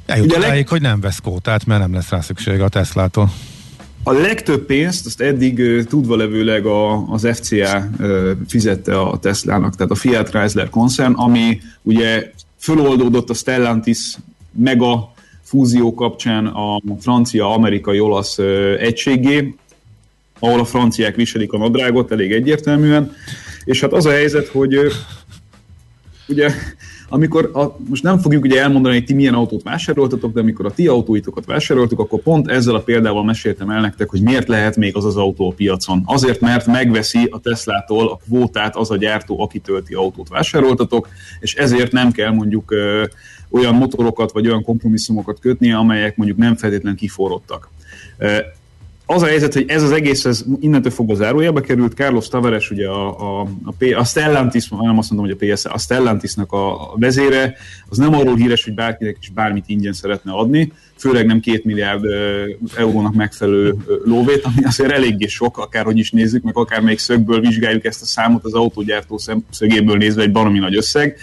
eljut 0.05 0.25
Ugye 0.25 0.47
leg- 0.47 0.67
hogy 0.67 0.81
nem 0.81 0.99
vesz 0.99 1.19
kótát, 1.19 1.65
mert 1.65 1.81
nem 1.81 1.93
lesz 1.93 2.09
rá 2.09 2.19
szüksége 2.19 2.63
a 2.63 2.69
Teslától. 2.69 3.31
A 4.07 4.11
legtöbb 4.11 4.65
pénzt, 4.65 5.05
azt 5.05 5.21
eddig 5.21 5.59
ö, 5.59 5.83
tudva 5.83 6.15
levőleg 6.15 6.65
a, 6.65 7.07
az 7.09 7.27
FCA 7.33 7.89
fizette 8.47 8.99
a 8.99 9.19
Teslának, 9.19 9.75
tehát 9.75 9.91
a 9.91 9.95
Fiat 9.95 10.29
Chrysler 10.29 10.69
koncern, 10.69 11.13
ami 11.13 11.61
ugye 11.81 12.31
föloldódott 12.57 13.29
a 13.29 13.33
Stellantis 13.33 14.15
mega 14.51 15.13
fúzió 15.41 15.93
kapcsán 15.93 16.45
a 16.45 16.81
francia, 16.99 17.53
amerikai, 17.53 17.99
olasz 17.99 18.37
ö, 18.37 18.77
egységé, 18.79 19.55
ahol 20.39 20.59
a 20.59 20.65
franciák 20.65 21.15
viselik 21.15 21.53
a 21.53 21.57
nadrágot 21.57 22.11
elég 22.11 22.31
egyértelműen, 22.31 23.15
és 23.63 23.81
hát 23.81 23.93
az 23.93 24.05
a 24.05 24.11
helyzet, 24.11 24.47
hogy 24.47 24.77
ugye 26.27 26.51
amikor, 27.09 27.49
a, 27.53 27.77
most 27.89 28.03
nem 28.03 28.19
fogjuk 28.19 28.43
ugye 28.43 28.61
elmondani, 28.61 28.95
hogy 28.95 29.05
ti 29.05 29.13
milyen 29.13 29.33
autót 29.33 29.63
vásároltatok, 29.63 30.33
de 30.33 30.39
amikor 30.39 30.65
a 30.65 30.71
ti 30.71 30.87
autóitokat 30.87 31.45
vásároltuk, 31.45 31.99
akkor 31.99 32.19
pont 32.19 32.47
ezzel 32.47 32.75
a 32.75 32.79
példával 32.79 33.23
meséltem 33.23 33.69
el 33.69 33.81
nektek, 33.81 34.09
hogy 34.09 34.21
miért 34.21 34.47
lehet 34.47 34.75
még 34.75 34.95
az 34.95 35.05
az 35.05 35.15
autó 35.15 35.49
a 35.49 35.53
piacon. 35.53 36.03
Azért, 36.05 36.39
mert 36.39 36.65
megveszi 36.65 37.27
a 37.31 37.39
Teslától 37.39 38.09
a 38.09 38.15
kvótát 38.15 38.75
az 38.75 38.91
a 38.91 38.97
gyártó, 38.97 39.41
aki 39.41 39.59
tölti 39.59 39.93
autót 39.93 40.29
vásároltatok, 40.29 41.07
és 41.39 41.55
ezért 41.55 41.91
nem 41.91 42.11
kell 42.11 42.31
mondjuk 42.31 42.71
ö, 42.71 43.03
olyan 43.49 43.75
motorokat 43.75 44.31
vagy 44.31 44.47
olyan 44.47 44.63
kompromisszumokat 44.63 45.39
kötnie, 45.39 45.75
amelyek 45.75 46.17
mondjuk 46.17 46.37
nem 46.37 46.55
feltétlenül 46.55 46.97
kiforrottak. 46.97 47.69
Az 49.09 49.21
a 49.21 49.25
helyzet, 49.25 49.53
hogy 49.53 49.65
ez 49.67 49.83
az 49.83 49.91
egész 49.91 50.25
ez 50.25 50.43
innentől 50.59 50.91
fogva 50.91 51.15
zárójelbe 51.15 51.61
került. 51.61 51.93
Carlos 51.93 52.27
Tavares, 52.27 52.71
ugye 52.71 52.87
a, 52.87 53.39
a, 53.39 53.47
a, 53.63 53.95
a 53.95 54.03
Stellantis, 54.03 54.69
nem 54.69 54.97
azt 54.97 55.11
mondom, 55.11 55.27
hogy 55.27 55.37
a 55.39 55.53
PS, 55.53 55.65
a 55.65 55.77
Stellantisnak 55.77 56.51
a, 56.51 56.93
vezére, 56.95 57.55
az 57.89 57.97
nem 57.97 58.13
arról 58.13 58.35
híres, 58.35 58.63
hogy 58.63 58.73
bárkinek 58.73 59.17
is 59.21 59.29
bármit 59.29 59.63
ingyen 59.67 59.93
szeretne 59.93 60.31
adni, 60.31 60.71
főleg 60.97 61.25
nem 61.25 61.39
két 61.39 61.63
milliárd 61.63 62.03
eurónak 62.75 63.13
megfelelő 63.13 63.75
lóvét, 64.03 64.43
ami 64.43 64.63
azért 64.63 64.91
eléggé 64.91 65.27
sok, 65.27 65.57
akárhogy 65.57 65.97
is 65.97 66.11
nézzük, 66.11 66.43
meg 66.43 66.57
akár 66.57 66.81
még 66.81 66.99
szögből 66.99 67.39
vizsgáljuk 67.39 67.85
ezt 67.85 68.01
a 68.01 68.05
számot, 68.05 68.43
az 68.43 68.53
autógyártó 68.53 69.19
szögéből 69.49 69.97
nézve 69.97 70.21
egy 70.21 70.31
baromi 70.31 70.59
nagy 70.59 70.75
összeg 70.75 71.17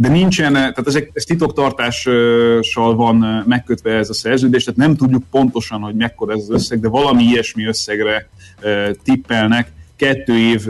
de 0.00 0.08
nincsen, 0.08 0.52
tehát 0.52 0.86
ezek, 0.86 1.10
ez 1.12 1.24
titoktartással 1.24 2.94
van 2.94 3.44
megkötve 3.46 3.92
ez 3.92 4.08
a 4.08 4.14
szerződés, 4.14 4.64
tehát 4.64 4.78
nem 4.78 4.96
tudjuk 4.96 5.22
pontosan, 5.30 5.80
hogy 5.80 5.94
mekkora 5.94 6.32
ez 6.32 6.38
az 6.38 6.50
összeg, 6.50 6.80
de 6.80 6.88
valami 6.88 7.22
ilyesmi 7.22 7.64
összegre 7.64 8.28
uh, 8.62 8.90
tippelnek, 9.04 9.72
kettő 9.96 10.38
év, 10.38 10.66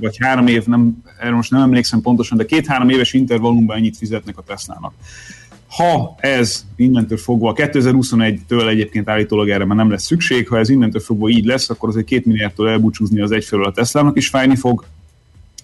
vagy 0.00 0.16
három 0.18 0.46
év, 0.46 0.66
nem, 0.66 1.02
erre 1.18 1.34
most 1.34 1.50
nem 1.50 1.60
emlékszem 1.60 2.00
pontosan, 2.00 2.36
de 2.36 2.44
két-három 2.44 2.88
éves 2.88 3.12
intervallumban 3.12 3.76
ennyit 3.76 3.96
fizetnek 3.96 4.38
a 4.38 4.42
Teslának. 4.42 4.92
Ha 5.68 6.14
ez 6.18 6.64
innentől 6.76 7.18
fogva, 7.18 7.52
2021-től 7.56 8.68
egyébként 8.68 9.08
állítólag 9.08 9.48
erre 9.48 9.64
már 9.64 9.76
nem 9.76 9.90
lesz 9.90 10.04
szükség, 10.04 10.48
ha 10.48 10.58
ez 10.58 10.68
innentől 10.68 11.00
fogva 11.00 11.28
így 11.28 11.44
lesz, 11.44 11.70
akkor 11.70 11.88
azért 11.88 12.06
két 12.06 12.26
milliárdtól 12.26 12.68
elbúcsúzni 12.70 13.20
az 13.20 13.30
egyfelől 13.30 13.64
a 13.64 13.72
Teslának 13.72 14.16
is 14.16 14.28
fájni 14.28 14.56
fog, 14.56 14.84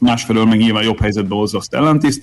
másfelől 0.00 0.44
meg 0.44 0.58
nyilván 0.58 0.84
jobb 0.84 1.00
helyzetbe 1.00 1.34
hozza 1.34 1.58
a 1.58 1.62
Stellantis-t, 1.62 2.22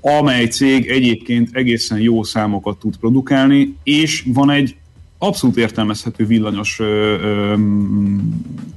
amely 0.00 0.46
cég 0.46 0.88
egyébként 0.88 1.48
egészen 1.52 2.00
jó 2.00 2.22
számokat 2.22 2.78
tud 2.78 2.96
produkálni, 2.96 3.76
és 3.82 4.24
van 4.26 4.50
egy 4.50 4.76
abszolút 5.18 5.56
értelmezhető 5.56 6.26
villanyos 6.26 6.78
ö, 6.80 6.84
ö, 6.84 7.54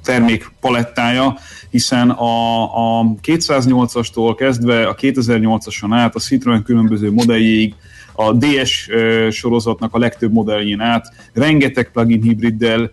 termékpalettája, 0.03 1.37
hiszen 1.69 2.09
a, 2.09 2.63
a 2.99 3.15
208-astól 3.23 4.33
kezdve 4.37 4.87
a 4.87 4.95
2008-ason 4.95 5.87
át 5.91 6.15
a 6.15 6.19
Citroen 6.19 6.63
különböző 6.63 7.11
modelljéig, 7.11 7.75
a 8.15 8.33
DS 8.33 8.89
sorozatnak 9.29 9.93
a 9.93 9.97
legtöbb 9.99 10.31
modelljén 10.31 10.79
át, 10.79 11.13
rengeteg 11.33 11.91
plug-in 11.91 12.21
hibriddel, 12.21 12.91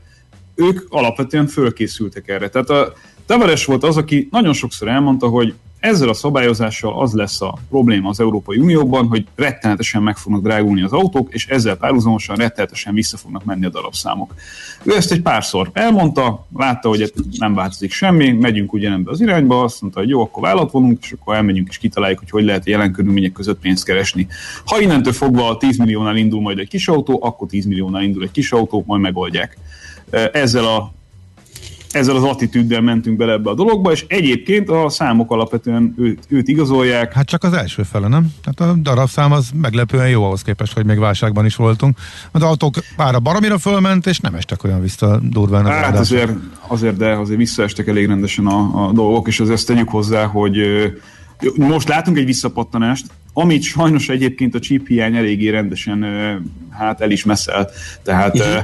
ők 0.54 0.86
alapvetően 0.88 1.46
fölkészültek 1.46 2.28
erre. 2.28 2.48
Tehát 2.48 2.70
a 2.70 2.92
Tavares 3.26 3.64
volt 3.64 3.84
az, 3.84 3.96
aki 3.96 4.28
nagyon 4.30 4.52
sokszor 4.52 4.88
elmondta, 4.88 5.28
hogy 5.28 5.54
ezzel 5.80 6.08
a 6.08 6.14
szabályozással 6.14 7.00
az 7.00 7.12
lesz 7.12 7.40
a 7.40 7.58
probléma 7.68 8.08
az 8.08 8.20
Európai 8.20 8.58
Unióban, 8.58 9.06
hogy 9.06 9.26
rettenetesen 9.34 10.02
meg 10.02 10.16
fognak 10.16 10.42
drágulni 10.42 10.82
az 10.82 10.92
autók, 10.92 11.34
és 11.34 11.46
ezzel 11.46 11.76
párhuzamosan 11.76 12.36
rettenetesen 12.36 12.94
vissza 12.94 13.16
fognak 13.16 13.44
menni 13.44 13.64
a 13.64 13.68
darabszámok. 13.68 14.34
Ő 14.82 14.96
ezt 14.96 15.12
egy 15.12 15.22
párszor 15.22 15.70
elmondta, 15.72 16.46
látta, 16.56 16.88
hogy 16.88 17.12
nem 17.38 17.54
változik 17.54 17.92
semmi, 17.92 18.32
megyünk 18.32 18.72
ugyanebbe 18.72 19.10
az 19.10 19.20
irányba, 19.20 19.62
azt 19.62 19.80
mondta, 19.80 20.00
hogy 20.00 20.08
jó, 20.08 20.20
akkor 20.20 20.42
vállat 20.42 20.70
vonunk, 20.70 20.98
és 21.02 21.12
akkor 21.12 21.34
elmegyünk 21.34 21.68
és 21.68 21.78
kitaláljuk, 21.78 22.18
hogy 22.18 22.30
hogy 22.30 22.44
lehet 22.44 22.66
a 22.66 22.70
jelen 22.70 22.92
körülmények 22.92 23.32
között 23.32 23.60
pénzt 23.60 23.84
keresni. 23.84 24.26
Ha 24.64 24.80
innentől 24.80 25.12
fogva 25.12 25.56
10 25.56 25.78
milliónál 25.78 26.16
indul 26.16 26.40
majd 26.40 26.58
egy 26.58 26.68
kis 26.68 26.88
autó, 26.88 27.18
akkor 27.22 27.48
10 27.48 27.64
milliónál 27.64 28.02
indul 28.02 28.22
egy 28.22 28.30
kis 28.30 28.52
autó, 28.52 28.84
majd 28.86 29.00
megoldják. 29.00 29.58
Ezzel 30.32 30.64
a 30.64 30.92
ezzel 31.90 32.16
az 32.16 32.22
attitűddel 32.22 32.80
mentünk 32.80 33.16
bele 33.16 33.32
ebbe 33.32 33.50
a 33.50 33.54
dologba, 33.54 33.92
és 33.92 34.04
egyébként 34.08 34.68
a 34.68 34.88
számok 34.88 35.30
alapvetően 35.30 35.94
őt, 35.98 36.24
őt 36.28 36.48
igazolják. 36.48 37.12
Hát 37.12 37.26
csak 37.26 37.44
az 37.44 37.52
első 37.52 37.82
fele, 37.82 38.08
nem? 38.08 38.34
Tehát 38.42 38.72
a 38.72 38.78
darabszám 38.80 39.32
az 39.32 39.50
meglepően 39.60 40.08
jó 40.08 40.24
ahhoz 40.24 40.42
képest, 40.42 40.72
hogy 40.72 40.84
még 40.84 40.98
válságban 40.98 41.44
is 41.44 41.56
voltunk. 41.56 41.98
Az 42.30 42.42
autók 42.42 42.74
ára 42.96 43.20
baromira 43.20 43.58
fölment, 43.58 44.06
és 44.06 44.18
nem 44.18 44.34
estek 44.34 44.64
olyan 44.64 44.80
vissza 44.80 45.20
durván. 45.22 45.66
az 45.66 45.72
Hát 45.72 45.98
azért, 45.98 46.32
azért, 46.66 46.96
de 46.96 47.10
azért 47.12 47.38
visszaestek 47.38 47.88
elég 47.88 48.06
rendesen 48.06 48.46
a, 48.46 48.86
a 48.86 48.92
dolgok, 48.92 49.28
és 49.28 49.40
azért 49.40 49.56
ezt 49.56 49.66
tegyük 49.66 49.88
hozzá, 49.88 50.24
hogy 50.24 50.56
most 51.56 51.88
látunk 51.88 52.16
egy 52.16 52.24
visszapattanást, 52.24 53.06
amit 53.32 53.62
sajnos 53.62 54.08
egyébként 54.08 54.54
a 54.54 54.58
chip 54.58 54.86
hiány 54.86 55.16
eléggé 55.16 55.48
rendesen 55.48 56.04
hát 56.70 57.00
el 57.00 57.10
is 57.10 57.24
messzel. 57.24 57.68
Tehát 58.02 58.38
ö, 58.38 58.58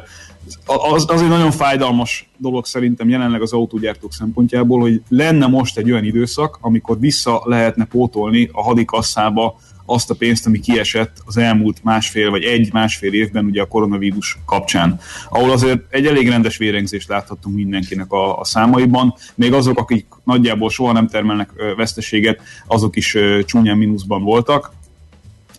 az, 0.66 1.04
az 1.08 1.22
egy 1.22 1.28
nagyon 1.28 1.50
fájdalmas 1.50 2.28
dolog 2.36 2.66
szerintem 2.66 3.08
jelenleg 3.08 3.42
az 3.42 3.52
autógyártók 3.52 4.12
szempontjából, 4.12 4.80
hogy 4.80 5.02
lenne 5.08 5.46
most 5.46 5.78
egy 5.78 5.90
olyan 5.90 6.04
időszak, 6.04 6.58
amikor 6.60 6.98
vissza 7.00 7.42
lehetne 7.44 7.84
pótolni 7.84 8.48
a 8.52 8.62
hadikasszába 8.62 9.58
azt 9.86 10.10
a 10.10 10.14
pénzt, 10.14 10.46
ami 10.46 10.60
kiesett 10.60 11.16
az 11.24 11.36
elmúlt 11.36 11.84
másfél 11.84 12.30
vagy 12.30 12.42
egy-másfél 12.42 13.12
évben 13.12 13.44
ugye 13.44 13.62
a 13.62 13.66
koronavírus 13.66 14.38
kapcsán, 14.46 15.00
ahol 15.28 15.50
azért 15.50 15.80
egy 15.90 16.06
elég 16.06 16.28
rendes 16.28 16.56
vérengzést 16.56 17.08
láthattunk 17.08 17.56
mindenkinek 17.56 18.12
a, 18.12 18.38
a 18.38 18.44
számaiban, 18.44 19.14
még 19.34 19.52
azok, 19.52 19.78
akik 19.78 20.06
nagyjából 20.24 20.70
soha 20.70 20.92
nem 20.92 21.06
termelnek 21.08 21.50
veszteséget, 21.76 22.40
azok 22.66 22.96
is 22.96 23.16
csúnyán 23.44 23.76
mínuszban 23.76 24.22
voltak. 24.22 24.72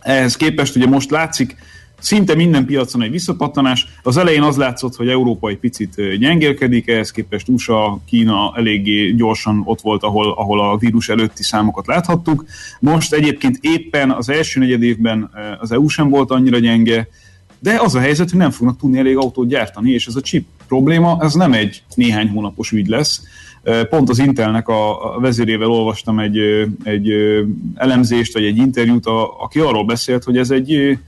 Ehhez 0.00 0.36
képest 0.36 0.76
ugye 0.76 0.86
most 0.86 1.10
látszik, 1.10 1.56
szinte 1.98 2.34
minden 2.34 2.64
piacon 2.64 3.02
egy 3.02 3.10
visszapattanás. 3.10 3.86
Az 4.02 4.16
elején 4.16 4.42
az 4.42 4.56
látszott, 4.56 4.96
hogy 4.96 5.08
Európa 5.08 5.48
egy 5.48 5.58
picit 5.58 6.18
gyengélkedik, 6.18 6.88
ehhez 6.88 7.10
képest 7.10 7.48
USA, 7.48 8.00
Kína 8.04 8.52
eléggé 8.56 9.10
gyorsan 9.10 9.62
ott 9.64 9.80
volt, 9.80 10.02
ahol, 10.02 10.32
ahol 10.36 10.60
a 10.60 10.76
vírus 10.76 11.08
előtti 11.08 11.42
számokat 11.42 11.86
láthattuk. 11.86 12.44
Most 12.80 13.12
egyébként 13.12 13.58
éppen 13.60 14.10
az 14.10 14.28
első 14.28 14.60
negyed 14.60 14.82
évben 14.82 15.30
az 15.60 15.72
EU 15.72 15.88
sem 15.88 16.08
volt 16.08 16.30
annyira 16.30 16.58
gyenge, 16.58 17.08
de 17.58 17.80
az 17.80 17.94
a 17.94 18.00
helyzet, 18.00 18.30
hogy 18.30 18.38
nem 18.38 18.50
fognak 18.50 18.78
tudni 18.78 18.98
elég 18.98 19.16
autót 19.16 19.48
gyártani, 19.48 19.90
és 19.90 20.06
ez 20.06 20.16
a 20.16 20.20
chip 20.20 20.46
probléma, 20.68 21.18
ez 21.20 21.32
nem 21.34 21.52
egy 21.52 21.82
néhány 21.94 22.28
hónapos 22.28 22.72
ügy 22.72 22.86
lesz. 22.86 23.22
Pont 23.88 24.08
az 24.08 24.18
Intelnek 24.18 24.68
a 24.68 25.16
vezérével 25.20 25.70
olvastam 25.70 26.18
egy, 26.18 26.38
egy 26.82 27.12
elemzést, 27.74 28.32
vagy 28.32 28.44
egy 28.44 28.56
interjút, 28.56 29.06
aki 29.40 29.58
arról 29.58 29.84
beszélt, 29.84 30.24
hogy 30.24 30.36
ez 30.36 30.50
egy 30.50 30.98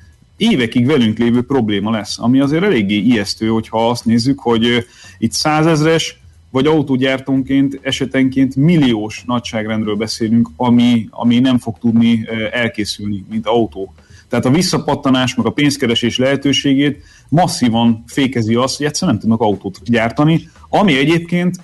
évekig 0.40 0.86
velünk 0.86 1.18
lévő 1.18 1.42
probléma 1.42 1.90
lesz, 1.90 2.18
ami 2.18 2.40
azért 2.40 2.62
eléggé 2.62 2.96
ijesztő, 2.96 3.48
hogyha 3.48 3.88
azt 3.88 4.04
nézzük, 4.04 4.40
hogy 4.40 4.86
itt 5.18 5.32
százezres 5.32 6.20
vagy 6.50 6.66
autógyártónként 6.66 7.78
esetenként 7.82 8.56
milliós 8.56 9.22
nagyságrendről 9.26 9.94
beszélünk, 9.94 10.48
ami, 10.56 11.08
ami 11.10 11.38
nem 11.38 11.58
fog 11.58 11.78
tudni 11.78 12.26
elkészülni, 12.52 13.24
mint 13.30 13.46
autó. 13.46 13.94
Tehát 14.28 14.44
a 14.44 14.50
visszapattanás, 14.50 15.34
meg 15.34 15.46
a 15.46 15.50
pénzkeresés 15.50 16.18
lehetőségét 16.18 17.02
masszívan 17.28 18.04
fékezi 18.06 18.54
azt, 18.54 18.76
hogy 18.76 18.86
egyszerűen 18.86 19.16
nem 19.16 19.28
tudnak 19.28 19.46
autót 19.48 19.80
gyártani, 19.84 20.48
ami 20.68 20.98
egyébként 20.98 21.56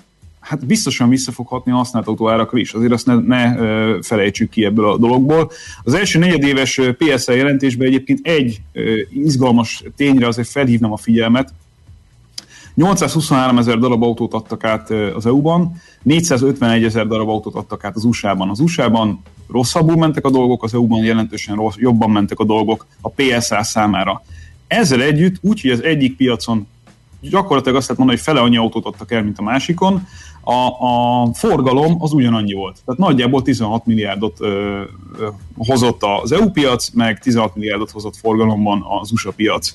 hát 0.47 0.65
biztosan 0.65 1.09
vissza 1.09 1.31
fog 1.31 1.47
hatni 1.47 1.71
a 1.71 1.75
használt 1.75 2.07
autóárakra 2.07 2.57
is. 2.57 2.73
Azért 2.73 2.91
azt 2.91 3.05
ne, 3.05 3.15
ne 3.15 3.55
felejtsük 4.01 4.49
ki 4.49 4.65
ebből 4.65 4.91
a 4.91 4.97
dologból. 4.97 5.51
Az 5.83 5.93
első 5.93 6.19
negyedéves 6.19 6.77
ö, 6.77 6.91
PSL 6.91 7.31
jelentésben 7.31 7.87
egyébként 7.87 8.19
egy 8.27 8.61
izgalmas 9.09 9.83
tényre 9.95 10.27
azért 10.27 10.47
felhívnám 10.47 10.91
a 10.91 10.97
figyelmet, 10.97 11.53
823 12.77 13.57
ezer 13.57 13.77
darab 13.77 14.03
autót 14.03 14.33
adtak 14.33 14.63
át 14.63 14.89
az 14.89 15.25
EU-ban, 15.25 15.81
451 16.03 16.83
ezer 16.83 17.07
darab 17.07 17.29
autót 17.29 17.55
adtak 17.55 17.83
át 17.83 17.95
az 17.95 18.03
USA-ban. 18.03 18.49
Az 18.49 18.59
USA-ban 18.59 19.21
rosszabbul 19.51 19.95
mentek 19.95 20.25
a 20.25 20.29
dolgok, 20.29 20.63
az 20.63 20.73
EU-ban 20.73 21.03
jelentősen 21.03 21.55
rossz, 21.55 21.75
jobban 21.77 22.09
mentek 22.09 22.39
a 22.39 22.43
dolgok 22.43 22.85
a 23.01 23.09
PSA 23.09 23.63
számára. 23.63 24.23
Ezzel 24.67 25.01
együtt, 25.01 25.35
úgy, 25.41 25.67
az 25.67 25.83
egyik 25.83 26.15
piacon 26.15 26.67
gyakorlatilag 27.21 27.77
azt 27.77 27.87
lehet 27.87 27.97
mondani, 27.97 28.19
hogy 28.19 28.27
fele 28.27 28.45
annyi 28.45 28.57
autót 28.57 28.85
adtak 28.85 29.11
el, 29.11 29.23
mint 29.23 29.39
a 29.39 29.43
másikon, 29.43 30.07
a, 30.47 30.67
a 30.79 31.33
forgalom 31.33 31.95
az 31.99 32.13
ugyanannyi 32.13 32.53
volt. 32.53 32.77
Tehát 32.85 32.99
nagyjából 32.99 33.41
16 33.41 33.85
milliárdot 33.85 34.41
ö, 34.41 34.81
ö, 35.19 35.27
hozott 35.57 36.01
az 36.21 36.31
EU 36.31 36.49
piac, 36.49 36.89
meg 36.89 37.19
16 37.19 37.55
milliárdot 37.55 37.91
hozott 37.91 38.15
forgalomban 38.15 38.85
az 39.01 39.11
USA 39.11 39.31
piac. 39.31 39.73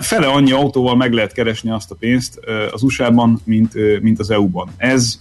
Fele 0.00 0.26
annyi 0.26 0.52
autóval 0.52 0.96
meg 0.96 1.12
lehet 1.12 1.32
keresni 1.32 1.70
azt 1.70 1.90
a 1.90 1.94
pénzt 1.94 2.40
az 2.72 2.82
USA-ban, 2.82 3.40
mint, 3.44 4.00
mint 4.00 4.18
az 4.18 4.30
EU-ban. 4.30 4.68
Ez 4.76 5.20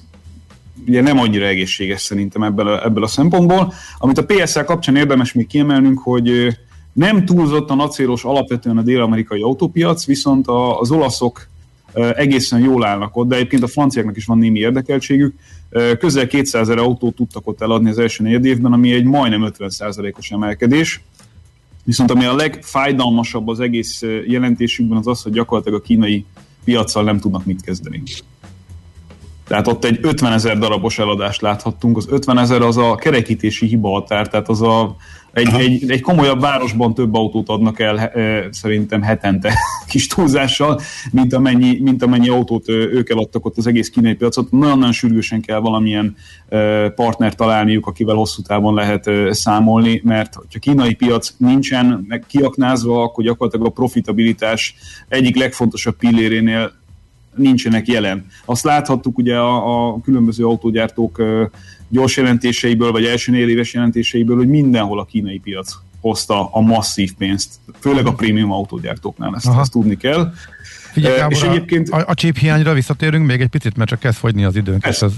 ugye 0.87 1.01
nem 1.01 1.19
annyira 1.19 1.45
egészséges 1.45 2.01
szerintem 2.01 2.43
ebből 2.43 2.67
a, 2.67 2.85
ebből 2.85 3.03
a 3.03 3.07
szempontból. 3.07 3.73
Amit 3.97 4.17
a 4.17 4.25
PSL 4.25 4.59
kapcsán 4.63 4.95
érdemes 4.95 5.33
még 5.33 5.47
kiemelnünk, 5.47 5.99
hogy 5.99 6.57
nem 6.93 7.25
túlzottan 7.25 7.79
acélos 7.79 8.23
alapvetően 8.23 8.77
a 8.77 8.81
dél-amerikai 8.81 9.41
autópiac, 9.41 10.05
viszont 10.05 10.47
az 10.79 10.91
olaszok 10.91 11.47
egészen 12.15 12.59
jól 12.59 12.85
állnak 12.85 13.15
ott, 13.17 13.27
de 13.27 13.35
egyébként 13.35 13.63
a 13.63 13.67
franciáknak 13.67 14.17
is 14.17 14.25
van 14.25 14.37
némi 14.37 14.59
érdekeltségük. 14.59 15.35
Közel 15.99 16.27
200 16.27 16.61
ezer 16.61 16.77
autót 16.77 17.15
tudtak 17.15 17.47
ott 17.47 17.61
eladni 17.61 17.89
az 17.89 17.99
első 17.99 18.23
negyed 18.23 18.45
évben, 18.45 18.73
ami 18.73 18.93
egy 18.93 19.03
majdnem 19.03 19.53
50%-os 19.57 20.31
emelkedés. 20.31 21.01
Viszont 21.83 22.11
ami 22.11 22.25
a 22.25 22.35
legfájdalmasabb 22.35 23.47
az 23.47 23.59
egész 23.59 24.01
jelentésükben 24.27 24.97
az 24.97 25.07
az, 25.07 25.21
hogy 25.21 25.31
gyakorlatilag 25.31 25.79
a 25.79 25.83
kínai 25.83 26.25
piacsal 26.63 27.03
nem 27.03 27.19
tudnak 27.19 27.45
mit 27.45 27.61
kezdeni. 27.61 28.03
Tehát 29.47 29.67
ott 29.67 29.85
egy 29.85 29.99
50 30.01 30.33
ezer 30.33 30.57
darabos 30.57 30.99
eladást 30.99 31.41
láthattunk. 31.41 31.97
Az 31.97 32.07
50 32.09 32.37
ezer 32.37 32.61
az 32.61 32.77
a 32.77 32.95
kerekítési 32.95 33.65
hiba 33.65 33.89
határ, 33.89 34.27
tehát 34.27 34.49
az 34.49 34.61
a, 34.61 34.95
egy, 35.35 35.53
egy, 35.53 35.91
egy 35.91 36.01
komolyabb 36.01 36.41
városban 36.41 36.93
több 36.93 37.13
autót 37.13 37.49
adnak 37.49 37.79
el 37.79 37.99
e, 37.99 38.47
szerintem 38.51 39.01
hetente 39.01 39.53
kis 39.91 40.07
túlzással, 40.07 40.79
mint 41.11 41.33
amennyi, 41.33 41.79
mint 41.81 42.03
amennyi 42.03 42.29
autót 42.29 42.69
ö, 42.69 42.73
ők 42.73 43.09
eladtak 43.09 43.45
ott 43.45 43.57
az 43.57 43.67
egész 43.67 43.89
kínai 43.89 44.13
piacot. 44.13 44.51
Nagyon-nagyon 44.51 44.91
sürgősen 44.91 45.41
kell 45.41 45.59
valamilyen 45.59 46.15
e, 46.49 46.89
partner 46.89 47.35
találniuk, 47.35 47.87
akivel 47.87 48.15
hosszú 48.15 48.41
távon 48.41 48.73
lehet 48.73 49.07
e, 49.07 49.33
számolni, 49.33 50.01
mert 50.03 50.33
ha 50.33 50.59
kínai 50.59 50.93
piac 50.93 51.33
nincsen 51.37 52.05
meg 52.07 52.23
kiaknázva, 52.27 53.03
akkor 53.03 53.23
gyakorlatilag 53.23 53.67
a 53.67 53.69
profitabilitás 53.69 54.75
egyik 55.07 55.37
legfontosabb 55.37 55.97
pillérénél 55.97 56.71
nincsenek 57.37 57.87
jelen. 57.87 58.25
Azt 58.45 58.63
láthattuk 58.63 59.17
ugye 59.17 59.37
a, 59.37 59.87
a 59.87 60.01
különböző 60.01 60.45
autógyártók 60.45 61.21
gyors 61.89 62.17
jelentéseiből, 62.17 62.91
vagy 62.91 63.05
első 63.05 63.35
éves 63.35 63.73
jelentéseiből, 63.73 64.37
hogy 64.37 64.47
mindenhol 64.47 64.99
a 64.99 65.05
kínai 65.05 65.39
piac 65.39 65.73
hozta 66.01 66.49
a 66.51 66.61
masszív 66.61 67.13
pénzt, 67.17 67.53
főleg 67.79 68.05
a 68.05 68.13
prémium 68.13 68.51
autógyártóknál, 68.51 69.35
ezt, 69.35 69.47
Aha. 69.47 69.61
ezt 69.61 69.71
tudni 69.71 69.97
kell. 69.97 70.33
Figyelj, 70.91 71.17
Gábor, 71.17 71.31
és 71.31 71.41
egyébként 71.41 71.89
a, 71.89 72.03
a 72.07 72.13
chip 72.13 72.37
hiányra 72.37 72.73
visszatérünk 72.73 73.25
még 73.25 73.41
egy 73.41 73.47
picit, 73.47 73.77
mert 73.77 73.89
csak 73.89 73.99
kezd 73.99 74.17
fogyni 74.17 74.43
az 74.43 74.55
időnk. 74.55 74.77
És 74.77 74.83
Persze. 74.83 75.05
az, 75.05 75.13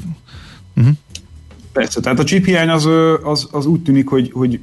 uh-huh. 0.76 0.93
Persze, 1.78 1.99
tehát 1.99 2.19
a 2.19 2.23
chip 2.23 2.45
hiány 2.45 2.69
az, 2.69 2.89
az, 3.23 3.47
az 3.51 3.65
úgy 3.65 3.82
tűnik, 3.82 4.07
hogy, 4.07 4.32
hogy 4.34 4.59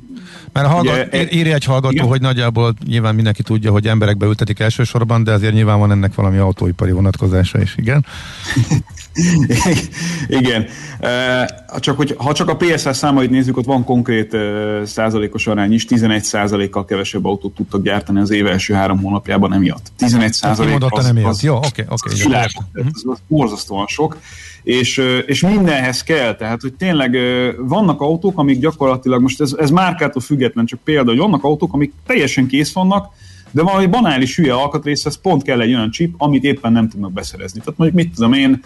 Mert 0.52 0.66
a 0.66 0.68
hallgat, 0.68 0.92
Ugye, 0.92 1.18
e- 1.18 1.28
írja 1.30 1.54
egy 1.54 1.64
hallgató, 1.64 1.92
igen? 1.92 2.06
hogy 2.06 2.20
nagyjából 2.20 2.74
nyilván 2.86 3.14
mindenki 3.14 3.42
tudja, 3.42 3.70
hogy 3.70 3.86
emberekbe 3.86 4.26
ültetik 4.26 4.58
elsősorban, 4.58 5.24
de 5.24 5.32
azért 5.32 5.54
nyilván 5.54 5.78
van 5.78 5.90
ennek 5.90 6.14
valami 6.14 6.36
autóipari 6.36 6.90
vonatkozása 6.92 7.60
is, 7.60 7.74
igen. 7.76 8.04
Igen. 10.26 10.66
Csak, 11.78 11.96
hogy, 11.96 12.14
ha 12.18 12.32
csak 12.32 12.48
a 12.48 12.56
PSR 12.56 12.96
számait 12.96 13.30
nézzük, 13.30 13.56
ott 13.56 13.64
van 13.64 13.84
konkrét 13.84 14.36
százalékos 14.84 15.46
arány 15.46 15.72
is, 15.72 15.84
11 15.84 16.24
százalékkal 16.24 16.84
kevesebb 16.84 17.24
autót 17.24 17.54
tudtak 17.54 17.82
gyártani 17.82 18.20
az 18.20 18.30
év 18.30 18.46
első 18.46 18.74
három 18.74 19.02
hónapjában 19.02 19.52
emiatt. 19.52 19.92
11 19.96 20.32
százalék 20.32 20.76
az, 20.88 21.06
emiatt. 21.06 21.28
az, 21.28 21.42
Jó, 21.42 21.56
oké, 21.56 21.66
oké, 21.68 21.84
az, 21.88 22.00
igen, 22.14 22.26
világ, 22.26 22.50
értem. 22.54 22.92
ez, 22.94 23.02
az 23.04 23.18
borzasztóan 23.28 23.86
sok. 23.86 24.18
És, 24.62 25.02
és 25.26 25.40
mindenhez 25.40 26.02
kell, 26.02 26.34
tehát 26.34 26.60
hogy 26.60 26.72
tényleg 26.72 27.03
ö, 27.12 27.52
vannak 27.58 28.00
autók, 28.00 28.38
amik 28.38 28.58
gyakorlatilag, 28.58 29.22
most 29.22 29.40
ez, 29.40 29.52
ez 29.58 29.70
márkától 29.70 30.22
független, 30.22 30.66
csak 30.66 30.80
példa, 30.84 31.10
hogy 31.10 31.18
vannak 31.18 31.44
autók, 31.44 31.72
amik 31.72 31.92
teljesen 32.06 32.46
kész 32.46 32.72
vannak, 32.72 33.12
de 33.54 33.62
valami 33.62 33.86
banális 33.86 34.36
hülye 34.36 34.54
alkatrészhez 34.54 35.20
pont 35.20 35.42
kell 35.42 35.60
egy 35.60 35.74
olyan 35.74 35.90
chip, 35.90 36.14
amit 36.18 36.44
éppen 36.44 36.72
nem 36.72 36.88
tudnak 36.88 37.12
beszerezni. 37.12 37.60
Tehát 37.60 37.78
mondjuk 37.78 38.04
mit 38.04 38.14
tudom 38.14 38.32
én, 38.32 38.62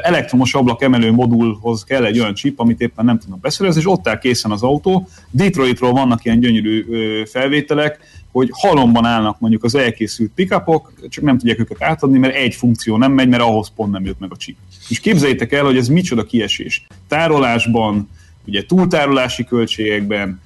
elektromos 0.00 0.54
ablak 0.54 0.82
emelő 0.82 1.12
modulhoz 1.12 1.84
kell 1.84 2.04
egy 2.04 2.18
olyan 2.18 2.34
chip, 2.34 2.60
amit 2.60 2.80
éppen 2.80 3.04
nem 3.04 3.18
tudnak 3.18 3.40
beszerezni, 3.40 3.80
és 3.80 3.88
ott 3.88 4.08
áll 4.08 4.18
készen 4.18 4.50
az 4.50 4.62
autó. 4.62 5.08
Detroitról 5.30 5.92
vannak 5.92 6.24
ilyen 6.24 6.40
gyönyörű 6.40 6.84
felvételek, 7.24 7.98
hogy 8.34 8.50
halomban 8.52 9.04
állnak 9.04 9.40
mondjuk 9.40 9.64
az 9.64 9.74
elkészült 9.74 10.30
pickupok, 10.34 10.92
csak 11.08 11.24
nem 11.24 11.38
tudják 11.38 11.58
őket 11.58 11.82
átadni, 11.82 12.18
mert 12.18 12.34
egy 12.34 12.54
funkció 12.54 12.96
nem 12.96 13.12
megy, 13.12 13.28
mert 13.28 13.42
ahhoz 13.42 13.72
pont 13.76 13.92
nem 13.92 14.04
jött 14.04 14.18
meg 14.18 14.32
a 14.32 14.36
chip. 14.36 14.56
És 14.88 15.00
képzeljétek 15.00 15.52
el, 15.52 15.64
hogy 15.64 15.76
ez 15.76 15.88
micsoda 15.88 16.24
kiesés. 16.24 16.86
Tárolásban, 17.08 18.08
ugye 18.46 18.64
túltárolási 18.66 19.44
költségekben, 19.44 20.40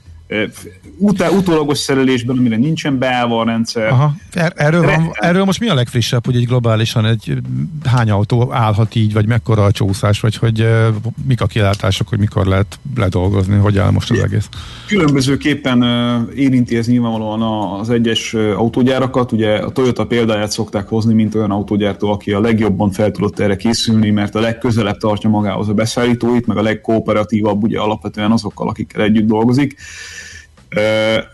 utá, 0.99 1.29
utólagos 1.29 1.79
szerelésben, 1.79 2.37
amire 2.39 2.57
nincsen 2.57 2.99
beállva 2.99 3.41
a 3.41 3.45
rendszer. 3.45 3.89
Aha. 3.89 4.15
Er, 4.33 4.53
erről, 4.57 4.83
van, 4.83 5.11
erről 5.13 5.45
most 5.45 5.61
mi 5.61 5.69
a 5.69 5.75
legfrissebb, 5.75 6.25
hogy 6.25 6.37
egy 6.37 6.47
globálisan 6.47 7.07
egy 7.07 7.39
hány 7.85 8.11
autó 8.11 8.53
állhat 8.53 8.95
így, 8.95 9.13
vagy 9.13 9.27
mekkora 9.27 9.65
a 9.65 9.73
csúszás, 9.73 10.21
vagy 10.21 10.37
hogy 10.37 10.61
uh, 10.61 10.87
mik 11.27 11.41
a 11.41 11.47
kilátások, 11.47 12.09
hogy 12.09 12.19
mikor 12.19 12.47
lehet 12.47 12.79
ledolgozni, 12.97 13.57
hogy 13.57 13.79
áll 13.79 13.91
most 13.91 14.11
az 14.11 14.19
egész? 14.19 14.49
Különbözőképpen 14.87 15.83
ö, 15.83 16.19
érinti 16.35 16.77
ez 16.77 16.87
nyilvánvalóan 16.87 17.43
az 17.81 17.91
egyes 17.91 18.35
autógyárakat. 18.35 19.33
Ugye 19.33 19.57
a 19.57 19.71
Toyota 19.71 20.07
példáját 20.07 20.51
szokták 20.51 20.89
hozni, 20.89 21.15
mint 21.15 21.35
olyan 21.35 21.51
autógyártó, 21.51 22.11
aki 22.11 22.33
a 22.33 22.41
legjobban 22.41 22.91
fel 22.91 23.11
tudott 23.11 23.39
erre 23.39 23.57
készülni, 23.57 24.11
mert 24.11 24.35
a 24.35 24.41
legközelebb 24.41 24.97
tartja 24.97 25.31
magához 25.31 25.69
a 25.69 25.73
beszállítóit, 25.75 26.47
meg 26.47 26.57
a 26.57 26.63
legkooperatívabb 26.63 27.63
ugye 27.63 27.79
alapvetően 27.79 28.31
azokkal, 28.31 28.69
akikkel 28.69 29.03
együtt 29.03 29.27
dolgozik. 29.27 29.77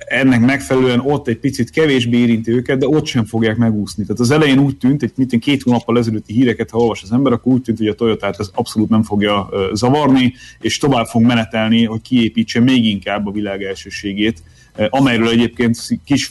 Ennek 0.06 0.40
megfelelően 0.40 1.00
ott 1.00 1.28
egy 1.28 1.38
picit 1.38 1.70
kevésbé 1.70 2.16
érinti 2.16 2.50
őket, 2.50 2.78
de 2.78 2.88
ott 2.88 3.06
sem 3.06 3.24
fogják 3.24 3.56
megúszni. 3.56 4.04
Tehát 4.04 4.20
az 4.20 4.30
elején 4.30 4.58
úgy 4.58 4.76
tűnt, 4.76 5.02
egy 5.02 5.12
mint 5.16 5.38
két 5.38 5.62
hónappal 5.62 5.98
ezelőtti 5.98 6.32
híreket, 6.32 6.70
ha 6.70 6.78
olvas 6.78 7.02
az 7.02 7.12
ember, 7.12 7.32
akkor 7.32 7.52
úgy 7.52 7.62
tűnt, 7.62 7.78
hogy 7.78 7.88
a 7.88 7.94
Toyotát 7.94 8.36
ez 8.38 8.50
abszolút 8.54 8.88
nem 8.88 9.02
fogja 9.02 9.48
zavarni, 9.72 10.32
és 10.60 10.78
tovább 10.78 11.06
fog 11.06 11.22
menetelni, 11.22 11.84
hogy 11.84 12.00
kiépítse 12.00 12.60
még 12.60 12.84
inkább 12.84 13.26
a 13.26 13.30
világ 13.30 13.62
elsőségét, 13.62 14.42
amelyről 14.90 15.28
egyébként 15.28 15.78
kis 16.04 16.30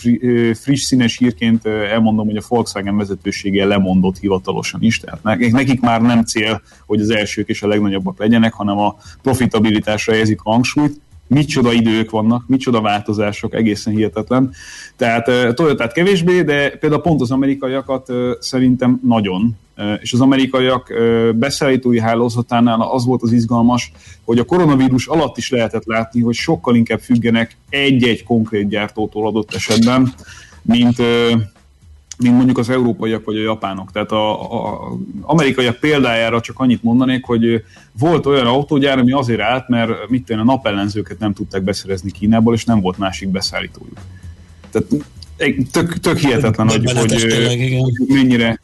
friss 0.53 0.81
színes 0.81 1.17
hírként 1.17 1.65
elmondom, 1.65 2.25
hogy 2.25 2.37
a 2.37 2.43
Volkswagen 2.47 2.97
vezetősége 2.97 3.65
lemondott 3.65 4.17
hivatalosan 4.17 4.83
is, 4.83 4.99
tehát 4.99 5.23
nekik, 5.51 5.79
már 5.79 6.01
nem 6.01 6.23
cél, 6.23 6.61
hogy 6.85 6.99
az 6.99 7.09
elsők 7.09 7.49
és 7.49 7.63
a 7.63 7.67
legnagyobbak 7.67 8.19
legyenek, 8.19 8.53
hanem 8.53 8.77
a 8.77 8.95
profitabilitásra 9.21 10.11
helyezik 10.11 10.39
hangsúlyt, 10.39 11.01
micsoda 11.27 11.71
idők 11.71 12.09
vannak, 12.09 12.43
micsoda 12.47 12.81
változások, 12.81 13.53
egészen 13.53 13.93
hihetetlen. 13.93 14.53
Tehát 14.95 15.55
Toyotát 15.55 15.93
kevésbé, 15.93 16.41
de 16.41 16.69
például 16.69 17.01
pont 17.01 17.21
az 17.21 17.31
amerikaiakat 17.31 18.11
szerintem 18.39 18.99
nagyon. 19.03 19.57
És 20.01 20.13
az 20.13 20.21
amerikaiak 20.21 20.93
beszállítói 21.35 21.99
hálózatánál 21.99 22.81
az 22.81 23.05
volt 23.05 23.21
az 23.21 23.31
izgalmas, 23.31 23.91
hogy 24.25 24.39
a 24.39 24.43
koronavírus 24.43 25.07
alatt 25.07 25.37
is 25.37 25.49
lehetett 25.49 25.85
látni, 25.85 26.21
hogy 26.21 26.35
sokkal 26.35 26.75
inkább 26.75 26.99
függenek 26.99 27.57
egy-egy 27.69 28.23
konkrét 28.23 28.67
gyártótól 28.67 29.27
adott 29.27 29.53
esetben, 29.53 30.13
mint, 30.61 30.97
mint 32.17 32.35
mondjuk 32.35 32.57
az 32.57 32.69
európaiak 32.69 33.25
vagy 33.25 33.37
a 33.37 33.41
japánok. 33.41 33.91
Tehát 33.91 34.11
a, 34.11 34.41
a 34.41 34.97
amerikaiak 35.21 35.79
példájára 35.79 36.41
csak 36.41 36.59
annyit 36.59 36.83
mondanék, 36.83 37.25
hogy 37.25 37.63
volt 37.99 38.25
olyan 38.25 38.45
autógyár, 38.45 38.99
ami 38.99 39.11
azért 39.11 39.39
állt, 39.39 39.67
mert 39.67 40.09
mit 40.09 40.29
a 40.29 40.43
napellenzőket 40.43 41.19
nem 41.19 41.33
tudták 41.33 41.61
beszerezni 41.61 42.11
Kínából, 42.11 42.53
és 42.53 42.65
nem 42.65 42.81
volt 42.81 42.97
másik 42.97 43.29
beszállítójuk. 43.29 43.97
Tehát 44.71 44.87
tök, 45.71 45.99
tök 45.99 46.17
hihetetlen, 46.17 46.69
hogy, 46.69 46.91
hogy, 46.91 47.23
hogy 47.81 47.93
mennyire, 48.07 48.61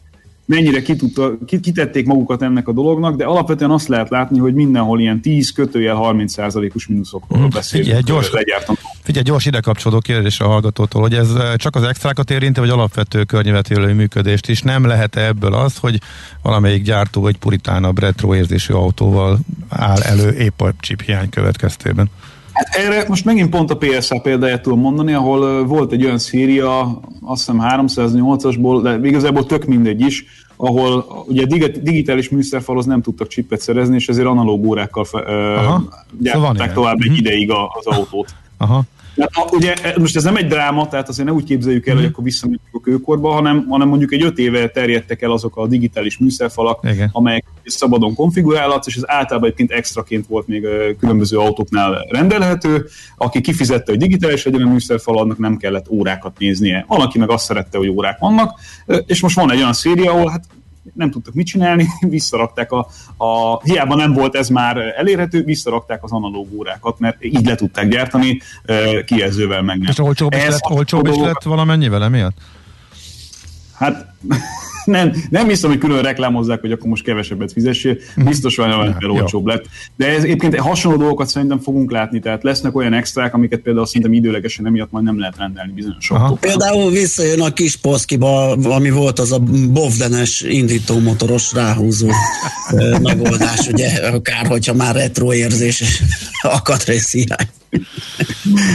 mennyire 0.50 0.82
ki 0.82 0.95
tudta, 0.95 1.38
ki, 1.45 1.60
kitették 1.60 2.06
magukat 2.06 2.41
ennek 2.41 2.68
a 2.68 2.72
dolognak, 2.72 3.16
de 3.16 3.26
alapvetően 3.26 3.72
azt 3.72 3.88
lehet 3.88 4.10
látni, 4.10 4.39
hogy 4.39 4.54
mindenhol 4.54 5.00
ilyen 5.00 5.22
10 5.22 5.52
kötőjel 5.52 5.97
30%-os 6.00 6.88
mínuszokról 6.88 7.47
beszélünk. 7.47 7.88
Figyelj, 7.88 8.04
gyors, 8.06 8.30
figyelj, 9.02 9.24
gyors 9.24 9.45
ide 9.45 9.60
kapcsolódó 9.60 10.00
kérdés 10.00 10.39
a 10.39 10.47
hallgatótól, 10.47 11.02
hogy 11.02 11.14
ez 11.14 11.30
eh, 11.30 11.56
csak 11.56 11.76
az 11.76 11.84
extrákat 11.84 12.32
érinti, 12.32 12.60
vagy 12.60 12.70
alapvető 12.70 13.24
környezetélő 13.24 13.93
működést 13.93 14.50
is. 14.50 14.62
Nem 14.62 14.86
lehet 14.86 15.16
-e 15.16 15.26
ebből 15.26 15.54
az, 15.54 15.78
hogy 15.78 16.00
valamelyik 16.41 16.84
gyártó 16.84 17.28
egy 17.28 17.38
puritánabb 17.38 18.00
retro 18.00 18.36
érzésű 18.36 18.74
autóval 18.74 19.39
áll 19.70 20.02
elő 20.02 20.30
épp 20.32 20.62
a 20.62 20.74
chip 20.80 21.02
hiány 21.02 21.30
következtében? 21.30 22.10
Hát 22.60 22.76
erre 22.76 23.05
most 23.07 23.26
megint 23.26 23.49
pont 23.49 23.72
a 23.72 23.78
PSA 23.78 24.20
példáját 24.20 24.62
tudom 24.62 24.80
mondani, 24.80 25.14
ahol 25.14 25.66
volt 25.66 25.91
egy 25.91 26.03
olyan 26.05 26.18
széria, 26.18 26.99
azt 27.22 27.39
hiszem 27.45 27.62
308-asból, 27.64 28.80
de 28.84 29.07
igazából 29.07 29.45
tök 29.45 29.66
mindegy 29.66 30.01
is, 30.01 30.26
ahol 30.55 31.05
ugye 31.28 31.45
digi- 31.45 31.82
digitális 31.82 32.30
műszerfalhoz 32.30 32.86
nem 32.86 33.01
tudtak 33.01 33.28
chipet 33.28 33.62
szerezni, 33.62 33.95
és 33.95 34.07
ezért 34.07 34.28
analóg 34.28 34.66
órákkal 34.66 35.03
fe. 35.03 35.24
Szóval 35.28 36.05
gyártották 36.20 36.55
ilyen. 36.55 36.74
tovább 36.74 36.97
egy 37.01 37.10
Mhm. 37.10 37.18
ideig 37.20 37.51
az 37.51 37.86
autót. 37.86 38.36
Aha. 38.57 38.84
Tehát, 39.20 39.51
a- 39.51 39.55
ugye 39.55 39.74
e, 39.74 39.99
most 39.99 40.15
ez 40.15 40.24
nem 40.24 40.36
egy 40.36 40.47
dráma, 40.47 40.88
tehát 40.88 41.09
azért 41.09 41.28
ne 41.28 41.34
úgy 41.34 41.43
képzeljük 41.43 41.82
Mhm. 41.86 41.89
el, 41.91 41.95
hogy 42.01 42.05
akkor 42.11 42.24
visszamegyünk 42.24 42.61
a 42.72 42.80
kőkorba, 42.80 43.32
hanem, 43.32 43.65
hanem 43.70 43.88
mondjuk 43.88 44.13
egy 44.13 44.24
öt 44.24 44.38
éve 44.38 44.70
terjedtek 44.70 45.22
el 45.22 45.32
azok 45.32 45.57
a 45.57 45.67
digitális 45.67 46.17
műszerfalak, 46.17 46.80
Igen. 46.91 47.09
amelyek 47.11 47.43
szabadon 47.65 48.15
konfigurálhatsz, 48.15 48.88
és 48.88 48.95
ez 48.95 49.03
általában 49.05 49.43
egyébként 49.49 49.72
extraként 49.80 50.28
volt 50.28 50.47
még 50.47 50.67
különböző 50.99 51.38
autóknál 51.38 52.05
rendelhető. 52.09 52.86
Aki 53.17 53.41
kifizette, 53.41 53.91
hogy 53.91 53.99
digitális 53.99 54.43
legyen 54.45 54.61
a 54.61 54.70
műszerfal, 54.72 55.17
annak 55.20 55.38
nem 55.38 55.57
kellett 55.57 55.89
órákat 55.89 56.38
néznie. 56.39 56.86
Van, 56.88 57.01
aki 57.01 57.17
meg 57.20 57.30
azt 57.30 57.45
szerette, 57.45 57.78
hogy 57.78 57.88
órák 57.89 58.20
vannak, 58.20 58.59
és 59.05 59.22
most 59.22 59.36
van 59.36 59.51
egy 59.51 59.57
olyan 59.57 59.74
széria, 59.74 60.11
ahol 60.11 60.30
hát 60.30 60.43
nem 60.93 61.11
tudtak 61.11 61.34
mit 61.34 61.45
csinálni, 61.45 61.86
visszarakták 61.99 62.71
a, 62.71 62.88
a, 63.17 63.61
hiába 63.63 63.95
nem 63.95 64.13
volt 64.13 64.36
ez 64.36 64.49
már 64.49 64.77
elérhető, 64.77 65.43
visszarakták 65.43 66.03
az 66.03 66.11
analóg 66.11 66.53
órákat, 66.53 66.99
mert 66.99 67.25
így 67.25 67.45
le 67.45 67.55
tudták 67.55 67.88
gyártani, 67.88 68.41
kijelzővel 69.05 69.61
meg 69.61 69.80
nem. 69.80 69.89
És 69.89 69.99
olcsóbb 69.99 70.34
is 70.34 70.47
lett, 70.47 70.69
olcsóbb 70.69 71.07
is 71.07 71.15
lett 71.15 71.43
valamennyivel 71.43 72.03
emiatt? 72.03 72.38
Hát 73.80 74.05
nem, 74.86 75.13
nem 75.30 75.47
hiszem, 75.47 75.69
hogy 75.69 75.80
külön 75.80 76.01
reklámozzák, 76.01 76.61
hogy 76.61 76.71
akkor 76.71 76.88
most 76.88 77.03
kevesebbet 77.03 77.51
fizessél, 77.51 77.97
biztos 78.15 78.55
valamivel 78.55 78.95
jó. 79.01 79.13
olcsóbb 79.15 79.45
lett. 79.45 79.65
De 79.95 80.07
ez 80.07 80.23
egyébként 80.23 80.55
hasonló 80.55 80.97
dolgokat 80.97 81.27
szerintem 81.27 81.59
fogunk 81.59 81.91
látni, 81.91 82.19
tehát 82.19 82.43
lesznek 82.43 82.75
olyan 82.75 82.93
extrák, 82.93 83.34
amiket 83.34 83.59
például 83.59 83.86
szerintem 83.86 84.13
időlegesen 84.13 84.65
emiatt 84.65 84.91
majd 84.91 85.05
nem 85.05 85.19
lehet 85.19 85.38
rendelni 85.38 85.71
bizonyos 85.71 86.09
autóknál. 86.11 86.38
Például 86.39 86.91
visszajön 86.91 87.41
a 87.41 87.53
kis 87.53 87.75
poszkiba, 87.75 88.51
ami 88.51 88.89
volt 88.89 89.19
az 89.19 89.32
a 89.32 89.39
bovdenes 89.71 90.41
indítómotoros 90.41 91.53
ráhúzó 91.53 92.09
ö, 92.71 92.97
megoldás, 92.99 93.67
ugye, 93.67 93.88
akár 93.88 94.47
hogyha 94.47 94.73
már 94.73 94.95
retro 94.95 95.34
érzés 95.34 95.82
és 95.82 96.01
akatrész 96.41 97.11
hiány. 97.11 97.47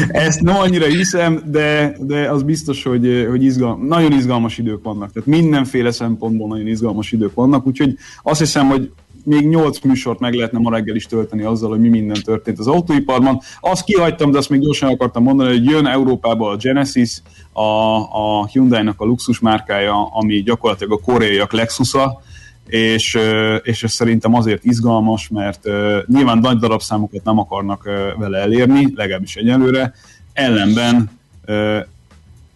Ezt 0.09 0.41
nem 0.41 0.57
annyira 0.57 0.87
hiszem, 0.87 1.43
de, 1.47 1.97
de 2.01 2.31
az 2.31 2.43
biztos, 2.43 2.83
hogy, 2.83 3.27
hogy 3.31 3.43
izgal, 3.43 3.79
nagyon 3.83 4.12
izgalmas 4.12 4.59
idők 4.59 4.83
vannak. 4.83 5.12
Tehát 5.12 5.29
mindenféle 5.29 5.91
szempontból 5.91 6.49
nagyon 6.49 6.66
izgalmas 6.66 7.12
idők 7.12 7.35
vannak, 7.35 7.66
úgyhogy 7.66 7.97
azt 8.22 8.39
hiszem, 8.39 8.66
hogy 8.66 8.91
még 9.25 9.49
nyolc 9.49 9.81
műsort 9.81 10.18
meg 10.18 10.35
lehetne 10.35 10.59
ma 10.59 10.70
reggel 10.70 10.95
is 10.95 11.07
tölteni 11.07 11.43
azzal, 11.43 11.70
hogy 11.70 11.81
mi 11.81 11.89
minden 11.89 12.22
történt 12.22 12.59
az 12.59 12.66
autóiparban. 12.66 13.41
Azt 13.61 13.85
kihagytam, 13.85 14.31
de 14.31 14.39
azt 14.39 14.51
még 14.51 14.61
gyorsan 14.61 14.89
akartam 14.89 15.22
mondani, 15.22 15.49
hogy 15.49 15.64
jön 15.64 15.87
Európába 15.87 16.51
a 16.51 16.57
Genesis, 16.57 17.22
a, 17.53 17.62
a 17.97 18.47
Hyundai-nak 18.47 19.01
a 19.01 19.05
luxus 19.05 19.41
márkája, 19.41 20.07
ami 20.07 20.43
gyakorlatilag 20.43 20.93
a 20.93 21.12
koreaiak 21.12 21.53
Lexusa, 21.53 22.22
és, 22.67 23.19
és 23.62 23.83
ez 23.83 23.93
szerintem 23.93 24.35
azért 24.35 24.65
izgalmas, 24.65 25.29
mert 25.29 25.69
nyilván 26.07 26.39
nagy 26.39 26.59
darabszámokat 26.59 27.25
nem 27.25 27.39
akarnak 27.39 27.89
vele 28.19 28.39
elérni, 28.39 28.93
legalábbis 28.95 29.37
egyelőre, 29.37 29.95
ellenben 30.33 31.11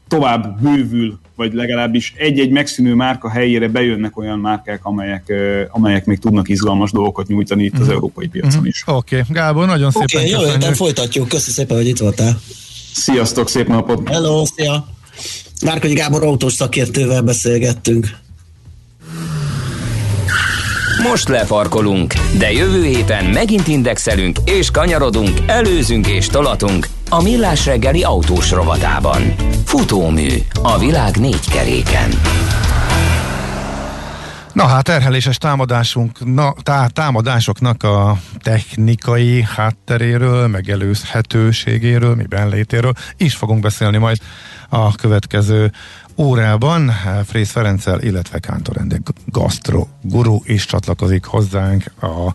tovább 0.08 0.60
bővül, 0.60 1.18
vagy 1.36 1.52
legalábbis 1.52 2.14
egy-egy 2.16 2.50
megszűnő 2.50 2.94
márka 2.94 3.30
helyére 3.30 3.68
bejönnek 3.68 4.16
olyan 4.16 4.38
márkák, 4.38 4.84
amelyek, 4.84 5.32
amelyek 5.70 6.04
még 6.04 6.18
tudnak 6.18 6.48
izgalmas 6.48 6.90
dolgokat 6.92 7.26
nyújtani 7.26 7.64
itt 7.64 7.78
az 7.78 7.88
európai 7.88 8.26
piacon 8.28 8.66
is. 8.66 8.82
Oké, 8.86 9.18
okay. 9.20 9.34
Gábor, 9.34 9.66
nagyon 9.66 9.90
Oké, 9.94 10.04
szépen 10.06 10.20
okay, 10.20 10.30
jó 10.30 10.36
köszönjük. 10.38 10.60
héten 10.60 10.76
folytatjuk. 10.76 11.28
Köszi 11.28 11.50
szépen, 11.50 11.76
hogy 11.76 11.86
itt 11.86 11.98
voltál. 11.98 12.40
Sziasztok, 12.92 13.48
szép 13.48 13.68
napot! 13.68 14.08
Hello, 14.08 14.44
szia! 14.44 14.88
Márkonyi 15.64 15.94
Gábor 15.94 16.22
autós 16.22 16.52
szakértővel 16.52 17.22
beszélgettünk. 17.22 18.06
Most 21.02 21.28
lefarkolunk, 21.28 22.14
de 22.38 22.52
jövő 22.52 22.84
héten 22.84 23.24
megint 23.24 23.66
indexelünk 23.66 24.38
és 24.44 24.70
kanyarodunk, 24.70 25.38
előzünk 25.46 26.06
és 26.06 26.26
tolatunk 26.26 26.86
a 27.08 27.22
Millás 27.22 27.66
reggeli 27.66 28.02
autós 28.02 28.50
rovatában. 28.50 29.34
Futómű 29.64 30.28
a 30.62 30.78
világ 30.78 31.16
négy 31.16 31.50
keréken. 31.50 32.10
Na 34.52 34.66
hát 34.66 34.84
terheléses 34.84 35.36
támadásunk, 35.36 36.34
na, 36.34 36.54
tá, 36.62 36.86
támadásoknak 36.86 37.82
a 37.82 38.18
technikai 38.38 39.46
hátteréről, 39.56 40.46
megelőzhetőségéről, 40.46 42.14
miben 42.14 42.48
létéről 42.48 42.92
is 43.16 43.34
fogunk 43.34 43.60
beszélni 43.60 43.96
majd 43.96 44.18
a 44.68 44.94
következő 44.94 45.72
órában. 46.18 46.92
Frész 47.24 47.50
Ferenccel, 47.50 48.00
illetve 48.00 48.38
Kántor 48.38 48.76
Ende 48.76 48.98
Gastro 49.26 49.86
Guru 50.02 50.38
is 50.44 50.64
csatlakozik 50.64 51.24
hozzánk 51.24 51.84
a 52.00 52.34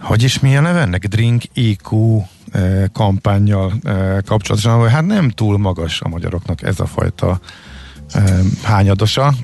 hogy 0.00 0.22
is 0.22 0.40
milyen 0.40 0.62
neve 0.62 0.80
ennek? 0.80 1.06
Drink 1.06 1.42
IQ 1.52 2.20
eh, 2.52 2.84
kampányjal 2.92 3.72
eh, 3.82 4.16
kapcsolatosan, 4.24 4.88
hát 4.88 5.06
nem 5.06 5.30
túl 5.30 5.58
magas 5.58 6.00
a 6.00 6.08
magyaroknak 6.08 6.62
ez 6.62 6.80
a 6.80 6.86
fajta 6.86 7.40
eh, 8.12 8.38
hányadosa. 8.62 9.34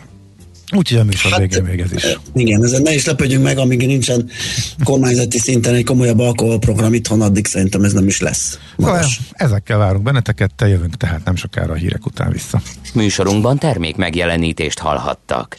Úgyhogy 0.77 0.99
a 0.99 1.05
műsor 1.05 1.31
Hát, 1.31 1.41
végén 1.41 1.63
még 1.63 1.81
ez 1.81 1.93
is. 1.93 2.19
Igen, 2.35 2.65
ezen 2.65 2.83
ne 2.83 2.95
is 2.95 3.05
lepődjünk 3.05 3.45
meg, 3.45 3.59
amíg 3.59 3.87
nincsen 3.87 4.31
kormányzati 4.85 5.39
szinten 5.39 5.75
egy 5.75 5.85
komolyabb 5.85 6.19
alkoholprogram 6.19 6.95
itthon, 6.95 7.21
addig 7.21 7.47
szerintem 7.47 7.85
ez 7.85 7.93
nem 7.93 8.07
is 8.07 8.21
lesz. 8.21 8.59
Magas. 8.77 9.21
Ezekkel 9.33 9.79
várunk 9.79 10.05
benneteket, 10.05 10.55
te 10.55 10.69
jövünk 10.69 10.97
tehát 10.97 11.25
nem 11.25 11.37
sokára 11.37 11.73
a 11.73 11.77
hírek 11.77 12.07
után 12.07 12.33
vissza. 12.33 12.61
Műsorunkban 12.95 13.59
termék 13.59 13.97
megjelenítést 13.97 14.79
hallhattak. 14.79 15.59